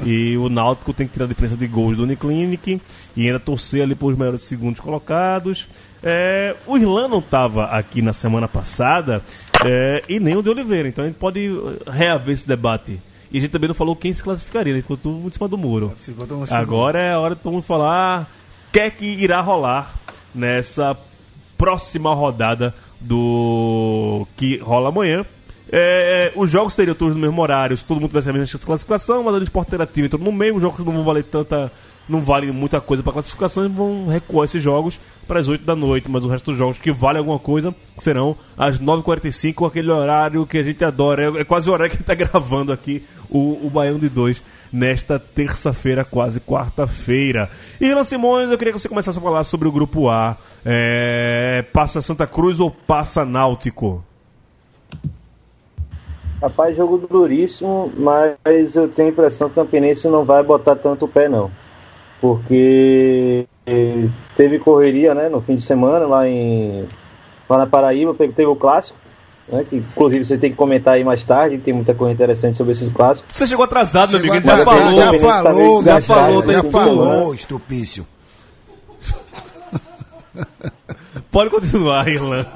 E 0.04 0.36
o 0.36 0.48
Náutico 0.48 0.92
tem 0.92 1.06
que 1.06 1.12
tirar 1.14 1.24
a 1.24 1.28
diferença 1.28 1.56
de 1.56 1.66
gols 1.66 1.96
do 1.96 2.02
Uniclinic 2.02 2.80
e 3.16 3.26
ainda 3.26 3.40
torcer 3.40 3.82
ali 3.82 3.94
por 3.94 4.12
os 4.12 4.18
melhores 4.18 4.44
segundos 4.44 4.80
colocados. 4.80 5.66
É, 6.02 6.54
o 6.66 6.76
Irlan 6.76 7.08
não 7.08 7.20
estava 7.20 7.64
aqui 7.66 8.02
na 8.02 8.12
semana 8.12 8.46
passada 8.46 9.22
é, 9.64 10.02
e 10.06 10.20
nem 10.20 10.36
o 10.36 10.42
de 10.42 10.50
Oliveira, 10.50 10.86
então 10.86 11.02
a 11.02 11.06
gente 11.06 11.16
pode 11.16 11.46
eh, 11.46 11.90
reaver 11.90 12.34
esse 12.34 12.46
debate. 12.46 13.00
E 13.34 13.38
a 13.38 13.40
gente 13.40 13.50
também 13.50 13.66
não 13.66 13.74
falou 13.74 13.96
quem 13.96 14.14
se 14.14 14.22
classificaria, 14.22 14.72
né? 14.72 14.80
Ficou 14.80 14.96
tudo 14.96 15.26
em 15.26 15.30
cima 15.32 15.48
do 15.48 15.58
muro. 15.58 15.92
Ficou 16.00 16.24
todo 16.24 16.36
mundo 16.36 16.44
assim. 16.44 16.54
Agora 16.54 17.00
é 17.00 17.14
a 17.14 17.18
hora 17.18 17.34
de 17.34 17.40
todo 17.40 17.52
mundo 17.52 17.64
falar 17.64 18.30
o 18.68 18.72
que 18.72 18.78
é 18.78 18.88
que 18.88 19.04
irá 19.04 19.40
rolar 19.40 19.92
nessa 20.32 20.96
próxima 21.58 22.14
rodada 22.14 22.72
do 23.00 24.24
que 24.36 24.58
rola 24.58 24.90
amanhã. 24.90 25.26
É, 25.68 26.32
os 26.36 26.48
jogos 26.48 26.76
teriam 26.76 26.94
todos 26.94 27.16
no 27.16 27.20
mesmo 27.20 27.42
horário, 27.42 27.76
se 27.76 27.84
todo 27.84 28.00
mundo 28.00 28.10
tivesse 28.10 28.30
a 28.30 28.32
mesma 28.32 28.56
classificação, 28.60 29.24
mas 29.24 29.34
a 29.34 29.38
do 29.38 29.44
esporte 29.44 29.66
interativo 29.66 30.06
entrou 30.06 30.22
no 30.22 30.30
meio, 30.30 30.54
os 30.54 30.62
jogos 30.62 30.86
não 30.86 30.92
vão 30.92 31.02
valer 31.02 31.24
tanta. 31.24 31.72
Não 32.08 32.20
valem 32.20 32.52
muita 32.52 32.80
coisa 32.80 33.02
para 33.02 33.12
classificação 33.12 33.64
e 33.64 33.68
vão 33.68 34.06
recuar 34.06 34.44
esses 34.44 34.62
jogos 34.62 35.00
para 35.26 35.40
as 35.40 35.48
8 35.48 35.64
da 35.64 35.74
noite, 35.74 36.10
mas 36.10 36.24
o 36.24 36.28
resto 36.28 36.50
dos 36.50 36.58
jogos 36.58 36.78
que 36.78 36.92
valem 36.92 37.18
alguma 37.18 37.38
coisa 37.38 37.74
serão 37.98 38.36
às 38.56 38.78
9h45, 38.78 39.66
aquele 39.66 39.90
horário 39.90 40.46
que 40.46 40.58
a 40.58 40.62
gente 40.62 40.84
adora. 40.84 41.24
É, 41.24 41.40
é 41.40 41.44
quase 41.44 41.68
o 41.68 41.72
horário 41.72 41.90
que 41.90 41.96
a 41.96 42.00
gente 42.00 42.10
está 42.10 42.14
gravando 42.30 42.72
aqui 42.72 43.04
o, 43.30 43.66
o 43.66 43.70
Baião 43.70 43.98
de 43.98 44.08
2 44.08 44.42
nesta 44.72 45.18
terça-feira, 45.18 46.04
quase 46.04 46.40
quarta-feira. 46.40 47.48
E 47.80 48.04
Simões, 48.04 48.50
eu 48.50 48.58
queria 48.58 48.72
que 48.72 48.78
você 48.78 48.88
começasse 48.88 49.18
a 49.18 49.22
falar 49.22 49.44
sobre 49.44 49.68
o 49.68 49.72
grupo 49.72 50.10
A. 50.10 50.36
É, 50.64 51.64
passa 51.72 52.02
Santa 52.02 52.26
Cruz 52.26 52.60
ou 52.60 52.70
passa 52.70 53.24
Náutico? 53.24 54.04
Rapaz, 56.42 56.76
jogo 56.76 56.98
duríssimo, 56.98 57.90
mas 57.96 58.76
eu 58.76 58.86
tenho 58.88 59.08
a 59.08 59.12
impressão 59.12 59.48
que 59.48 59.58
o 59.58 59.64
Campinense 59.64 60.06
não 60.08 60.24
vai 60.24 60.42
botar 60.42 60.76
tanto 60.76 61.06
o 61.06 61.08
pé, 61.08 61.26
não. 61.26 61.50
Porque 62.24 63.46
eh, 63.66 64.08
teve 64.34 64.58
correria 64.58 65.12
né, 65.12 65.28
no 65.28 65.42
fim 65.42 65.56
de 65.56 65.62
semana 65.62 66.06
lá, 66.06 66.26
em, 66.26 66.88
lá 67.46 67.58
na 67.58 67.66
Paraíba, 67.66 68.14
teve 68.14 68.46
o 68.46 68.56
clássico. 68.56 68.98
Né, 69.46 69.62
que 69.68 69.76
inclusive 69.76 70.24
você 70.24 70.38
tem 70.38 70.50
que 70.50 70.56
comentar 70.56 70.94
aí 70.94 71.04
mais 71.04 71.22
tarde, 71.22 71.58
tem 71.58 71.74
muita 71.74 71.94
coisa 71.94 72.14
interessante 72.14 72.56
sobre 72.56 72.72
esses 72.72 72.88
clássicos. 72.88 73.36
Você 73.36 73.46
chegou 73.46 73.62
atrasado, 73.62 74.18
meu 74.18 74.20
amigo, 74.20 74.46
já 74.46 74.64
falou. 74.64 74.96
Já 74.96 75.12
falou, 75.42 75.82
Já 75.84 76.00
falou, 76.00 76.50
já 76.50 76.64
falou, 76.64 77.34
estupício. 77.34 78.06
Pode 81.30 81.50
continuar, 81.50 82.08
Irlan. 82.08 82.46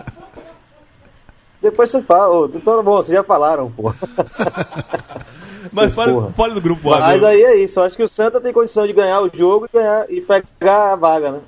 Depois 1.61 1.91
você 1.91 2.01
fala, 2.01 2.33
ô, 2.33 2.47
então, 2.47 2.83
bom, 2.83 2.97
vocês 2.97 3.15
já 3.15 3.23
falaram, 3.23 3.71
pô. 3.71 3.93
Mas 5.73 5.95
porra. 5.95 6.33
fale 6.37 6.55
do 6.55 6.61
grupo 6.61 6.93
A. 6.93 7.01
Mas 7.01 7.23
aí 7.23 7.43
é 7.43 7.57
isso, 7.57 7.79
eu 7.79 7.85
acho 7.85 7.97
que 7.97 8.03
o 8.03 8.09
Santa 8.09 8.41
tem 8.41 8.53
condição 8.53 8.87
de 8.87 8.93
ganhar 8.93 9.21
o 9.21 9.31
jogo 9.33 9.67
e, 9.67 9.77
ganhar, 9.77 10.07
e 10.11 10.21
pegar 10.21 10.93
a 10.93 10.97
vaga, 10.97 11.33
né? 11.33 11.41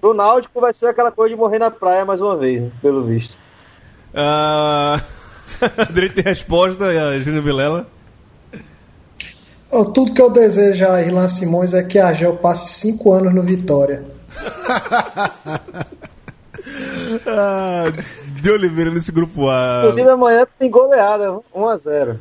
Pro 0.00 0.14
Náutico 0.14 0.60
vai 0.60 0.72
ser 0.72 0.86
aquela 0.86 1.10
coisa 1.10 1.34
de 1.34 1.40
morrer 1.40 1.58
na 1.58 1.70
praia 1.70 2.04
mais 2.04 2.20
uma 2.20 2.36
vez, 2.36 2.62
né, 2.62 2.70
pelo 2.80 3.04
visto. 3.04 3.36
Ah, 4.14 5.00
direito 5.92 6.14
de 6.16 6.22
resposta, 6.22 6.86
a 6.86 7.20
Júnior 7.20 7.42
Vilela. 7.42 7.86
Ó, 9.70 9.84
tudo 9.84 10.12
que 10.12 10.20
eu 10.20 10.30
desejo 10.30 10.84
a 10.86 11.02
Irlan 11.02 11.28
Simões 11.28 11.74
é 11.74 11.82
que 11.82 11.98
a 11.98 12.12
Gel 12.12 12.36
passe 12.36 12.72
cinco 12.72 13.12
anos 13.12 13.34
no 13.34 13.42
Vitória. 13.42 14.04
Ah, 17.26 17.92
de 18.40 18.50
Oliveira 18.50 18.90
nesse 18.90 19.10
grupo 19.10 19.48
A. 19.48 19.80
Inclusive 19.80 20.08
amanhã 20.08 20.46
tem 20.58 20.70
goleada, 20.70 21.40
1x0. 21.54 22.16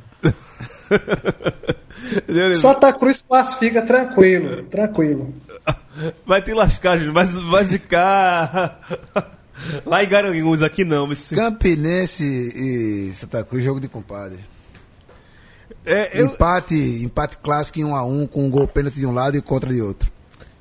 Santa 2.55 2.93
Cruz 2.93 3.21
classifica 3.21 3.81
tranquilo, 3.81 4.63
tranquilo. 4.63 5.33
Vai 6.25 6.41
te 6.41 6.53
lascar, 6.53 6.97
Júnior. 6.97 7.13
Vai, 7.13 7.25
vai 7.25 7.65
ficar. 7.65 8.79
Lá 9.85 10.03
em 10.03 10.07
Garanhuns, 10.07 10.61
aqui 10.61 10.85
não. 10.85 11.11
Esse... 11.11 11.35
Campinense 11.35 12.23
e 12.23 13.13
Santa 13.13 13.43
Cruz, 13.43 13.63
jogo 13.63 13.79
de 13.79 13.87
compadre. 13.87 14.39
É, 15.85 16.21
eu... 16.21 16.27
Empate, 16.27 16.75
empate 16.75 17.37
clássico 17.37 17.79
em 17.79 17.83
1 17.83 17.95
a 17.95 18.05
1 18.05 18.27
com 18.27 18.45
um 18.45 18.49
gol 18.49 18.67
pênalti 18.67 18.95
de 18.95 19.05
um 19.05 19.13
lado 19.13 19.37
e 19.37 19.41
contra 19.41 19.71
de 19.71 19.81
outro. 19.81 20.11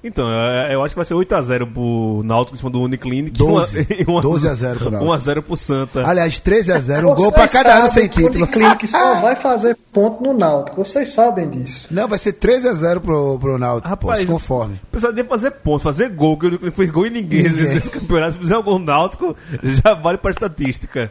Então, 0.03 0.29
eu 0.71 0.85
acho 0.85 0.95
que 0.95 0.99
vai 0.99 1.05
ser 1.05 1.15
8x0 1.15 1.73
pro 1.73 2.23
Náutico 2.25 2.55
em 2.55 2.59
cima 2.59 2.71
do 2.71 2.81
Uniclinic. 2.83 3.37
12. 3.37 3.85
e 3.99 4.05
uma- 4.09 4.23
12 4.23 4.47
a 4.49 4.55
0 4.55 4.79
pro 4.79 4.91
Náutico. 4.93 5.13
1x0 5.13 5.43
pro 5.43 5.57
Santa. 5.57 6.07
Aliás, 6.09 6.39
13 6.39 6.73
a 6.73 6.79
0, 6.79 7.11
um 7.11 7.15
gol 7.15 7.33
pra 7.33 7.49
cada 7.49 7.79
ano 7.79 7.91
sem 7.91 8.09
que 8.09 8.21
o 8.23 8.27
título. 8.27 8.45
Uniclinic 8.45 8.87
só 8.89 9.17
vai 9.21 9.35
fazer 9.35 9.77
ponto 9.93 10.23
no 10.23 10.33
Náutico. 10.33 10.85
Vocês 10.85 11.09
sabem 11.13 11.51
disso. 11.51 11.93
Não, 11.93 12.07
vai 12.07 12.19
ser 12.19 12.35
13 12.35 12.69
a 12.69 12.75
0 12.75 13.01
pro, 13.01 13.39
pro 13.41 13.59
Náutico, 13.59 13.89
pô, 13.97 14.07
Rapaz, 14.07 14.21
se 14.21 14.27
conforme. 14.27 14.81
Precisaria 14.91 15.25
fazer 15.25 15.51
ponto, 15.51 15.83
fazer 15.83 16.09
gol, 16.11 16.39
que 16.39 16.47
eu 16.47 16.51
não 16.63 16.73
fiz 16.73 16.91
gol 16.91 17.07
em 17.07 17.11
ninguém, 17.11 17.43
Ninguém. 17.43 17.75
nesse 17.75 17.91
campeonato. 17.91 18.35
Se 18.35 18.39
fizer 18.39 18.57
um 18.57 18.63
gol 18.63 18.79
náutico, 18.79 19.37
já 19.63 19.95
vale 19.95 20.19
pra 20.19 20.31
estatística. 20.31 21.11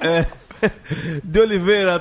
É, 0.00 0.24
de 1.22 1.40
Oliveira, 1.40 1.96
a 1.96 2.00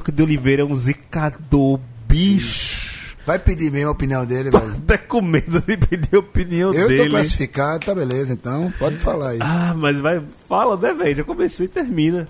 que 0.00 0.10
De 0.12 0.22
Oliveira 0.22 0.62
é 0.62 0.64
um 0.64 0.74
zicador, 0.74 1.78
bicho. 2.08 2.81
Vai 3.24 3.38
pedir 3.38 3.70
mesmo 3.70 3.88
a 3.88 3.92
opinião 3.92 4.26
dele, 4.26 4.50
Tô 4.50 4.58
velho. 4.58 4.72
até 4.72 4.98
com 4.98 5.22
medo 5.22 5.60
de 5.60 5.76
pedir 5.76 6.16
a 6.16 6.18
opinião 6.18 6.74
Eu 6.74 6.82
tô 6.82 6.88
dele. 6.88 7.10
classificado, 7.10 7.86
tá 7.86 7.94
beleza, 7.94 8.32
então 8.32 8.72
pode 8.78 8.96
falar 8.96 9.30
aí. 9.30 9.38
Ah, 9.40 9.72
mas 9.76 9.98
vai, 10.00 10.20
fala, 10.48 10.76
né, 10.76 10.92
velho? 10.92 11.16
Já 11.18 11.24
comecei 11.24 11.66
e 11.66 11.68
termina. 11.68 12.26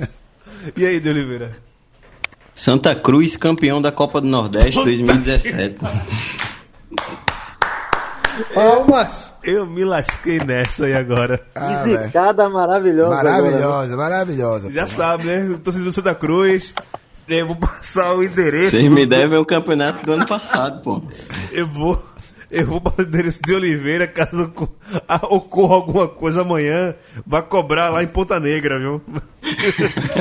e 0.76 0.84
aí, 0.84 1.00
De 1.00 1.08
Oliveira? 1.08 1.52
Santa 2.54 2.94
Cruz, 2.94 3.36
campeão 3.38 3.80
da 3.80 3.90
Copa 3.90 4.20
do 4.20 4.26
Nordeste 4.26 4.74
2017. 4.84 5.76
Palmas. 8.54 9.38
Eu 9.44 9.66
me 9.66 9.84
lasquei 9.84 10.38
nessa 10.38 10.86
aí 10.86 10.94
agora. 10.94 11.40
Ah, 11.54 11.82
zicada 11.84 12.48
maravilhosa. 12.48 13.14
agora, 13.14 13.30
né? 13.30 13.40
Maravilhosa, 13.40 13.96
maravilhosa. 13.96 14.70
Já 14.70 14.86
pô. 14.86 14.92
sabe, 14.94 15.24
né? 15.24 15.58
Torcedor 15.62 15.86
do 15.88 15.92
Santa 15.92 16.14
Cruz. 16.14 16.72
Eu 17.30 17.46
vou 17.46 17.56
passar 17.56 18.14
o 18.14 18.24
endereço. 18.24 18.70
Vocês 18.72 18.90
me 18.90 19.06
devem 19.06 19.38
o 19.38 19.44
campeonato 19.44 20.04
do 20.04 20.12
ano 20.12 20.26
passado, 20.26 20.82
pô. 20.82 21.00
Eu 21.52 21.66
vou. 21.66 22.02
Eu 22.50 22.66
vou 22.66 22.80
para 22.80 23.04
o 23.04 23.06
endereço 23.06 23.38
de 23.46 23.54
Oliveira, 23.54 24.08
caso 24.08 24.46
oco- 24.46 24.68
ocorra 25.30 25.74
alguma 25.76 26.08
coisa 26.08 26.40
amanhã, 26.40 26.96
vai 27.24 27.40
cobrar 27.42 27.90
lá 27.90 28.02
em 28.02 28.08
Ponta 28.08 28.40
Negra, 28.40 28.76
viu? 28.76 29.00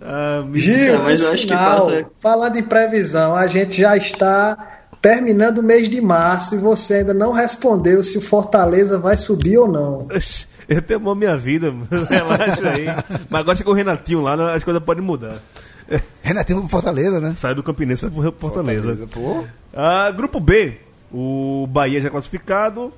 ah. 0.00 0.44
Gil, 0.54 0.94
Não, 0.94 1.04
mas 1.04 1.22
acho 1.26 1.42
que 1.42 1.48
sinal, 1.48 1.86
passa- 1.86 2.06
falando 2.18 2.56
em 2.56 2.62
previsão, 2.62 3.34
a 3.36 3.46
gente 3.46 3.80
já 3.80 3.96
está 3.96 4.56
terminando 5.02 5.58
o 5.58 5.62
mês 5.62 5.88
de 5.88 6.00
março 6.00 6.54
e 6.54 6.58
você 6.58 6.94
ainda 6.96 7.14
não 7.14 7.32
respondeu 7.32 8.02
se 8.02 8.18
o 8.18 8.22
Fortaleza 8.22 8.98
vai 8.98 9.16
subir 9.16 9.58
ou 9.58 9.68
não. 9.68 10.06
Oxi, 10.14 10.46
Eu 10.76 10.80
tenho 10.80 11.10
a 11.10 11.14
minha 11.16 11.36
vida, 11.36 11.74
relaxa 12.08 12.68
aí. 12.68 12.86
Mas 13.28 13.40
agora 13.40 13.58
chegou 13.58 13.72
o 13.72 13.76
Renatinho 13.76 14.20
lá, 14.20 14.54
as 14.54 14.62
coisas 14.62 14.80
podem 14.80 15.02
mudar. 15.02 15.40
Renatinho 16.22 16.60
pro 16.60 16.68
Fortaleza, 16.68 17.20
né? 17.20 17.34
Sai 17.36 17.56
do 17.56 17.62
Campinense 17.62 18.06
vai 18.06 18.30
pro 18.30 18.32
Fortaleza. 18.38 19.08
Pô. 19.10 19.44
Ah, 19.74 20.08
grupo 20.12 20.38
B, 20.38 20.78
o 21.12 21.66
Bahia 21.68 22.00
já 22.00 22.08
classificado. 22.08 22.92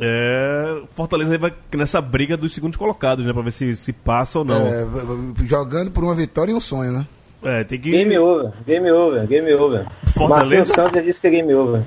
É, 0.00 0.80
Fortaleza 0.94 1.32
aí 1.32 1.38
vai 1.38 1.52
nessa 1.74 2.00
briga 2.00 2.36
dos 2.36 2.54
segundos 2.54 2.76
colocados, 2.76 3.26
né? 3.26 3.32
Pra 3.32 3.42
ver 3.42 3.52
se, 3.52 3.74
se 3.74 3.92
passa 3.92 4.38
ou 4.38 4.44
não. 4.44 4.66
É, 4.66 4.86
jogando 5.44 5.90
por 5.90 6.04
uma 6.04 6.14
vitória 6.14 6.52
e 6.52 6.54
um 6.54 6.60
sonho, 6.60 6.92
né? 6.92 7.06
É, 7.42 7.64
tem 7.64 7.80
que. 7.80 7.90
Game 7.90 8.16
over, 8.16 8.52
game 8.64 8.90
over, 8.92 9.26
game 9.26 9.52
over. 9.54 9.86
Fortaleza? 10.14 10.28
Marquinhos 10.28 10.68
Santos 10.68 10.92
já 10.94 11.00
disse 11.00 11.20
que 11.20 11.26
é 11.26 11.30
game 11.30 11.52
over. 11.52 11.82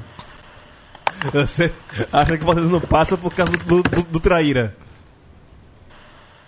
Você 1.34 1.72
acha 2.12 2.38
que 2.38 2.43
o 2.43 2.45
Fortaleza 2.45 2.72
não 2.72 2.82
passa 2.82 3.18
por 3.18 3.34
causa 3.34 3.54
do, 3.66 3.82
do, 3.82 4.04
do 4.04 4.20
Traíra? 4.20 4.76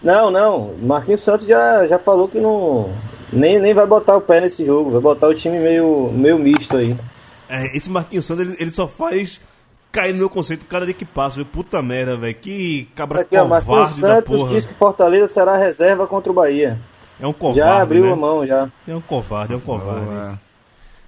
Não, 0.04 0.32
não. 0.32 0.74
Marquinhos 0.80 1.22
Santos 1.22 1.46
já, 1.46 1.88
já 1.88 2.00
falou 2.00 2.28
que 2.28 2.40
não. 2.40 2.90
Nem, 3.32 3.60
nem 3.60 3.74
vai 3.74 3.86
botar 3.86 4.18
o 4.18 4.22
pé 4.22 4.42
nesse 4.42 4.66
jogo. 4.66 4.92
Vai 4.92 5.02
botar 5.02 5.28
o 5.28 5.36
time 5.36 5.60
meio, 5.60 6.12
meio 6.12 6.40
misto 6.40 6.76
aí. 6.78 6.98
É, 7.48 7.78
esse 7.78 7.90
Marquinhos 7.90 8.26
Santos, 8.26 8.46
ele, 8.46 8.58
ele 8.60 8.72
só 8.72 8.88
faz 8.88 9.40
cair 9.92 10.14
no 10.14 10.20
meu 10.20 10.30
conceito 10.30 10.66
cada 10.66 10.86
dia 10.86 10.94
que 10.94 11.06
passa, 11.06 11.36
viu? 11.36 11.46
Puta 11.46 11.82
merda, 11.82 12.18
velho. 12.18 12.34
Que 12.36 12.90
cabra 12.96 13.22
Aqui, 13.22 13.38
ó, 13.38 13.46
Marquinhos 13.46 13.78
covarde 13.78 14.02
da 14.02 14.08
Santos 14.08 14.38
porra. 14.38 14.54
diz 14.54 14.66
que 14.66 14.74
Fortaleza 14.74 15.28
será 15.28 15.58
reserva 15.58 16.08
contra 16.08 16.32
o 16.32 16.36
Bahia. 16.36 16.80
É 17.20 17.28
um 17.28 17.34
covarde, 17.34 17.60
já 17.60 17.82
abriu 17.82 18.06
né? 18.06 18.12
a 18.14 18.16
mão, 18.16 18.46
já. 18.48 18.70
É 18.88 18.96
um 18.96 19.02
covarde, 19.02 19.54
é 19.54 19.58
um 19.58 19.60
covarde. 19.60 20.40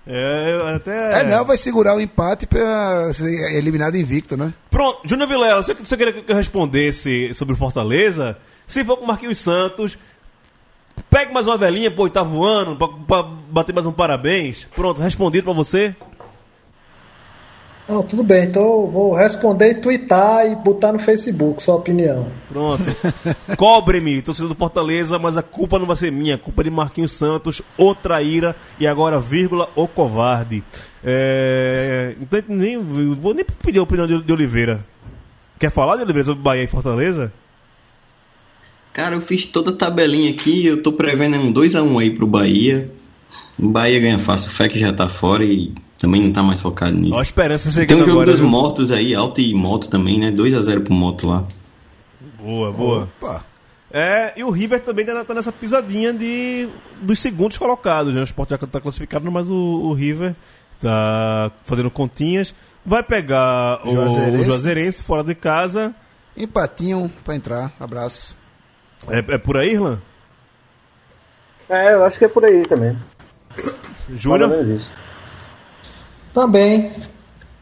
É, 0.05 0.53
eu 0.53 0.67
até... 0.67 1.21
É, 1.21 1.23
não, 1.23 1.45
vai 1.45 1.57
segurar 1.57 1.95
o 1.95 2.01
empate 2.01 2.45
pra 2.45 3.11
ser 3.13 3.55
eliminado 3.55 3.95
invicto, 3.95 4.35
né? 4.35 4.53
Pronto, 4.69 4.99
Júnior 5.05 5.29
Vilela, 5.29 5.63
você, 5.63 5.73
você 5.73 5.95
queria 5.95 6.21
que 6.21 6.31
eu 6.31 6.35
respondesse 6.35 7.33
sobre 7.33 7.53
o 7.53 7.57
Fortaleza? 7.57 8.37
Se 8.67 8.83
for 8.83 8.97
com 8.97 9.05
o 9.05 9.07
Marquinhos 9.07 9.39
Santos, 9.39 9.97
pegue 11.09 11.33
mais 11.33 11.47
uma 11.47 11.57
velhinha 11.57 11.91
pro 11.91 12.03
oitavo 12.03 12.43
ano, 12.43 12.75
pra, 12.75 12.87
pra 12.87 13.23
bater 13.23 13.73
mais 13.73 13.87
um 13.87 13.91
parabéns. 13.91 14.67
Pronto, 14.75 15.01
respondido 15.01 15.45
pra 15.45 15.53
você? 15.53 15.95
Não, 17.87 18.01
tudo 18.01 18.23
bem, 18.23 18.45
então 18.45 18.63
eu 18.63 18.87
vou 18.87 19.13
responder 19.13 19.71
e 19.71 19.75
twittar 19.75 20.45
e 20.47 20.55
botar 20.55 20.93
no 20.93 20.99
Facebook 20.99 21.61
sua 21.61 21.75
opinião. 21.75 22.27
Pronto. 22.47 22.83
Cobre-me, 23.57 24.21
torcedor 24.21 24.49
do 24.49 24.55
Fortaleza, 24.55 25.19
mas 25.19 25.37
a 25.37 25.43
culpa 25.43 25.77
não 25.77 25.85
vai 25.85 25.97
ser 25.97 26.09
minha, 26.09 26.35
a 26.35 26.37
culpa 26.37 26.61
é 26.61 26.63
de 26.63 26.69
Marquinhos 26.69 27.11
Santos, 27.11 27.61
o 27.77 27.93
traíra 27.93 28.55
e 28.79 28.87
agora, 28.87 29.19
vírgula, 29.19 29.69
o 29.75 29.85
covarde. 29.85 30.63
É... 31.03 32.15
Então, 32.21 32.41
nem, 32.47 32.77
vou 32.77 33.33
nem 33.33 33.43
pedir 33.43 33.79
a 33.79 33.83
opinião 33.83 34.07
de, 34.07 34.21
de 34.21 34.31
Oliveira. 34.31 34.85
Quer 35.59 35.69
falar 35.69 35.97
de 35.97 36.03
Oliveira 36.03 36.25
sobre 36.25 36.41
Bahia 36.41 36.63
e 36.63 36.67
Fortaleza? 36.67 37.33
Cara, 38.93 39.15
eu 39.15 39.21
fiz 39.21 39.45
toda 39.45 39.71
a 39.71 39.75
tabelinha 39.75 40.29
aqui, 40.29 40.65
eu 40.65 40.81
tô 40.81 40.91
prevendo 40.93 41.35
um 41.37 41.51
2x1 41.51 41.99
aí 41.99 42.11
pro 42.11 42.27
Bahia. 42.27 42.91
O 43.57 43.67
Bahia 43.67 43.99
ganha 43.99 44.19
fácil, 44.19 44.49
o 44.49 44.53
FEC 44.53 44.79
já 44.79 44.93
tá 44.93 45.09
fora 45.09 45.43
e 45.43 45.73
também 45.97 46.21
não 46.21 46.31
tá 46.31 46.43
mais 46.43 46.61
focado 46.61 46.95
nisso. 46.95 47.15
Ó, 47.15 47.19
a 47.19 47.23
esperança 47.23 47.65
Tem 47.65 47.73
chegando 47.73 48.03
um 48.03 48.05
jogo 48.05 48.11
agora. 48.11 48.31
dos 48.31 48.39
viu? 48.39 48.47
motos 48.49 48.91
aí, 48.91 49.15
Alto 49.15 49.41
e 49.41 49.53
Moto 49.53 49.89
também, 49.89 50.19
né? 50.19 50.31
2x0 50.31 50.83
pro 50.83 50.93
Moto 50.93 51.27
lá. 51.27 51.43
Boa, 52.39 52.71
boa. 52.71 53.09
Opa. 53.19 53.43
É, 53.91 54.33
e 54.35 54.43
o 54.43 54.49
River 54.49 54.81
também 54.81 55.05
tá 55.05 55.23
tá 55.23 55.33
nessa 55.33 55.51
pisadinha 55.51 56.11
de, 56.11 56.67
dos 57.01 57.19
segundos 57.19 57.57
colocados. 57.57 58.13
Né? 58.13 58.21
O 58.21 58.23
Sport 58.23 58.49
já 58.49 58.57
tá 58.57 58.81
classificado, 58.81 59.31
mas 59.31 59.49
o, 59.49 59.53
o 59.53 59.93
River 59.93 60.35
tá 60.81 61.51
fazendo 61.65 61.89
continhas. 61.89 62.53
Vai 62.85 63.01
pegar 63.01 63.79
o 63.87 63.91
Juazeirense. 63.91 64.41
o 64.41 64.45
Juazeirense 64.45 65.03
fora 65.03 65.23
de 65.23 65.35
casa. 65.35 65.93
Empatinho 66.35 67.09
pra 67.23 67.35
entrar. 67.35 67.71
Abraço. 67.79 68.35
É, 69.09 69.35
é 69.35 69.37
por 69.37 69.57
aí, 69.57 69.73
Irlan? 69.73 69.99
É, 71.69 71.93
eu 71.93 72.03
acho 72.03 72.17
que 72.17 72.25
é 72.25 72.27
por 72.27 72.43
aí 72.45 72.63
também. 72.63 72.97
Júnior? 74.15 74.51
Também. 76.33 76.91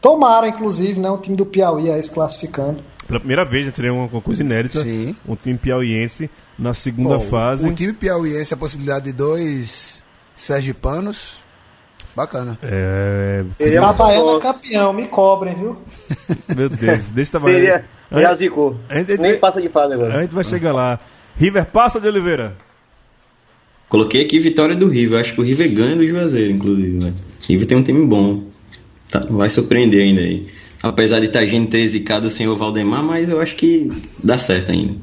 Tomara, 0.00 0.48
inclusive, 0.48 0.98
né? 0.98 1.10
O 1.10 1.18
time 1.18 1.36
do 1.36 1.46
Piauí 1.46 1.90
aí 1.90 2.02
se 2.02 2.12
classificando. 2.12 2.82
Pela 3.06 3.20
primeira 3.20 3.44
vez 3.44 3.66
já 3.66 3.72
teria 3.72 3.92
uma, 3.92 4.06
uma 4.06 4.20
coisa 4.20 4.42
inédita. 4.42 4.80
Sim. 4.80 5.14
Um 5.26 5.36
time 5.36 5.58
piauiense 5.58 6.30
na 6.58 6.74
segunda 6.74 7.18
Bom, 7.18 7.28
fase. 7.28 7.68
O 7.68 7.74
time 7.74 7.92
piauiense, 7.92 8.54
a 8.54 8.56
possibilidade 8.56 9.06
de 9.06 9.12
dois 9.12 10.02
sergipanos. 10.34 11.40
Bacana. 12.14 12.58
É, 12.62 13.42
Seria 13.56 13.80
um 13.80 13.84
Itabaiana 13.84 14.24
nossa, 14.24 14.52
campeão, 14.52 14.92
me 14.92 15.08
cobrem, 15.08 15.54
viu? 15.54 15.78
meu 16.54 16.68
Deus, 16.68 17.00
deixa 17.10 17.36
eu 17.38 17.40
Seria. 17.40 17.84
Hã? 18.10 18.20
Já 18.20 18.34
zicou. 18.34 18.76
Nem 19.18 19.38
passa 19.38 19.62
de 19.62 19.70
fase 19.70 19.94
agora. 19.94 20.18
A 20.18 20.22
gente 20.22 20.34
vai 20.34 20.44
chegar 20.44 20.72
lá. 20.72 21.00
River 21.38 21.64
passa 21.66 22.00
de 22.00 22.06
Oliveira. 22.08 22.56
Coloquei 23.88 24.22
aqui 24.24 24.38
vitória 24.38 24.74
do 24.74 24.88
River. 24.88 25.20
Acho 25.20 25.34
que 25.34 25.40
o 25.40 25.44
River 25.44 25.70
ganha 25.72 25.96
do 25.96 26.06
Juazeiro, 26.06 26.52
inclusive. 26.52 26.98
Né? 27.04 27.12
O 27.42 27.46
River 27.52 27.66
tem 27.66 27.76
um 27.78 27.82
time 27.82 28.06
bom. 28.06 28.44
Tá, 29.10 29.20
vai 29.28 29.50
surpreender 29.50 30.02
ainda 30.02 30.20
aí. 30.22 30.46
Apesar 30.82 31.20
de 31.20 31.28
Tagino 31.28 31.66
ter 31.66 31.86
zicado 31.88 32.30
sem 32.30 32.48
o 32.48 32.56
Valdemar, 32.56 33.02
mas 33.02 33.28
eu 33.28 33.40
acho 33.40 33.54
que 33.54 33.90
dá 34.22 34.38
certo 34.38 34.72
ainda. 34.72 34.94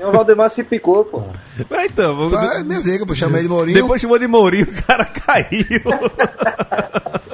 O 0.00 0.10
Valdemar 0.12 0.50
se 0.50 0.62
picou, 0.64 1.04
porra. 1.04 1.40
Mas 1.70 1.90
então, 1.90 2.14
vamos- 2.16 2.34
Ah, 2.36 2.62
minha 2.64 2.80
zica, 2.80 3.06
pô, 3.06 3.14
chamei 3.14 3.42
de 3.42 3.48
Mourinho. 3.48 3.80
depois 3.80 4.00
chamou 4.02 4.18
de 4.18 4.26
Mourinho, 4.26 4.66
o 4.70 4.82
cara 4.82 5.04
caiu. 5.04 5.80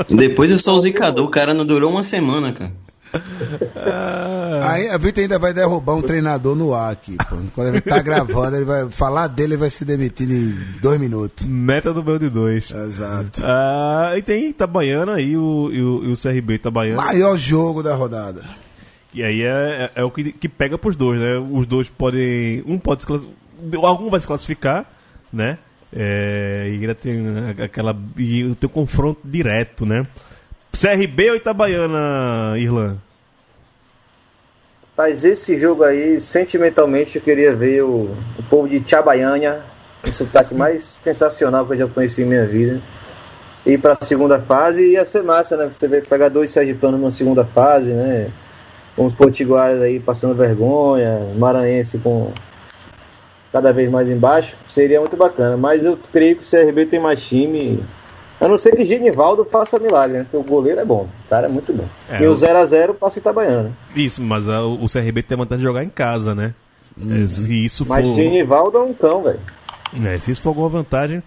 E 0.09 0.15
depois 0.15 0.51
eu 0.51 0.59
sou 0.59 0.77
o 0.77 0.81
zicador, 0.81 1.25
o 1.27 1.31
cara 1.31 1.53
não 1.53 1.65
durou 1.67 1.91
uma 1.91 2.03
semana, 2.05 2.53
cara. 2.53 2.73
Aí 4.69 4.89
a 4.89 4.97
Vitor 4.99 5.23
ainda 5.23 5.39
vai 5.39 5.55
derrubar 5.55 5.95
um 5.95 6.03
treinador 6.03 6.55
no 6.55 6.75
ar 6.75 6.93
aqui, 6.93 7.17
pô. 7.17 7.37
Quando 7.55 7.69
ele 7.69 7.81
tá 7.81 8.01
gravando, 8.01 8.57
ele 8.57 8.65
vai 8.65 8.91
falar 8.91 9.27
dele 9.29 9.55
ele 9.55 9.57
vai 9.57 9.71
se 9.71 9.85
demitir 9.85 10.31
em 10.31 10.55
dois 10.81 11.01
minutos. 11.01 11.47
Meta 11.47 11.93
do 11.95 12.03
meu 12.03 12.19
de 12.19 12.29
dois. 12.29 12.71
Exato. 12.71 13.41
Ah, 13.45 14.15
e 14.17 14.23
tem 14.23 14.51
Itabaiana 14.51 15.21
e 15.21 15.37
o, 15.37 15.71
e 15.73 15.81
o, 15.81 16.05
e 16.05 16.13
o 16.13 16.17
CRB 16.17 16.55
Itabaiana. 16.55 17.03
Maior 17.03 17.37
jogo 17.37 17.83
da 17.83 17.95
rodada. 17.95 18.43
E 19.13 19.23
aí 19.23 19.43
é, 19.43 19.91
é, 19.97 20.01
é 20.01 20.05
o 20.05 20.11
que, 20.11 20.33
que 20.33 20.49
pega 20.49 20.77
pros 20.77 20.97
dois, 20.97 21.21
né? 21.21 21.39
Os 21.53 21.67
dois 21.67 21.89
podem. 21.89 22.63
Um 22.67 22.79
pode 22.79 23.03
se 23.03 23.07
classificar. 23.07 23.85
Algum 23.85 24.11
vai 24.11 24.21
se 24.21 24.27
classificar, 24.27 24.85
né? 25.33 25.59
É, 25.93 26.67
e 26.69 26.81
ainda 26.81 26.95
tem 26.95 27.23
aquela. 27.63 27.97
E 28.17 28.45
o 28.45 28.57
teu 28.57 28.69
confronto 28.69 29.21
direto, 29.25 29.87
né? 29.87 30.05
CRB 30.75 31.31
ou 31.31 31.37
Itabaiana, 31.37 32.55
Irlan? 32.59 32.97
Mas 34.97 35.25
esse 35.25 35.57
jogo 35.57 35.83
aí, 35.83 36.21
sentimentalmente, 36.21 37.17
eu 37.17 37.23
queria 37.23 37.55
ver 37.55 37.83
o, 37.83 38.11
o 38.39 38.43
povo 38.49 38.69
de 38.69 38.83
Chabaiana, 38.89 39.65
o 40.07 40.13
sotaque 40.13 40.55
mais 40.55 40.85
sensacional 40.85 41.67
que 41.67 41.73
eu 41.73 41.79
já 41.79 41.87
conheci 41.89 42.23
em 42.23 42.27
minha 42.27 42.47
vida. 42.47 42.81
Ir 43.67 43.79
pra 43.79 43.97
segunda 44.01 44.39
fase 44.39 44.83
e 44.83 44.93
ia 44.93 45.05
ser 45.05 45.23
massa, 45.23 45.57
né? 45.57 45.71
Você 45.77 45.89
vai 45.89 46.01
pegar 46.01 46.29
dois 46.29 46.51
sergipanos 46.51 47.01
na 47.01 47.11
segunda 47.11 47.45
fase, 47.45 47.89
né? 47.91 48.31
Com 48.95 49.07
os 49.07 49.15
aí 49.83 49.99
passando 49.99 50.35
vergonha, 50.35 51.19
Maranhense 51.37 51.99
com 51.99 52.31
cada 53.51 53.73
vez 53.73 53.91
mais 53.91 54.09
embaixo, 54.09 54.57
seria 54.71 55.01
muito 55.01 55.17
bacana. 55.17 55.57
Mas 55.57 55.85
eu 55.85 55.99
creio 56.13 56.37
que 56.37 56.43
o 56.43 56.49
CRB 56.49 56.87
tem 56.87 57.01
mais 57.01 57.25
time. 57.25 57.83
A 58.45 58.49
não 58.49 58.59
ser 58.59 58.77
que 58.77 58.85
Genivaldo 58.85 59.45
faça 59.45 59.79
milagre, 59.79 60.19
né? 60.19 60.27
Porque 60.31 60.37
o 60.37 60.43
goleiro 60.43 60.81
é 60.81 60.85
bom, 60.85 61.09
o 61.25 61.29
cara 61.31 61.47
é 61.47 61.49
muito 61.51 61.73
bom. 61.73 61.85
É, 62.11 62.23
e 62.23 62.27
o 62.27 62.33
o- 62.33 62.35
0x0 62.35 62.93
passa 62.95 63.19
Itabaiana. 63.19 63.73
Isso, 63.97 64.23
mas 64.23 64.49
ah, 64.49 64.63
o 64.65 64.87
CRB 64.89 65.23
tem 65.23 65.35
a 65.35 65.39
vantagem 65.39 65.59
de 65.61 65.65
jogar 65.65 65.83
em 65.83 65.89
casa, 65.89 66.35
né? 66.35 66.53
É, 67.01 67.27
se 67.27 67.65
isso 67.65 67.85
Mas 67.89 68.07
for. 68.07 68.15
Genivaldo 68.15 68.79
é 68.79 68.83
um 68.83 68.93
cão, 68.93 69.23
velho. 69.23 69.41
né, 69.95 70.19
se 70.19 70.31
isso 70.31 70.43
for 70.43 70.51
alguma 70.51 70.69
vantagem. 70.69 71.23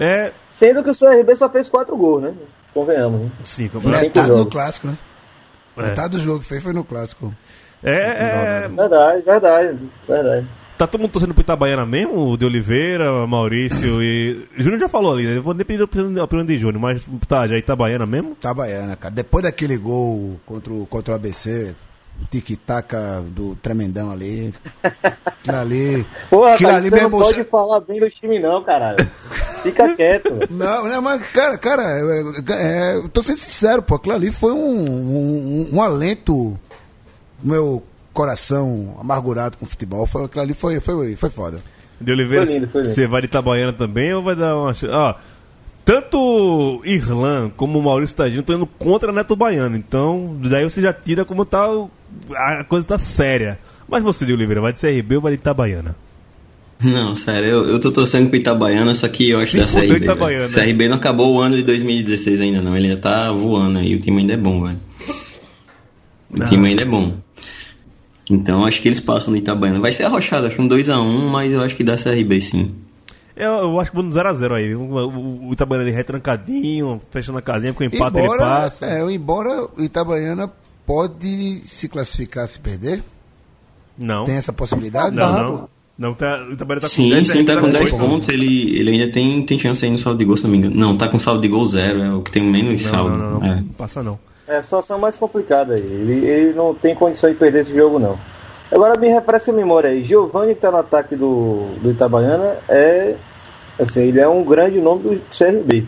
É. 0.00 0.32
Sendo 0.50 0.82
que 0.82 0.90
o 0.90 0.94
CRB 0.98 1.34
só 1.36 1.48
fez 1.48 1.68
quatro 1.68 1.96
gols, 1.96 2.22
né? 2.22 2.32
Convenhamos, 2.72 3.20
né? 3.20 3.30
Sim, 3.44 3.64
Cinco 3.70 3.86
Metade 3.86 4.30
no 4.30 4.46
clássico, 4.46 4.86
né? 4.86 4.96
É. 5.76 5.82
Metade 5.82 6.16
do 6.16 6.22
jogo 6.22 6.40
que 6.40 6.46
fez 6.46 6.62
foi 6.62 6.72
no 6.72 6.84
clássico. 6.84 7.34
é, 7.84 8.64
é, 8.64 8.68
Verdade, 8.68 9.22
verdade, 9.22 9.78
verdade. 10.08 10.46
Tá 10.82 10.86
todo 10.88 11.02
mundo 11.02 11.12
torcendo 11.12 11.32
pro 11.32 11.42
Itabaiana 11.42 11.86
mesmo? 11.86 12.32
O 12.32 12.36
de 12.36 12.44
Oliveira, 12.44 13.24
Maurício 13.24 14.02
e. 14.02 14.48
Júnior 14.56 14.80
já 14.80 14.88
falou 14.88 15.14
ali, 15.14 15.26
né? 15.26 15.36
Eu 15.36 15.42
vou 15.42 15.54
nem 15.54 15.64
pedir 15.64 15.80
a 15.80 16.24
opinião 16.24 16.44
de 16.44 16.58
Júnior, 16.58 16.80
mas 16.80 17.08
tá, 17.28 17.46
já 17.46 17.54
é 17.54 17.60
Itabaiana 17.60 18.04
mesmo? 18.04 18.32
Itabaiana, 18.32 18.96
cara. 18.96 19.14
Depois 19.14 19.44
daquele 19.44 19.76
gol 19.76 20.40
contra 20.44 20.72
o, 20.72 20.84
contra 20.86 21.12
o 21.12 21.14
ABC, 21.14 21.72
tic-taca 22.28 23.22
do 23.28 23.54
tremendão 23.62 24.10
ali. 24.10 24.52
Aquilo 25.24 25.56
ali. 25.56 26.06
Porra, 26.28 26.54
aquilo 26.54 26.70
cara, 26.70 26.80
ali 26.80 26.90
você 26.90 27.02
não 27.02 27.10
pode 27.10 27.44
falar 27.44 27.78
bem 27.78 28.00
do 28.00 28.10
time 28.10 28.40
não, 28.40 28.64
caralho. 28.64 29.08
Fica 29.62 29.94
quieto. 29.94 30.34
Não, 30.50 30.88
não, 30.88 31.00
mas, 31.00 31.24
cara, 31.28 31.56
cara, 31.56 31.84
é, 31.84 32.24
é, 32.48 32.96
eu 32.96 33.08
tô 33.08 33.22
sendo 33.22 33.38
sincero, 33.38 33.80
pô, 33.80 33.94
aquilo 33.94 34.16
ali 34.16 34.32
foi 34.32 34.52
um, 34.52 34.58
um, 34.58 35.70
um 35.74 35.80
alento 35.80 36.58
no 37.40 37.52
meu 37.52 37.82
coração 38.12 38.96
amargurado 39.00 39.56
com 39.58 39.64
o 39.64 39.68
futebol. 39.68 40.06
Foi, 40.06 40.24
aquilo 40.24 40.42
ali 40.42 40.54
foi, 40.54 40.80
foi, 40.80 41.16
foi 41.16 41.30
foda. 41.30 41.58
De 42.00 42.10
Oliveira, 42.12 42.44
Foi 42.46 42.54
lindo, 42.56 42.68
foi 42.68 42.82
lindo. 42.82 42.94
você 42.94 43.06
vai 43.06 43.20
de 43.22 43.26
Itabaiana 43.28 43.72
também 43.72 44.12
ou 44.12 44.22
vai 44.22 44.34
dar 44.36 44.56
uma. 44.56 44.74
Ó, 44.90 45.14
tanto 45.84 46.80
Irlan 46.84 47.50
como 47.56 47.78
o 47.78 47.82
Maurício 47.82 48.14
Tadinho 48.16 48.40
estão 48.40 48.56
indo 48.56 48.66
contra 48.66 49.12
Neto 49.12 49.34
Baiano, 49.36 49.76
então 49.76 50.36
daí 50.42 50.64
você 50.64 50.80
já 50.80 50.92
tira 50.92 51.24
como 51.24 51.44
tá. 51.44 51.68
o- 51.70 51.90
A 52.34 52.64
coisa 52.64 52.86
tá 52.86 52.98
séria. 52.98 53.58
Mas 53.88 54.02
você 54.02 54.24
de 54.24 54.32
Oliveira, 54.32 54.60
vai 54.60 54.72
de 54.72 54.80
CRB 54.80 55.16
ou 55.16 55.20
vai 55.22 55.32
de 55.32 55.38
Itabaiana? 55.38 55.94
Não, 56.80 57.14
sério, 57.14 57.48
eu, 57.48 57.66
eu 57.68 57.80
tô 57.80 57.92
torcendo 57.92 58.28
pro 58.28 58.36
Itabaiana, 58.38 58.94
só 58.94 59.06
que 59.06 59.30
eu 59.30 59.38
acho 59.38 59.56
da 59.56 59.66
CRB. 59.66 59.96
Itabaiana. 60.04 60.48
CRB 60.48 60.88
não 60.88 60.96
acabou 60.96 61.34
o 61.34 61.40
ano 61.40 61.54
de 61.56 61.62
2016 61.62 62.40
ainda, 62.40 62.60
não. 62.60 62.76
Ele 62.76 62.88
ainda 62.88 63.00
tá 63.00 63.30
voando 63.32 63.78
aí, 63.78 63.94
o 63.94 64.00
time 64.00 64.20
ainda 64.22 64.32
é 64.34 64.36
bom, 64.36 64.64
velho. 64.64 64.80
O 66.30 66.44
time 66.46 66.68
ainda 66.68 66.82
é 66.82 66.86
bom. 66.86 67.14
Então 68.34 68.64
acho 68.64 68.80
que 68.80 68.88
eles 68.88 69.00
passam 69.00 69.32
no 69.32 69.36
Itabaiana. 69.36 69.78
Vai 69.80 69.92
ser 69.92 70.04
arrochado, 70.04 70.46
acho 70.46 70.56
que 70.56 70.62
um 70.62 70.68
2x1, 70.68 71.28
mas 71.30 71.52
eu 71.52 71.60
acho 71.62 71.74
que 71.76 71.84
dá 71.84 71.96
CRB 71.96 72.40
sim. 72.40 72.74
Eu, 73.36 73.52
eu 73.52 73.80
acho 73.80 73.90
que 73.90 73.96
vou 73.96 74.04
no 74.04 74.10
0x0 74.10 74.52
aí. 74.52 74.74
O, 74.74 74.80
o, 74.82 75.48
o 75.48 75.52
Itabaiana 75.52 75.84
ali 75.86 75.94
retrancadinho, 75.94 77.00
fechando 77.10 77.38
a 77.38 77.42
casinha, 77.42 77.72
com 77.72 77.82
empate 77.82 78.16
ele 78.18 78.26
Embora, 78.26 78.40
passa. 78.40 78.86
é, 78.86 79.00
embora 79.12 79.68
o 79.76 79.82
Itabaiana 79.82 80.50
pode 80.86 81.62
se 81.66 81.88
classificar 81.88 82.46
se 82.46 82.58
perder, 82.60 83.02
Não. 83.96 84.24
tem 84.24 84.36
essa 84.36 84.52
possibilidade? 84.52 85.14
Não, 85.16 85.32
Tá. 85.34 85.42
não. 85.42 85.68
Não, 85.98 86.14
tá, 86.14 86.44
o 86.48 86.52
Itabaiana 86.54 86.80
tá 86.80 86.88
com 86.88 86.94
Sim, 86.94 87.10
10, 87.10 87.28
sim, 87.28 87.44
tá 87.44 87.56
com 87.60 87.68
10 87.70 87.84
oito. 87.92 87.96
pontos, 87.98 88.28
ele, 88.30 88.76
ele 88.78 88.90
ainda 88.92 89.08
tem, 89.12 89.42
tem 89.42 89.58
chance 89.58 89.84
aí 89.84 89.90
no 89.90 89.98
saldo 89.98 90.18
de 90.18 90.24
gol, 90.24 90.36
se 90.36 90.44
não 90.44 90.50
me 90.50 90.58
engano. 90.58 90.74
Não, 90.74 90.96
tá 90.96 91.06
com 91.08 91.20
saldo 91.20 91.40
de 91.42 91.48
gol 91.48 91.64
zero, 91.66 92.02
é 92.02 92.12
o 92.14 92.22
que 92.22 92.32
tem 92.32 92.42
menos 92.42 92.82
Não, 92.84 92.90
saldo. 92.90 93.10
não, 93.16 93.30
não, 93.32 93.40
não, 93.40 93.46
É. 93.46 93.56
não 93.56 93.64
passa 93.68 94.02
não. 94.02 94.18
É 94.46 94.56
a 94.56 94.62
situação 94.62 94.98
mais 94.98 95.16
complicada 95.16 95.74
aí. 95.74 95.82
Ele, 95.82 96.26
ele 96.26 96.52
não 96.52 96.74
tem 96.74 96.94
condição 96.94 97.30
de 97.30 97.36
perder 97.36 97.60
esse 97.60 97.74
jogo, 97.74 97.98
não. 97.98 98.18
Agora 98.70 98.96
me 98.96 99.08
refresca 99.08 99.52
a 99.52 99.54
memória 99.54 99.90
aí. 99.90 100.02
Giovanni, 100.02 100.54
que 100.54 100.60
tá 100.60 100.70
no 100.70 100.78
ataque 100.78 101.14
do, 101.14 101.66
do 101.80 101.90
Itabaiana, 101.90 102.56
é. 102.68 103.16
Assim, 103.78 104.08
ele 104.08 104.20
é 104.20 104.28
um 104.28 104.44
grande 104.44 104.80
nome 104.80 105.02
do 105.02 105.22
CRB. 105.36 105.86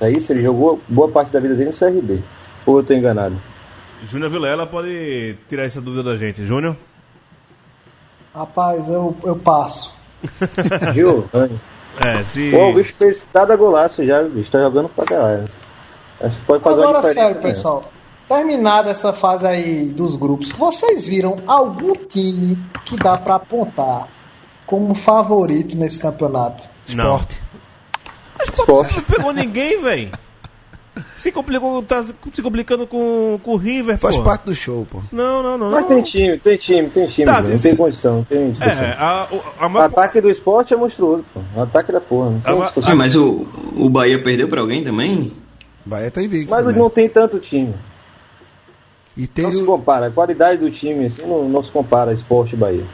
É 0.00 0.10
isso? 0.10 0.32
Ele 0.32 0.42
jogou 0.42 0.80
boa 0.88 1.08
parte 1.08 1.32
da 1.32 1.40
vida 1.40 1.54
dele 1.54 1.70
no 1.70 1.76
CRB. 1.76 2.22
Ou 2.66 2.78
eu 2.78 2.84
tô 2.84 2.92
enganado? 2.92 3.36
Júnior 4.08 4.30
Vilela 4.30 4.66
pode 4.66 5.36
tirar 5.48 5.64
essa 5.64 5.80
dúvida 5.80 6.02
da 6.02 6.16
gente. 6.16 6.44
Júnior? 6.44 6.76
Rapaz, 8.34 8.88
eu, 8.88 9.14
eu 9.24 9.36
passo. 9.36 10.00
Giovanni. 10.94 11.60
É, 12.04 12.22
se. 12.22 12.50
Pô, 12.50 12.70
o 12.70 12.74
bicho 12.74 12.94
fez 12.94 13.26
cada 13.32 13.54
golaço 13.54 14.04
já, 14.04 14.22
o 14.22 14.30
bicho 14.30 14.50
tá 14.50 14.60
jogando 14.60 14.88
pra 14.88 15.04
caralho. 15.04 15.48
Acho 16.22 16.36
que 16.38 16.44
pode 16.46 16.62
fazer 16.62 16.82
Agora, 16.82 17.02
sério, 17.02 17.40
pessoal. 17.40 17.84
Terminada 18.28 18.90
essa 18.90 19.12
fase 19.12 19.46
aí 19.46 19.86
dos 19.90 20.14
grupos, 20.16 20.50
vocês 20.50 21.06
viram 21.06 21.36
algum 21.46 21.92
time 21.94 22.56
que 22.84 22.96
dá 22.96 23.18
pra 23.18 23.34
apontar 23.34 24.08
como 24.66 24.94
favorito 24.94 25.76
nesse 25.76 26.00
campeonato? 26.00 26.68
Não. 26.94 27.16
Esporte. 27.16 27.40
Esporte. 28.54 28.94
Não 28.96 29.02
pegou 29.02 29.32
ninguém, 29.32 29.82
velho. 29.82 30.10
Se 31.16 31.30
complicou, 31.30 31.82
tá 31.82 32.04
se 32.04 32.42
complicando 32.42 32.86
com, 32.86 33.38
com 33.42 33.52
o 33.52 33.56
River, 33.56 33.96
Faz 33.98 34.16
pô. 34.16 34.22
parte 34.22 34.44
do 34.44 34.54
show, 34.54 34.86
pô. 34.90 35.00
Não, 35.12 35.42
não, 35.42 35.56
não. 35.56 35.70
Mas 35.70 35.82
não. 35.82 35.88
tem 35.88 36.02
time, 36.02 36.38
tem 36.38 36.56
time, 36.56 36.88
tem 36.90 37.06
time. 37.06 37.26
Tá, 37.26 37.42
sim, 37.42 37.58
tem 37.58 37.76
condição, 37.76 38.24
tem 38.28 38.50
discussão. 38.50 38.72
É, 38.84 38.96
a, 38.98 39.28
o- 39.30 39.40
a 39.58 39.66
O 39.66 39.70
maior- 39.70 39.86
ataque 39.86 40.20
do 40.20 40.28
esporte 40.28 40.74
é 40.74 40.76
monstruoso, 40.76 41.24
pô. 41.32 41.40
O 41.56 41.62
ataque 41.62 41.92
da 41.92 42.00
porra. 42.00 42.32
Tem 42.44 42.60
Ah. 42.60 42.72
Ah, 42.86 42.94
mas 42.94 43.14
o, 43.14 43.46
o 43.76 43.88
Bahia 43.88 44.18
perdeu 44.22 44.48
pra 44.48 44.60
alguém 44.60 44.82
também? 44.82 45.32
Bahia 45.84 46.10
tá 46.10 46.22
invicto. 46.22 46.50
Mas 46.50 46.64
também. 46.64 46.80
não 46.80 46.90
tem 46.90 47.08
tanto 47.08 47.38
time. 47.38 47.74
E 49.16 49.26
tem 49.26 49.44
Não 49.44 49.52
se 49.52 49.64
compara. 49.64 50.06
A 50.06 50.10
qualidade 50.10 50.58
do 50.60 50.70
time 50.70 51.06
assim, 51.06 51.26
não, 51.26 51.48
não 51.48 51.62
se 51.62 51.70
compara 51.70 52.12
esporte 52.12 52.54
e 52.54 52.56
Bahia. 52.56 52.84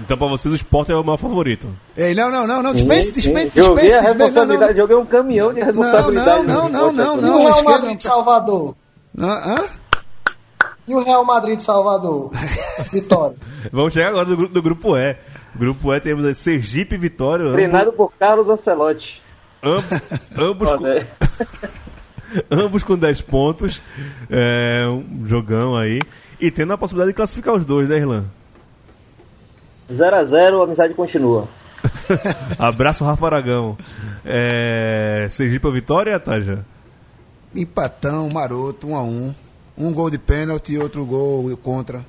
Então 0.00 0.16
pra 0.16 0.28
vocês 0.28 0.52
o 0.52 0.56
Sport 0.56 0.90
é 0.90 0.94
o 0.94 1.02
maior 1.02 1.16
favorito. 1.16 1.66
Ei, 1.96 2.14
não, 2.14 2.30
não, 2.30 2.46
não, 2.46 2.62
não, 2.62 2.72
dispense, 2.72 3.12
dispense, 3.12 3.50
sim. 3.50 3.60
Joguei 3.60 3.84
dispense, 3.86 3.96
a 3.96 4.12
dispense, 4.12 4.18
não, 4.18 4.26
responsabilidade, 4.26 4.72
não. 4.72 4.78
joguei 4.80 4.96
um 4.96 5.04
caminhão 5.06 5.52
de 5.52 5.60
responsabilidade. 5.60 6.46
não, 6.46 6.68
não, 6.68 6.68
esporte, 6.68 6.96
não, 6.96 7.14
assim. 7.16 7.18
E 7.18 7.18
o 7.18 7.22
não, 7.22 7.42
Real 7.44 7.64
Madrid 7.64 7.96
de 7.96 8.02
Salvador? 8.04 8.76
Não, 9.14 9.28
hã? 9.28 9.56
E 10.86 10.94
o 10.94 11.02
Real 11.04 11.24
Madrid 11.24 11.56
de 11.56 11.62
Salvador? 11.64 12.30
Vitória. 12.92 13.36
Vamos 13.72 13.92
chegar 13.92 14.08
agora 14.10 14.24
do, 14.24 14.48
do 14.48 14.62
grupo 14.62 14.96
E. 14.96 15.16
Grupo 15.56 15.92
E 15.92 16.00
temos 16.00 16.24
aí 16.24 16.34
Sergipe 16.34 16.94
e 16.94 16.98
Vitória. 16.98 17.42
ambos- 17.44 17.56
Treinado 17.56 17.92
por 17.92 18.12
Carlos 18.18 18.48
Ancelotti. 18.48 19.20
Amb- 19.60 20.02
ambos, 20.38 20.68
com, 20.70 20.84
Olha, 20.84 21.04
ambos 22.50 22.82
com 22.82 22.96
10 22.96 23.20
pontos. 23.22 23.80
É, 24.30 24.86
um 24.88 25.26
jogão 25.26 25.76
aí. 25.76 26.00
E 26.40 26.50
tendo 26.50 26.72
a 26.72 26.78
possibilidade 26.78 27.12
de 27.12 27.16
classificar 27.16 27.54
os 27.54 27.64
dois, 27.64 27.88
né, 27.88 27.98
Irlan? 27.98 28.24
0x0, 29.90 30.60
a 30.60 30.64
amizade 30.64 30.94
continua. 30.94 31.48
Abraço, 32.58 33.04
Rafa 33.04 33.26
Aragão. 33.26 33.76
É, 34.24 35.28
Sergipe 35.30 35.66
ou 35.66 35.72
Vitória, 35.72 36.18
Taja? 36.20 36.64
Empatão, 37.54 38.28
maroto, 38.32 38.88
um 38.88 38.96
a 38.96 39.02
um. 39.02 39.34
Um 39.76 39.92
gol 39.92 40.10
de 40.10 40.18
pênalti 40.18 40.72
e 40.72 40.78
outro 40.78 41.04
gol 41.04 41.56
contra. 41.58 42.04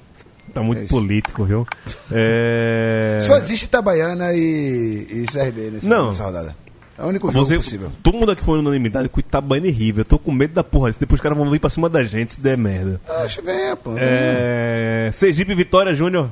Tá 0.54 0.62
muito 0.62 0.82
É 0.82 0.86
político, 0.88 1.46
viu? 1.46 1.68
É... 2.12 3.20
Só 3.22 3.38
existe 3.38 3.66
Itabaiana 3.66 4.34
e, 4.34 5.08
e 5.08 5.26
CRB 5.32 5.72
nessa, 5.72 5.88
Não. 5.88 6.08
nessa 6.10 6.24
rodada. 6.24 6.56
É 7.00 7.04
o 7.06 7.08
único 7.08 7.32
jogo 7.32 7.46
Você, 7.46 7.56
possível. 7.56 7.92
todo 8.04 8.18
mundo 8.18 8.32
aqui 8.34 8.44
foi 8.44 8.60
unanimidade 8.60 9.08
com 9.08 9.20
Itabaiana 9.22 9.68
e 9.68 9.72
River. 9.72 10.02
Eu 10.02 10.06
tô 10.06 10.20
com 10.20 10.32
medo 10.34 10.54
da 10.54 10.64
porra. 10.64 10.90
disso. 10.90 11.00
Depois 11.00 11.20
os 11.20 11.24
caras 11.24 11.38
vão 11.38 11.50
vir 11.50 11.60
pra 11.60 11.70
cima 11.70 11.88
da 11.90 12.04
gente 12.04 12.34
se 12.34 12.42
der 12.42 12.58
merda. 12.58 13.00
Acho 13.24 13.42
bem, 13.42 13.76
pô. 13.78 13.94
É... 13.98 15.10
Sergipe 15.14 15.56
Vitória, 15.56 15.94
Júnior. 15.94 16.30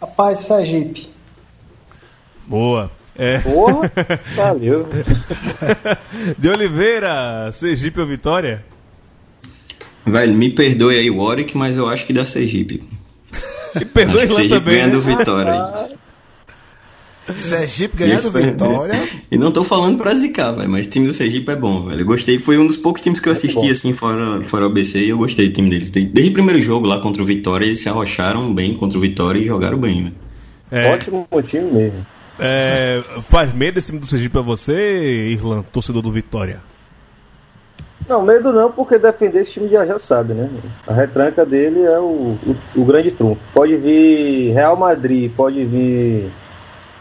Rapaz, 0.00 0.40
Sergipe. 0.40 1.08
Boa. 2.46 2.90
É... 3.14 3.38
Porra, 3.38 3.90
valeu. 4.34 4.86
De 6.36 6.48
Oliveira, 6.48 7.50
Sergipe 7.52 8.00
ou 8.00 8.06
Vitória? 8.06 8.64
Velho, 10.04 10.34
me 10.34 10.50
perdoe 10.50 10.98
aí 10.98 11.10
o 11.10 11.18
Warwick, 11.22 11.56
mas 11.56 11.76
eu 11.76 11.88
acho 11.88 12.04
que 12.04 12.12
dá 12.12 12.26
Sergipe. 12.26 12.82
E 13.80 13.84
perdoe 13.84 14.26
lá 14.26 14.34
Sergipe 14.34 14.48
também. 14.48 14.74
ganha 14.74 14.86
Né? 14.86 14.92
do 14.92 15.00
Vitória 15.00 15.52
aí. 15.52 15.96
Sergipe 17.34 17.96
ganhando 17.96 18.18
Isso, 18.20 18.30
velho. 18.30 18.52
vitória. 18.52 18.94
E 19.30 19.36
não 19.36 19.50
tô 19.50 19.64
falando 19.64 19.98
pra 19.98 20.14
zicar, 20.14 20.52
velho, 20.52 20.70
mas 20.70 20.86
o 20.86 20.88
time 20.88 21.06
do 21.08 21.12
Sergipe 21.12 21.50
é 21.50 21.56
bom, 21.56 21.86
velho. 21.86 22.00
Eu 22.02 22.06
gostei, 22.06 22.38
foi 22.38 22.56
um 22.58 22.66
dos 22.66 22.76
poucos 22.76 23.02
times 23.02 23.18
que 23.18 23.28
eu 23.28 23.32
assisti, 23.32 23.66
bom. 23.66 23.70
assim, 23.72 23.92
fora, 23.92 24.42
fora 24.44 24.64
o 24.64 24.66
ABC, 24.68 25.00
e 25.00 25.08
eu 25.08 25.18
gostei 25.18 25.48
do 25.48 25.52
time 25.54 25.68
deles. 25.68 25.90
Desde, 25.90 26.12
desde 26.12 26.30
o 26.30 26.34
primeiro 26.34 26.62
jogo 26.62 26.86
lá 26.86 27.00
contra 27.00 27.20
o 27.22 27.26
Vitória, 27.26 27.66
eles 27.66 27.80
se 27.82 27.88
arrocharam 27.88 28.54
bem 28.54 28.74
contra 28.74 28.96
o 28.96 29.00
Vitória 29.00 29.40
e 29.40 29.44
jogaram 29.46 29.78
bem, 29.78 30.04
velho. 30.04 30.14
É, 30.70 30.92
Ótimo 30.94 31.26
time 31.42 31.70
mesmo. 31.70 32.06
é, 32.38 33.02
faz 33.28 33.52
medo 33.52 33.78
esse 33.78 33.88
time 33.88 33.98
do 33.98 34.06
Sergipe 34.06 34.32
pra 34.32 34.42
você, 34.42 35.28
Irlan, 35.30 35.62
torcedor 35.72 36.02
do 36.02 36.12
Vitória? 36.12 36.60
Não, 38.08 38.22
medo 38.22 38.52
não, 38.52 38.70
porque 38.70 38.98
defender 38.98 39.40
esse 39.40 39.50
time 39.50 39.68
já, 39.68 39.84
já 39.84 39.98
sabe, 39.98 40.32
né? 40.32 40.48
A 40.86 40.94
retranca 40.94 41.44
dele 41.44 41.82
é 41.82 41.98
o, 41.98 42.36
o, 42.46 42.56
o 42.76 42.84
grande 42.84 43.10
trunfo. 43.10 43.40
Pode 43.52 43.76
vir 43.76 44.52
Real 44.52 44.76
Madrid, 44.76 45.30
pode 45.36 45.64
vir 45.64 46.30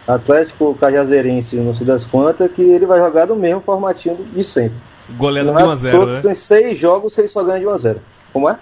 Atlético 0.07 0.73
Cajazeirense, 0.75 1.55
não 1.57 1.73
sei 1.73 1.85
das 1.87 2.05
quantas, 2.05 2.51
que 2.51 2.61
ele 2.61 2.85
vai 2.85 2.99
jogar 2.99 3.25
do 3.25 3.35
mesmo 3.35 3.61
formatinho 3.61 4.17
de 4.33 4.43
sempre. 4.43 4.77
Goleada 5.17 5.51
Não 5.51 5.57
de 5.57 5.63
é 5.63 5.65
1x0, 5.67 5.91
todos 5.91 6.13
né? 6.15 6.21
Tem 6.21 6.35
seis 6.35 6.77
jogos 6.79 7.13
que 7.15 7.21
ele 7.21 7.27
só 7.27 7.43
ganha 7.43 7.59
de 7.59 7.65
1x0. 7.65 7.97
Como 8.33 8.49
é? 8.49 8.57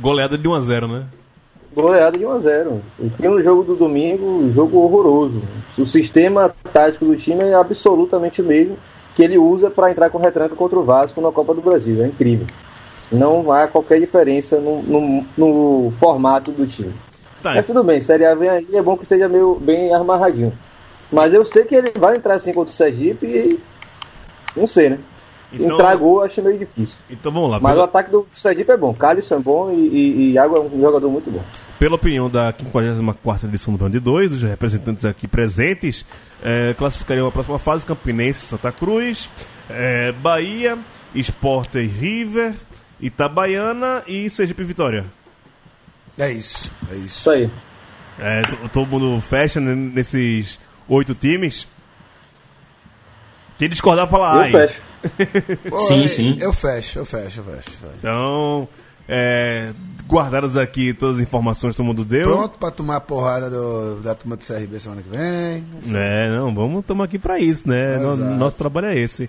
Goleada 0.00 0.36
de 0.38 0.48
1x0, 0.48 0.88
né? 0.92 1.06
Goleada 1.74 2.16
de 2.18 2.24
1x0. 2.24 2.78
E 3.20 3.28
no 3.28 3.42
jogo 3.42 3.62
do 3.64 3.74
domingo, 3.76 4.24
um 4.26 4.52
jogo 4.52 4.78
horroroso. 4.78 5.42
O 5.78 5.86
sistema 5.86 6.54
tático 6.72 7.04
do 7.04 7.16
time 7.16 7.42
é 7.44 7.54
absolutamente 7.54 8.40
o 8.40 8.44
mesmo 8.44 8.76
que 9.16 9.22
ele 9.22 9.38
usa 9.38 9.70
para 9.70 9.90
entrar 9.90 10.10
com 10.10 10.18
retranca 10.18 10.54
contra 10.56 10.78
o 10.78 10.84
Vasco 10.84 11.20
na 11.20 11.30
Copa 11.32 11.54
do 11.54 11.60
Brasil. 11.60 12.02
É 12.02 12.06
incrível. 12.06 12.46
Não 13.12 13.50
há 13.52 13.66
qualquer 13.68 14.00
diferença 14.00 14.58
no, 14.58 14.82
no- 14.82 15.24
no 15.36 15.92
formato 16.00 16.50
do 16.50 16.66
time. 16.66 16.92
Tá, 17.42 17.54
Mas 17.54 17.66
tudo 17.66 17.84
bem, 17.84 18.00
Série 18.00 18.24
A 18.24 18.34
vem 18.34 18.48
aí, 18.48 18.66
é 18.72 18.82
bom 18.82 18.96
que 18.96 19.02
esteja 19.04 19.28
meio 19.28 19.56
bem 19.60 19.92
amarradinho. 19.94 20.52
Mas 21.14 21.32
eu 21.32 21.44
sei 21.44 21.64
que 21.64 21.74
ele 21.74 21.92
vai 21.98 22.16
entrar 22.16 22.34
assim 22.34 22.52
contra 22.52 22.72
o 22.72 22.76
Sergipe 22.76 23.26
e. 23.26 23.60
Não 24.56 24.66
sei, 24.66 24.90
né? 24.90 24.98
Então- 25.52 25.70
Entrar 25.72 25.94
gol 25.96 26.16
eu 26.18 26.22
acho 26.24 26.42
meio 26.42 26.58
difícil. 26.58 26.96
então 27.08 27.30
vamos 27.30 27.50
lá. 27.50 27.60
Mas 27.60 27.72
o 27.72 27.74
Pela, 27.74 27.84
ataque 27.84 28.10
do 28.10 28.26
Sergipe 28.32 28.72
é 28.72 28.76
bom. 28.76 28.92
Calisson 28.92 29.36
é 29.36 29.38
bom 29.38 29.70
e, 29.72 29.74
e, 29.86 30.10
e 30.16 30.32
Iago 30.32 30.56
é 30.56 30.60
um 30.60 30.80
jogador 30.80 31.08
muito 31.08 31.30
bom. 31.30 31.42
pela 31.78 31.94
opinião 31.94 32.28
da 32.28 32.52
54 32.52 33.48
edição 33.48 33.72
do 33.72 33.78
Band 33.78 33.90
2, 34.00 34.32
os 34.32 34.42
representantes 34.42 35.04
aqui 35.04 35.28
presentes 35.28 36.04
é, 36.42 36.74
classificariam 36.74 37.28
a 37.28 37.30
próxima 37.32 37.58
fase 37.60 37.86
Campinense, 37.86 38.46
Santa 38.46 38.72
Cruz, 38.72 39.30
é, 39.70 40.10
Bahia, 40.12 40.76
Sport 41.14 41.76
e 41.76 41.82
River, 41.86 42.52
Itabaiana 43.00 44.02
e 44.08 44.28
Sergipe 44.30 44.64
Vitória. 44.64 45.04
É 46.18 46.32
isso, 46.32 46.70
é 46.90 46.94
isso. 46.96 47.06
Isso 47.20 47.30
aí. 47.30 47.50
É, 48.18 48.42
to- 48.42 48.68
todo 48.72 48.88
mundo 48.88 49.20
fecha 49.20 49.60
nesses 49.60 50.58
oito 50.88 51.14
times. 51.14 51.66
Quem 53.58 53.68
discordar, 53.68 54.08
fala 54.08 54.36
Eu 54.36 54.40
ai. 54.40 54.50
fecho. 54.68 54.82
Pô, 55.70 55.80
Sim, 55.80 56.02
eu- 56.02 56.08
sim. 56.08 56.36
Eu 56.40 56.52
fecho, 56.52 56.98
eu 56.98 57.06
fecho, 57.06 57.40
eu 57.40 57.44
fecho. 57.44 57.70
Então, 57.98 58.66
é, 59.08 59.72
guardadas 60.06 60.56
aqui 60.56 60.92
todas 60.94 61.16
as 61.16 61.22
informações 61.22 61.72
que 61.72 61.76
todo 61.76 61.86
mundo 61.86 62.04
deu. 62.04 62.24
Pronto 62.36 62.58
pra 62.58 62.70
tomar 62.70 62.96
a 62.96 63.00
porrada 63.00 63.48
do, 63.50 63.96
da 64.02 64.14
turma 64.14 64.36
do 64.36 64.44
CRB 64.44 64.80
semana 64.80 65.02
que 65.02 65.08
vem. 65.10 65.64
É, 65.94 66.30
não, 66.30 66.54
vamos 66.54 66.80
estamos 66.80 67.04
aqui 67.04 67.18
pra 67.18 67.38
isso, 67.38 67.68
né? 67.68 67.96
No- 67.98 68.16
nosso 68.16 68.56
trabalho 68.56 68.88
é 68.88 68.98
esse. 68.98 69.28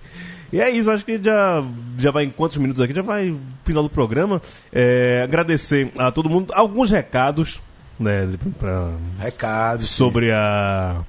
E 0.52 0.60
é 0.60 0.70
isso, 0.70 0.90
acho 0.90 1.04
que 1.04 1.22
já, 1.22 1.62
já 1.98 2.10
vai 2.10 2.24
em 2.24 2.30
quantos 2.30 2.56
minutos 2.56 2.82
aqui? 2.82 2.94
Já 2.94 3.02
vai 3.02 3.36
final 3.64 3.82
do 3.82 3.90
programa. 3.90 4.40
É, 4.72 5.20
agradecer 5.24 5.92
a 5.98 6.10
todo 6.10 6.28
mundo. 6.30 6.52
Alguns 6.54 6.90
recados, 6.90 7.60
né? 8.00 8.28
Pra, 8.58 8.90
Recados. 9.20 9.88
sobre 9.90 10.32
a, 10.32 11.00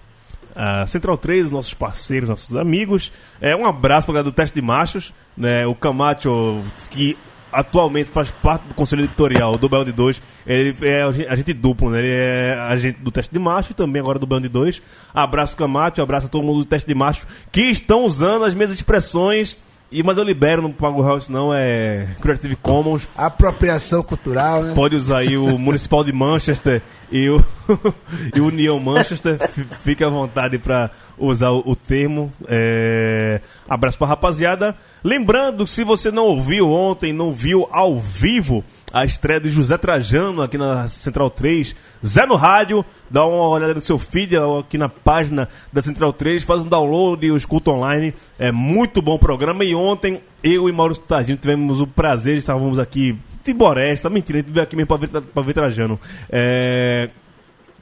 a 0.57 0.87
Central 0.87 1.17
3, 1.17 1.51
nossos 1.51 1.73
parceiros, 1.73 2.27
nossos 2.29 2.55
amigos. 2.55 3.11
É, 3.39 3.55
um 3.55 3.65
abraço 3.65 4.07
para 4.07 4.23
do 4.23 4.31
Teste 4.31 4.55
de 4.55 4.61
Machos, 4.61 5.13
né? 5.37 5.65
O 5.67 5.75
Camacho, 5.75 6.61
que 6.89 7.15
atualmente 7.51 8.09
faz 8.09 8.29
parte 8.29 8.63
do 8.67 8.73
conselho 8.73 9.03
editorial 9.05 9.57
do 9.57 9.69
Bel 9.69 9.85
de 9.85 9.91
2. 9.91 10.21
Ele 10.45 10.75
é 10.81 11.03
agen- 11.03 11.27
agente 11.27 11.53
duplo, 11.53 11.89
né? 11.89 11.99
Ele 11.99 12.11
é 12.11 12.53
agente 12.69 12.99
do 13.01 13.11
Teste 13.11 13.31
de 13.33 13.39
Machos 13.39 13.71
e 13.71 13.73
também 13.73 14.01
agora 14.01 14.19
do 14.19 14.25
Bel 14.27 14.39
de 14.39 14.49
2. 14.49 14.81
Abraço 15.13 15.55
Camacho, 15.55 16.01
abraço 16.01 16.25
a 16.25 16.29
todo 16.29 16.43
mundo 16.43 16.59
do 16.59 16.65
Teste 16.65 16.87
de 16.87 16.95
Machos 16.95 17.25
que 17.51 17.61
estão 17.61 18.03
usando 18.05 18.43
as 18.45 18.53
mesmas 18.53 18.77
expressões. 18.77 19.55
E, 19.89 20.03
mas 20.03 20.17
eu 20.17 20.23
libero, 20.23 20.61
não 20.61 20.71
pago 20.71 21.01
real, 21.01 21.19
não 21.29 21.53
é 21.53 22.09
Creative 22.21 22.57
Commons. 22.57 23.07
Apropriação 23.15 24.03
cultural, 24.03 24.61
né? 24.61 24.73
Pode 24.75 24.95
usar 24.95 25.19
aí 25.19 25.37
o 25.37 25.55
Municipal 25.59 26.03
de 26.03 26.11
Manchester 26.11 26.81
e 27.09 27.29
o, 27.29 27.43
e 28.35 28.41
o 28.41 28.47
União 28.47 28.79
Manchester. 28.79 29.39
Fique 29.83 30.03
à 30.03 30.09
vontade 30.09 30.59
para 30.59 30.91
usar 31.17 31.51
o, 31.51 31.63
o 31.65 31.75
termo. 31.75 32.31
É, 32.47 33.39
Abraço 33.69 33.97
pra 33.97 34.07
rapaziada. 34.07 34.75
Lembrando, 35.03 35.65
se 35.65 35.85
você 35.85 36.11
não 36.11 36.25
ouviu 36.25 36.69
ontem, 36.69 37.13
não 37.13 37.33
viu 37.33 37.67
ao 37.71 37.97
vivo 37.99 38.63
a 38.91 39.03
estreia 39.03 39.39
de 39.39 39.49
José 39.49 39.77
Trajano 39.77 40.41
aqui 40.41 40.57
na 40.57 40.87
Central 40.87 41.29
3, 41.29 41.75
Zé 42.05 42.25
no 42.25 42.35
Rádio, 42.35 42.85
dá 43.09 43.25
uma 43.25 43.49
olhada 43.49 43.73
no 43.73 43.81
seu 43.81 43.99
feed 43.99 44.35
aqui 44.37 44.77
na 44.77 44.87
página 44.87 45.49
da 45.71 45.81
Central 45.81 46.13
3, 46.13 46.43
faz 46.43 46.63
um 46.63 46.69
download 46.69 47.25
e 47.25 47.31
o 47.31 47.37
escuta 47.37 47.71
online. 47.71 48.13
É 48.39 48.51
muito 48.51 49.01
bom 49.01 49.17
programa. 49.17 49.65
E 49.65 49.75
ontem, 49.75 50.21
eu 50.43 50.69
e 50.69 50.71
Maurício 50.71 51.03
Tadinho 51.03 51.37
tivemos 51.37 51.81
o 51.81 51.87
prazer, 51.87 52.37
estávamos 52.37 52.79
aqui 52.79 53.17
de 53.43 53.53
Boresta, 53.53 54.09
mentira, 54.09 54.39
a 54.39 54.41
gente 54.41 54.51
veio 54.51 54.63
aqui 54.63 54.75
mesmo 54.75 54.87
pra 54.87 54.97
ver, 54.97 55.21
pra 55.21 55.43
ver 55.43 55.53
Trajano. 55.53 55.99
É, 56.29 57.09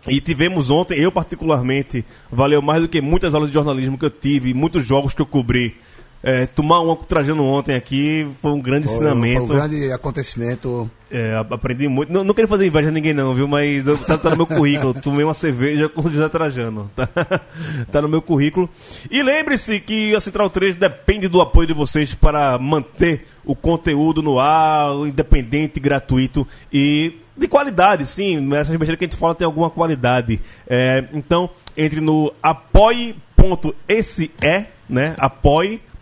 e 0.08 0.22
tivemos 0.22 0.70
ontem, 0.70 1.00
eu 1.00 1.12
particularmente, 1.12 2.06
valeu 2.32 2.62
mais 2.62 2.82
do 2.82 2.88
que 2.88 3.02
muitas 3.02 3.34
aulas 3.34 3.50
de 3.50 3.56
jornalismo 3.56 3.98
que 3.98 4.06
eu 4.06 4.10
tive, 4.10 4.54
muitos 4.54 4.86
jogos 4.86 5.14
que 5.14 5.22
eu 5.22 5.26
cobri. 5.26 5.76
É, 6.28 6.48
tomar 6.48 6.80
uma 6.80 6.96
com 6.96 7.04
o 7.04 7.06
Trajano 7.06 7.46
ontem 7.46 7.76
aqui 7.76 8.28
foi 8.42 8.50
um 8.50 8.60
grande 8.60 8.88
Foi, 8.88 8.96
ensinamento. 8.96 9.46
foi 9.46 9.56
um 9.58 9.60
grande 9.60 9.92
acontecimento. 9.92 10.90
É, 11.12 11.36
aprendi 11.52 11.88
muito. 11.88 12.12
Não, 12.12 12.24
não 12.24 12.34
queria 12.34 12.48
fazer 12.48 12.66
inveja 12.66 12.90
a 12.90 12.92
ninguém, 12.92 13.14
não, 13.14 13.36
viu? 13.36 13.48
Mas 13.48 13.84
tá, 14.08 14.18
tá 14.18 14.32
no 14.32 14.38
meu 14.38 14.48
currículo. 14.48 14.92
Tomei 15.00 15.24
uma 15.24 15.36
cerveja 15.36 15.88
com 15.88 16.02
o 16.02 16.12
José 16.12 16.28
Trajano. 16.28 16.90
Tá, 16.96 17.08
tá 17.92 18.02
no 18.02 18.10
meu 18.10 18.24
currículo. 18.24 18.68
E 19.12 19.22
lembre-se 19.22 19.80
que 19.80 20.16
a 20.16 20.20
Central 20.20 20.50
3 20.50 20.76
depende 20.76 21.28
do 21.28 21.40
apoio 21.42 21.68
de 21.68 21.76
vocês 21.76 22.16
para 22.16 22.58
manter 22.58 23.28
o 23.46 23.56
conteúdo 23.56 24.24
no 24.24 24.40
ar, 24.40 24.96
independente, 25.06 25.80
gratuito 25.80 26.48
e 26.74 27.20
de 27.38 27.48
qualidade, 27.48 28.08
sim. 28.08 28.38
Essas 28.56 28.76
besteiras 28.76 28.98
que 28.98 29.06
a 29.06 29.08
gente 29.08 29.18
fala 29.18 29.36
tem 29.36 29.46
alguma 29.46 29.70
qualidade. 29.70 30.42
É, 30.68 31.04
então, 31.14 31.52
entre 31.78 32.02
no 32.02 32.34
apoie.se, 32.42 34.32
né? 34.90 35.14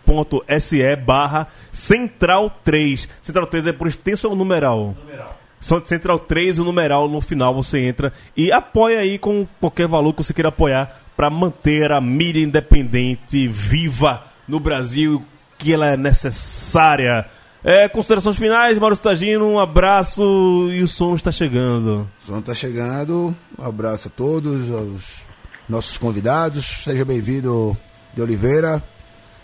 apoie.se 0.04 0.96
barra 0.96 1.48
Central 1.72 2.60
3. 2.62 3.08
Central 3.22 3.46
3 3.46 3.68
é 3.68 3.72
por 3.72 3.86
extenso 3.86 4.28
ou 4.28 4.36
numeral? 4.36 4.94
Numeral. 5.04 5.40
Central 5.84 6.18
3, 6.18 6.58
o 6.58 6.64
numeral 6.64 7.08
no 7.08 7.22
final 7.22 7.54
você 7.54 7.78
entra 7.80 8.12
e 8.36 8.52
apoia 8.52 8.98
aí 8.98 9.18
com 9.18 9.46
qualquer 9.58 9.88
valor 9.88 10.12
que 10.12 10.22
você 10.22 10.34
queira 10.34 10.50
apoiar 10.50 11.00
para 11.16 11.30
manter 11.30 11.90
a 11.90 12.00
mídia 12.02 12.42
independente 12.42 13.48
viva 13.48 14.24
no 14.46 14.60
Brasil, 14.60 15.24
que 15.56 15.72
ela 15.72 15.86
é 15.86 15.96
necessária. 15.96 17.26
É, 17.62 17.88
considerações 17.88 18.36
finais, 18.36 18.78
Mauro 18.78 18.94
Stagino, 18.94 19.48
um 19.48 19.58
abraço 19.58 20.68
e 20.70 20.82
o 20.82 20.88
som 20.88 21.14
está 21.14 21.32
chegando. 21.32 22.06
O 22.22 22.26
som 22.26 22.38
está 22.40 22.54
chegando, 22.54 23.34
um 23.58 23.64
abraço 23.64 24.08
a 24.08 24.10
todos, 24.10 24.70
aos 24.70 25.24
nossos 25.66 25.96
convidados, 25.96 26.82
seja 26.84 27.06
bem-vindo 27.06 27.74
de 28.14 28.20
Oliveira, 28.20 28.82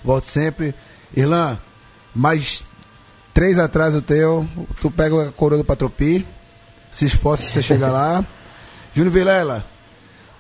volte 0.05 0.29
sempre. 0.29 0.75
Irlan, 1.17 1.59
mais 2.15 2.65
três 3.33 3.59
atrás 3.59 3.95
do 3.95 4.03
teu, 4.03 4.47
tu 4.81 4.91
pega 4.91 5.29
a 5.29 5.33
coroa 5.33 5.59
do 5.59 5.65
Patropi, 5.65 6.27
se 6.93 7.07
esforça 7.07 7.43
você 7.43 7.63
chegar 7.63 7.91
lá. 7.91 8.25
Júnior 8.93 9.13
Vilela, 9.13 9.65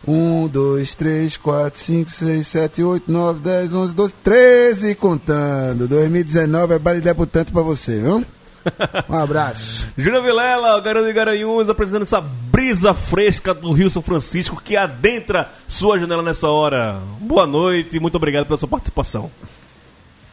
1, 0.06 0.48
2, 0.48 0.94
3, 0.94 1.36
4, 1.36 1.78
5, 1.78 2.10
6, 2.10 2.46
7, 2.46 2.82
8, 2.82 3.12
9, 3.12 3.40
10, 3.40 3.74
11, 3.74 3.94
12, 3.94 4.14
13 4.24 4.94
contando. 4.94 5.86
2019 5.86 6.74
é 6.74 6.78
baile 6.78 7.00
debutante 7.00 7.52
pra 7.52 7.62
você, 7.62 8.00
viu? 8.00 8.24
Um 9.08 9.16
abraço. 9.16 9.88
Júnior 9.96 10.22
Vilela, 10.22 10.76
o 10.76 10.82
garoto 10.82 11.06
de 11.06 11.12
Garanhuns, 11.14 11.68
apresentando 11.68 12.02
essa 12.02 12.20
brisa 12.60 12.92
fresca 12.92 13.54
do 13.54 13.72
Rio 13.72 13.90
São 13.90 14.02
Francisco 14.02 14.60
que 14.62 14.76
adentra 14.76 15.48
sua 15.66 15.98
janela 15.98 16.22
nessa 16.22 16.46
hora. 16.46 17.00
Boa 17.18 17.46
noite 17.46 17.96
e 17.96 18.00
muito 18.00 18.16
obrigado 18.16 18.44
pela 18.44 18.58
sua 18.58 18.68
participação. 18.68 19.30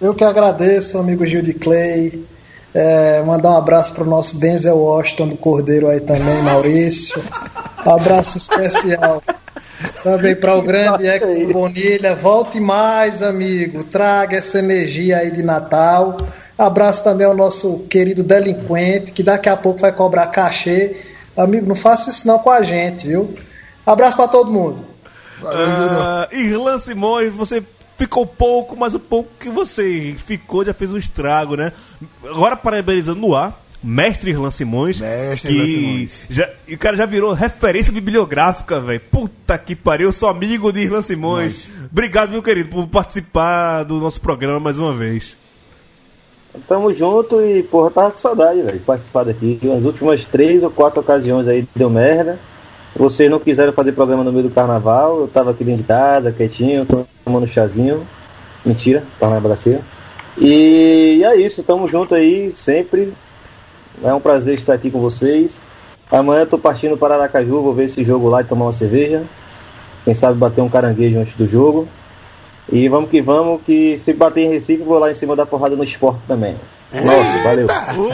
Eu 0.02 0.14
que 0.14 0.26
agradeço, 0.26 0.98
amigo 0.98 1.26
Gil 1.26 1.42
de 1.42 1.54
Clay. 1.54 2.26
É, 2.74 3.24
mandar 3.24 3.52
um 3.52 3.58
abraço 3.58 3.96
para 3.96 4.04
o 4.04 4.06
nosso 4.06 4.38
Denzel 4.42 4.78
Washington 4.78 5.30
do 5.30 5.38
Cordeiro 5.38 5.88
aí 5.88 6.02
também, 6.02 6.42
Maurício. 6.44 7.24
Abraço 7.86 8.38
especial 8.38 9.24
também 10.04 10.36
para 10.36 10.54
o 10.54 10.62
grande 10.62 11.08
Hector 11.08 11.54
Bonilha. 11.54 12.14
Volte 12.14 12.60
mais, 12.60 13.24
amigo. 13.24 13.86
Traga 13.86 14.36
essa 14.36 14.60
energia 14.60 15.20
aí 15.20 15.32
de 15.32 15.44
Natal. 15.44 16.18
Abraço 16.58 17.06
também 17.06 17.26
ao 17.26 17.34
nosso 17.34 17.86
querido 17.88 18.22
delinquente, 18.22 19.14
que 19.14 19.24
daqui 19.24 19.48
a 19.48 19.56
pouco 19.56 19.80
vai 19.80 19.94
cobrar 19.94 20.28
cachê. 20.28 21.16
Amigo, 21.38 21.68
não 21.68 21.76
faça 21.76 22.10
isso 22.10 22.28
não 22.28 22.40
com 22.40 22.50
a 22.50 22.64
gente, 22.64 23.08
viu? 23.08 23.34
Abraço 23.86 24.18
para 24.18 24.28
todo 24.28 24.52
mundo. 24.52 24.84
Uh, 25.42 26.36
Irlan 26.36 26.80
Simões, 26.80 27.32
você 27.32 27.64
ficou 27.96 28.26
pouco, 28.26 28.76
mas 28.76 28.94
o 28.94 29.00
pouco 29.00 29.30
que 29.40 29.50
você 29.50 30.16
ficou 30.26 30.66
já 30.66 30.74
fez 30.74 30.92
um 30.92 30.98
estrago, 30.98 31.56
né? 31.56 31.72
Agora 32.24 32.56
parabenizando 32.56 33.22
no 33.22 33.36
ar, 33.36 33.64
mestre 33.84 34.32
Irlan 34.32 34.52
Simões. 34.52 35.00
Mestre 35.00 35.52
que 35.52 35.56
Irlan 35.56 35.68
Simões. 35.68 36.26
Já, 36.30 36.50
e 36.68 36.74
o 36.74 36.78
cara 36.78 36.98
já 36.98 37.06
virou 37.06 37.34
referência 37.34 37.94
bibliográfica, 37.94 38.80
velho. 38.80 39.02
Puta 39.12 39.58
que 39.58 39.76
pariu, 39.76 40.10
eu 40.10 40.14
sou 40.14 40.30
amigo 40.30 40.72
de 40.72 40.82
Irlan 40.82 41.02
Simões. 41.02 41.68
Obrigado, 41.92 42.32
meu 42.32 42.44
querido, 42.44 42.70
por 42.70 42.88
participar 42.88 43.84
do 43.84 44.00
nosso 44.00 44.20
programa 44.20 44.60
mais 44.60 44.80
uma 44.80 44.94
vez. 44.94 45.38
Tamo 46.68 46.94
junto 46.94 47.42
e, 47.42 47.64
porra, 47.64 47.92
tava 47.92 48.12
com 48.12 48.18
saudade, 48.18 48.62
velho, 48.62 48.80
participar 48.80 49.26
daqui. 49.26 49.60
As 49.76 49.84
últimas 49.84 50.24
três 50.26 50.64
ou 50.64 50.70
quatro 50.70 51.02
ocasiões 51.02 51.48
aí 51.48 51.68
deu 51.76 51.90
merda. 51.90 52.40
Vocês 52.96 53.30
não 53.30 53.40
quiseram 53.40 53.74
fazer 53.74 53.92
programa 53.92 54.24
no 54.24 54.32
meio 54.32 54.46
do 54.46 54.54
carnaval, 54.54 55.20
eu 55.20 55.28
tava 55.28 55.52
aqui 55.52 55.64
dentro 55.64 55.84
de 55.84 55.88
casa, 55.88 56.32
quietinho, 56.32 56.88
tomando 57.24 57.46
chazinho. 57.46 58.06
Mentira, 58.66 59.04
tava 59.20 59.36
na 59.36 59.40
braceira. 59.40 59.82
E 60.38 61.22
é 61.24 61.36
isso, 61.36 61.64
tamo 61.64 61.88
junto 61.88 62.16
aí, 62.16 62.52
sempre. 62.52 63.14
É 64.04 64.14
um 64.14 64.20
prazer 64.20 64.56
estar 64.56 64.74
aqui 64.74 64.90
com 64.90 65.00
vocês. 65.00 65.60
Amanhã 66.12 66.42
eu 66.42 66.48
tô 66.48 66.58
partindo 66.58 66.98
para 66.98 67.16
Aracaju, 67.16 67.62
vou 67.62 67.74
ver 67.74 67.86
esse 67.86 68.04
jogo 68.04 68.30
lá 68.30 68.42
e 68.42 68.46
tomar 68.46 68.66
uma 68.66 68.74
cerveja. 68.74 69.24
Quem 70.06 70.14
sabe 70.14 70.38
bater 70.38 70.62
um 70.62 70.70
caranguejo 70.70 71.20
antes 71.20 71.36
do 71.36 71.48
jogo. 71.48 71.88
E 72.72 72.88
vamos 72.90 73.10
que 73.10 73.22
vamos, 73.22 73.62
que 73.66 73.98
se 73.98 74.14
bater 74.14 74.42
em 74.46 74.50
Recife, 74.50 74.84
vou 74.84 75.00
lá 75.00 75.10
em 75.12 75.16
cima 75.16 75.36
da 75.36 75.46
porrada 75.46 75.76
no 75.76 75.84
esporte 75.84 76.20
também. 76.28 76.56
Nossa, 76.94 77.44
valeu. 77.44 77.68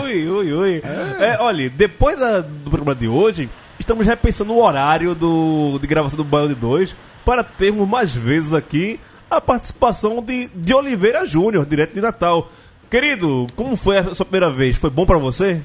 Ui, 0.03 0.27
ui, 0.29 0.53
ui. 0.53 0.83
É, 1.19 1.37
olha, 1.39 1.69
depois 1.69 2.19
da- 2.19 2.41
do 2.41 2.69
programa 2.69 2.95
de 2.95 3.07
hoje, 3.07 3.49
estamos 3.79 4.05
repensando 4.05 4.53
o 4.53 4.63
horário 4.63 5.13
do, 5.15 5.77
de 5.79 5.87
gravação 5.87 6.17
do 6.17 6.23
Baião 6.23 6.47
de 6.47 6.55
2 6.55 6.95
para 7.25 7.43
termos 7.43 7.87
mais 7.87 8.13
vezes 8.13 8.53
aqui 8.53 8.99
a 9.29 9.39
participação 9.41 10.21
de, 10.23 10.49
de 10.53 10.73
Oliveira 10.73 11.25
Júnior, 11.25 11.65
direto 11.65 11.93
de 11.95 12.01
Natal. 12.01 12.49
Querido, 12.91 13.47
como 13.55 13.75
foi 13.75 13.97
a 13.97 14.13
sua 14.13 14.25
primeira 14.25 14.51
vez? 14.51 14.75
Foi 14.75 14.89
bom 14.89 15.05
para 15.05 15.17
você? 15.17 15.61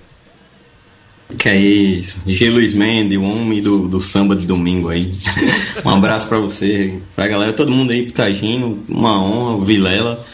Que 1.36 1.48
é 1.50 1.56
isso, 1.56 2.22
G. 2.26 2.48
Luiz 2.48 2.72
Mendes, 2.72 3.18
o 3.18 3.22
homem 3.22 3.60
do, 3.60 3.86
do 3.86 4.00
samba 4.00 4.34
de 4.34 4.46
domingo 4.46 4.88
aí. 4.88 5.12
um 5.84 5.90
abraço 5.90 6.26
pra 6.26 6.38
você, 6.38 6.94
pra 7.14 7.28
galera, 7.28 7.52
todo 7.52 7.70
mundo 7.70 7.90
aí, 7.90 8.06
Pitagino, 8.06 8.82
uma 8.88 9.22
honra, 9.22 9.56
o 9.56 9.64
Vilela, 9.64 10.24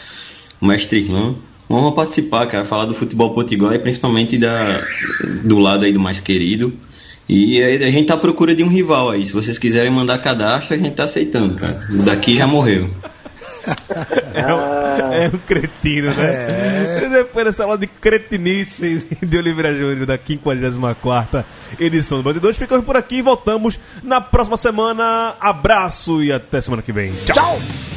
o 0.61 0.65
Mestre 0.65 0.99
Irlan. 0.99 1.35
Uma 1.67 1.79
honra 1.79 1.91
participar, 1.91 2.45
cara, 2.45 2.63
falar 2.63 2.85
do 2.85 2.93
futebol 2.93 3.33
potiguar 3.33 3.73
e 3.73 3.79
principalmente 3.79 4.37
da, 4.37 4.85
do 5.43 5.59
lado 5.59 5.83
aí 5.83 5.91
do 5.91 5.99
mais 5.99 6.19
querido. 6.19 6.73
E 7.27 7.61
a, 7.61 7.67
a 7.67 7.91
gente 7.91 8.05
tá 8.05 8.13
à 8.13 8.17
procura 8.17 8.55
de 8.55 8.63
um 8.63 8.69
rival 8.69 9.09
aí. 9.09 9.25
Se 9.25 9.33
vocês 9.33 9.57
quiserem 9.57 9.91
mandar 9.91 10.19
cadastro, 10.19 10.75
a 10.75 10.77
gente 10.77 10.91
tá 10.91 11.03
aceitando, 11.03 11.55
cara. 11.55 11.79
Daqui 12.05 12.37
já 12.37 12.47
morreu. 12.47 12.89
É 14.35 14.53
um, 14.53 15.13
é 15.13 15.27
um 15.33 15.37
cretino, 15.39 16.13
né? 16.13 17.03
E 17.05 17.09
Depois 17.09 17.45
dessa 17.45 17.63
aula 17.63 17.77
de 17.77 17.87
cretinice 17.87 19.07
de 19.21 19.37
Oliveira 19.37 19.73
Júnior 19.73 20.05
da 20.05 20.17
54 20.17 21.43
edição 21.79 22.17
do 22.17 22.23
Band 22.23 22.39
2, 22.39 22.57
ficamos 22.57 22.85
por 22.85 22.97
aqui 22.97 23.17
e 23.17 23.21
voltamos 23.21 23.79
na 24.03 24.19
próxima 24.19 24.57
semana. 24.57 25.35
Abraço 25.39 26.21
e 26.23 26.31
até 26.31 26.59
semana 26.61 26.81
que 26.81 26.91
vem. 26.91 27.13
Tchau! 27.25 27.35
Tchau! 27.35 27.94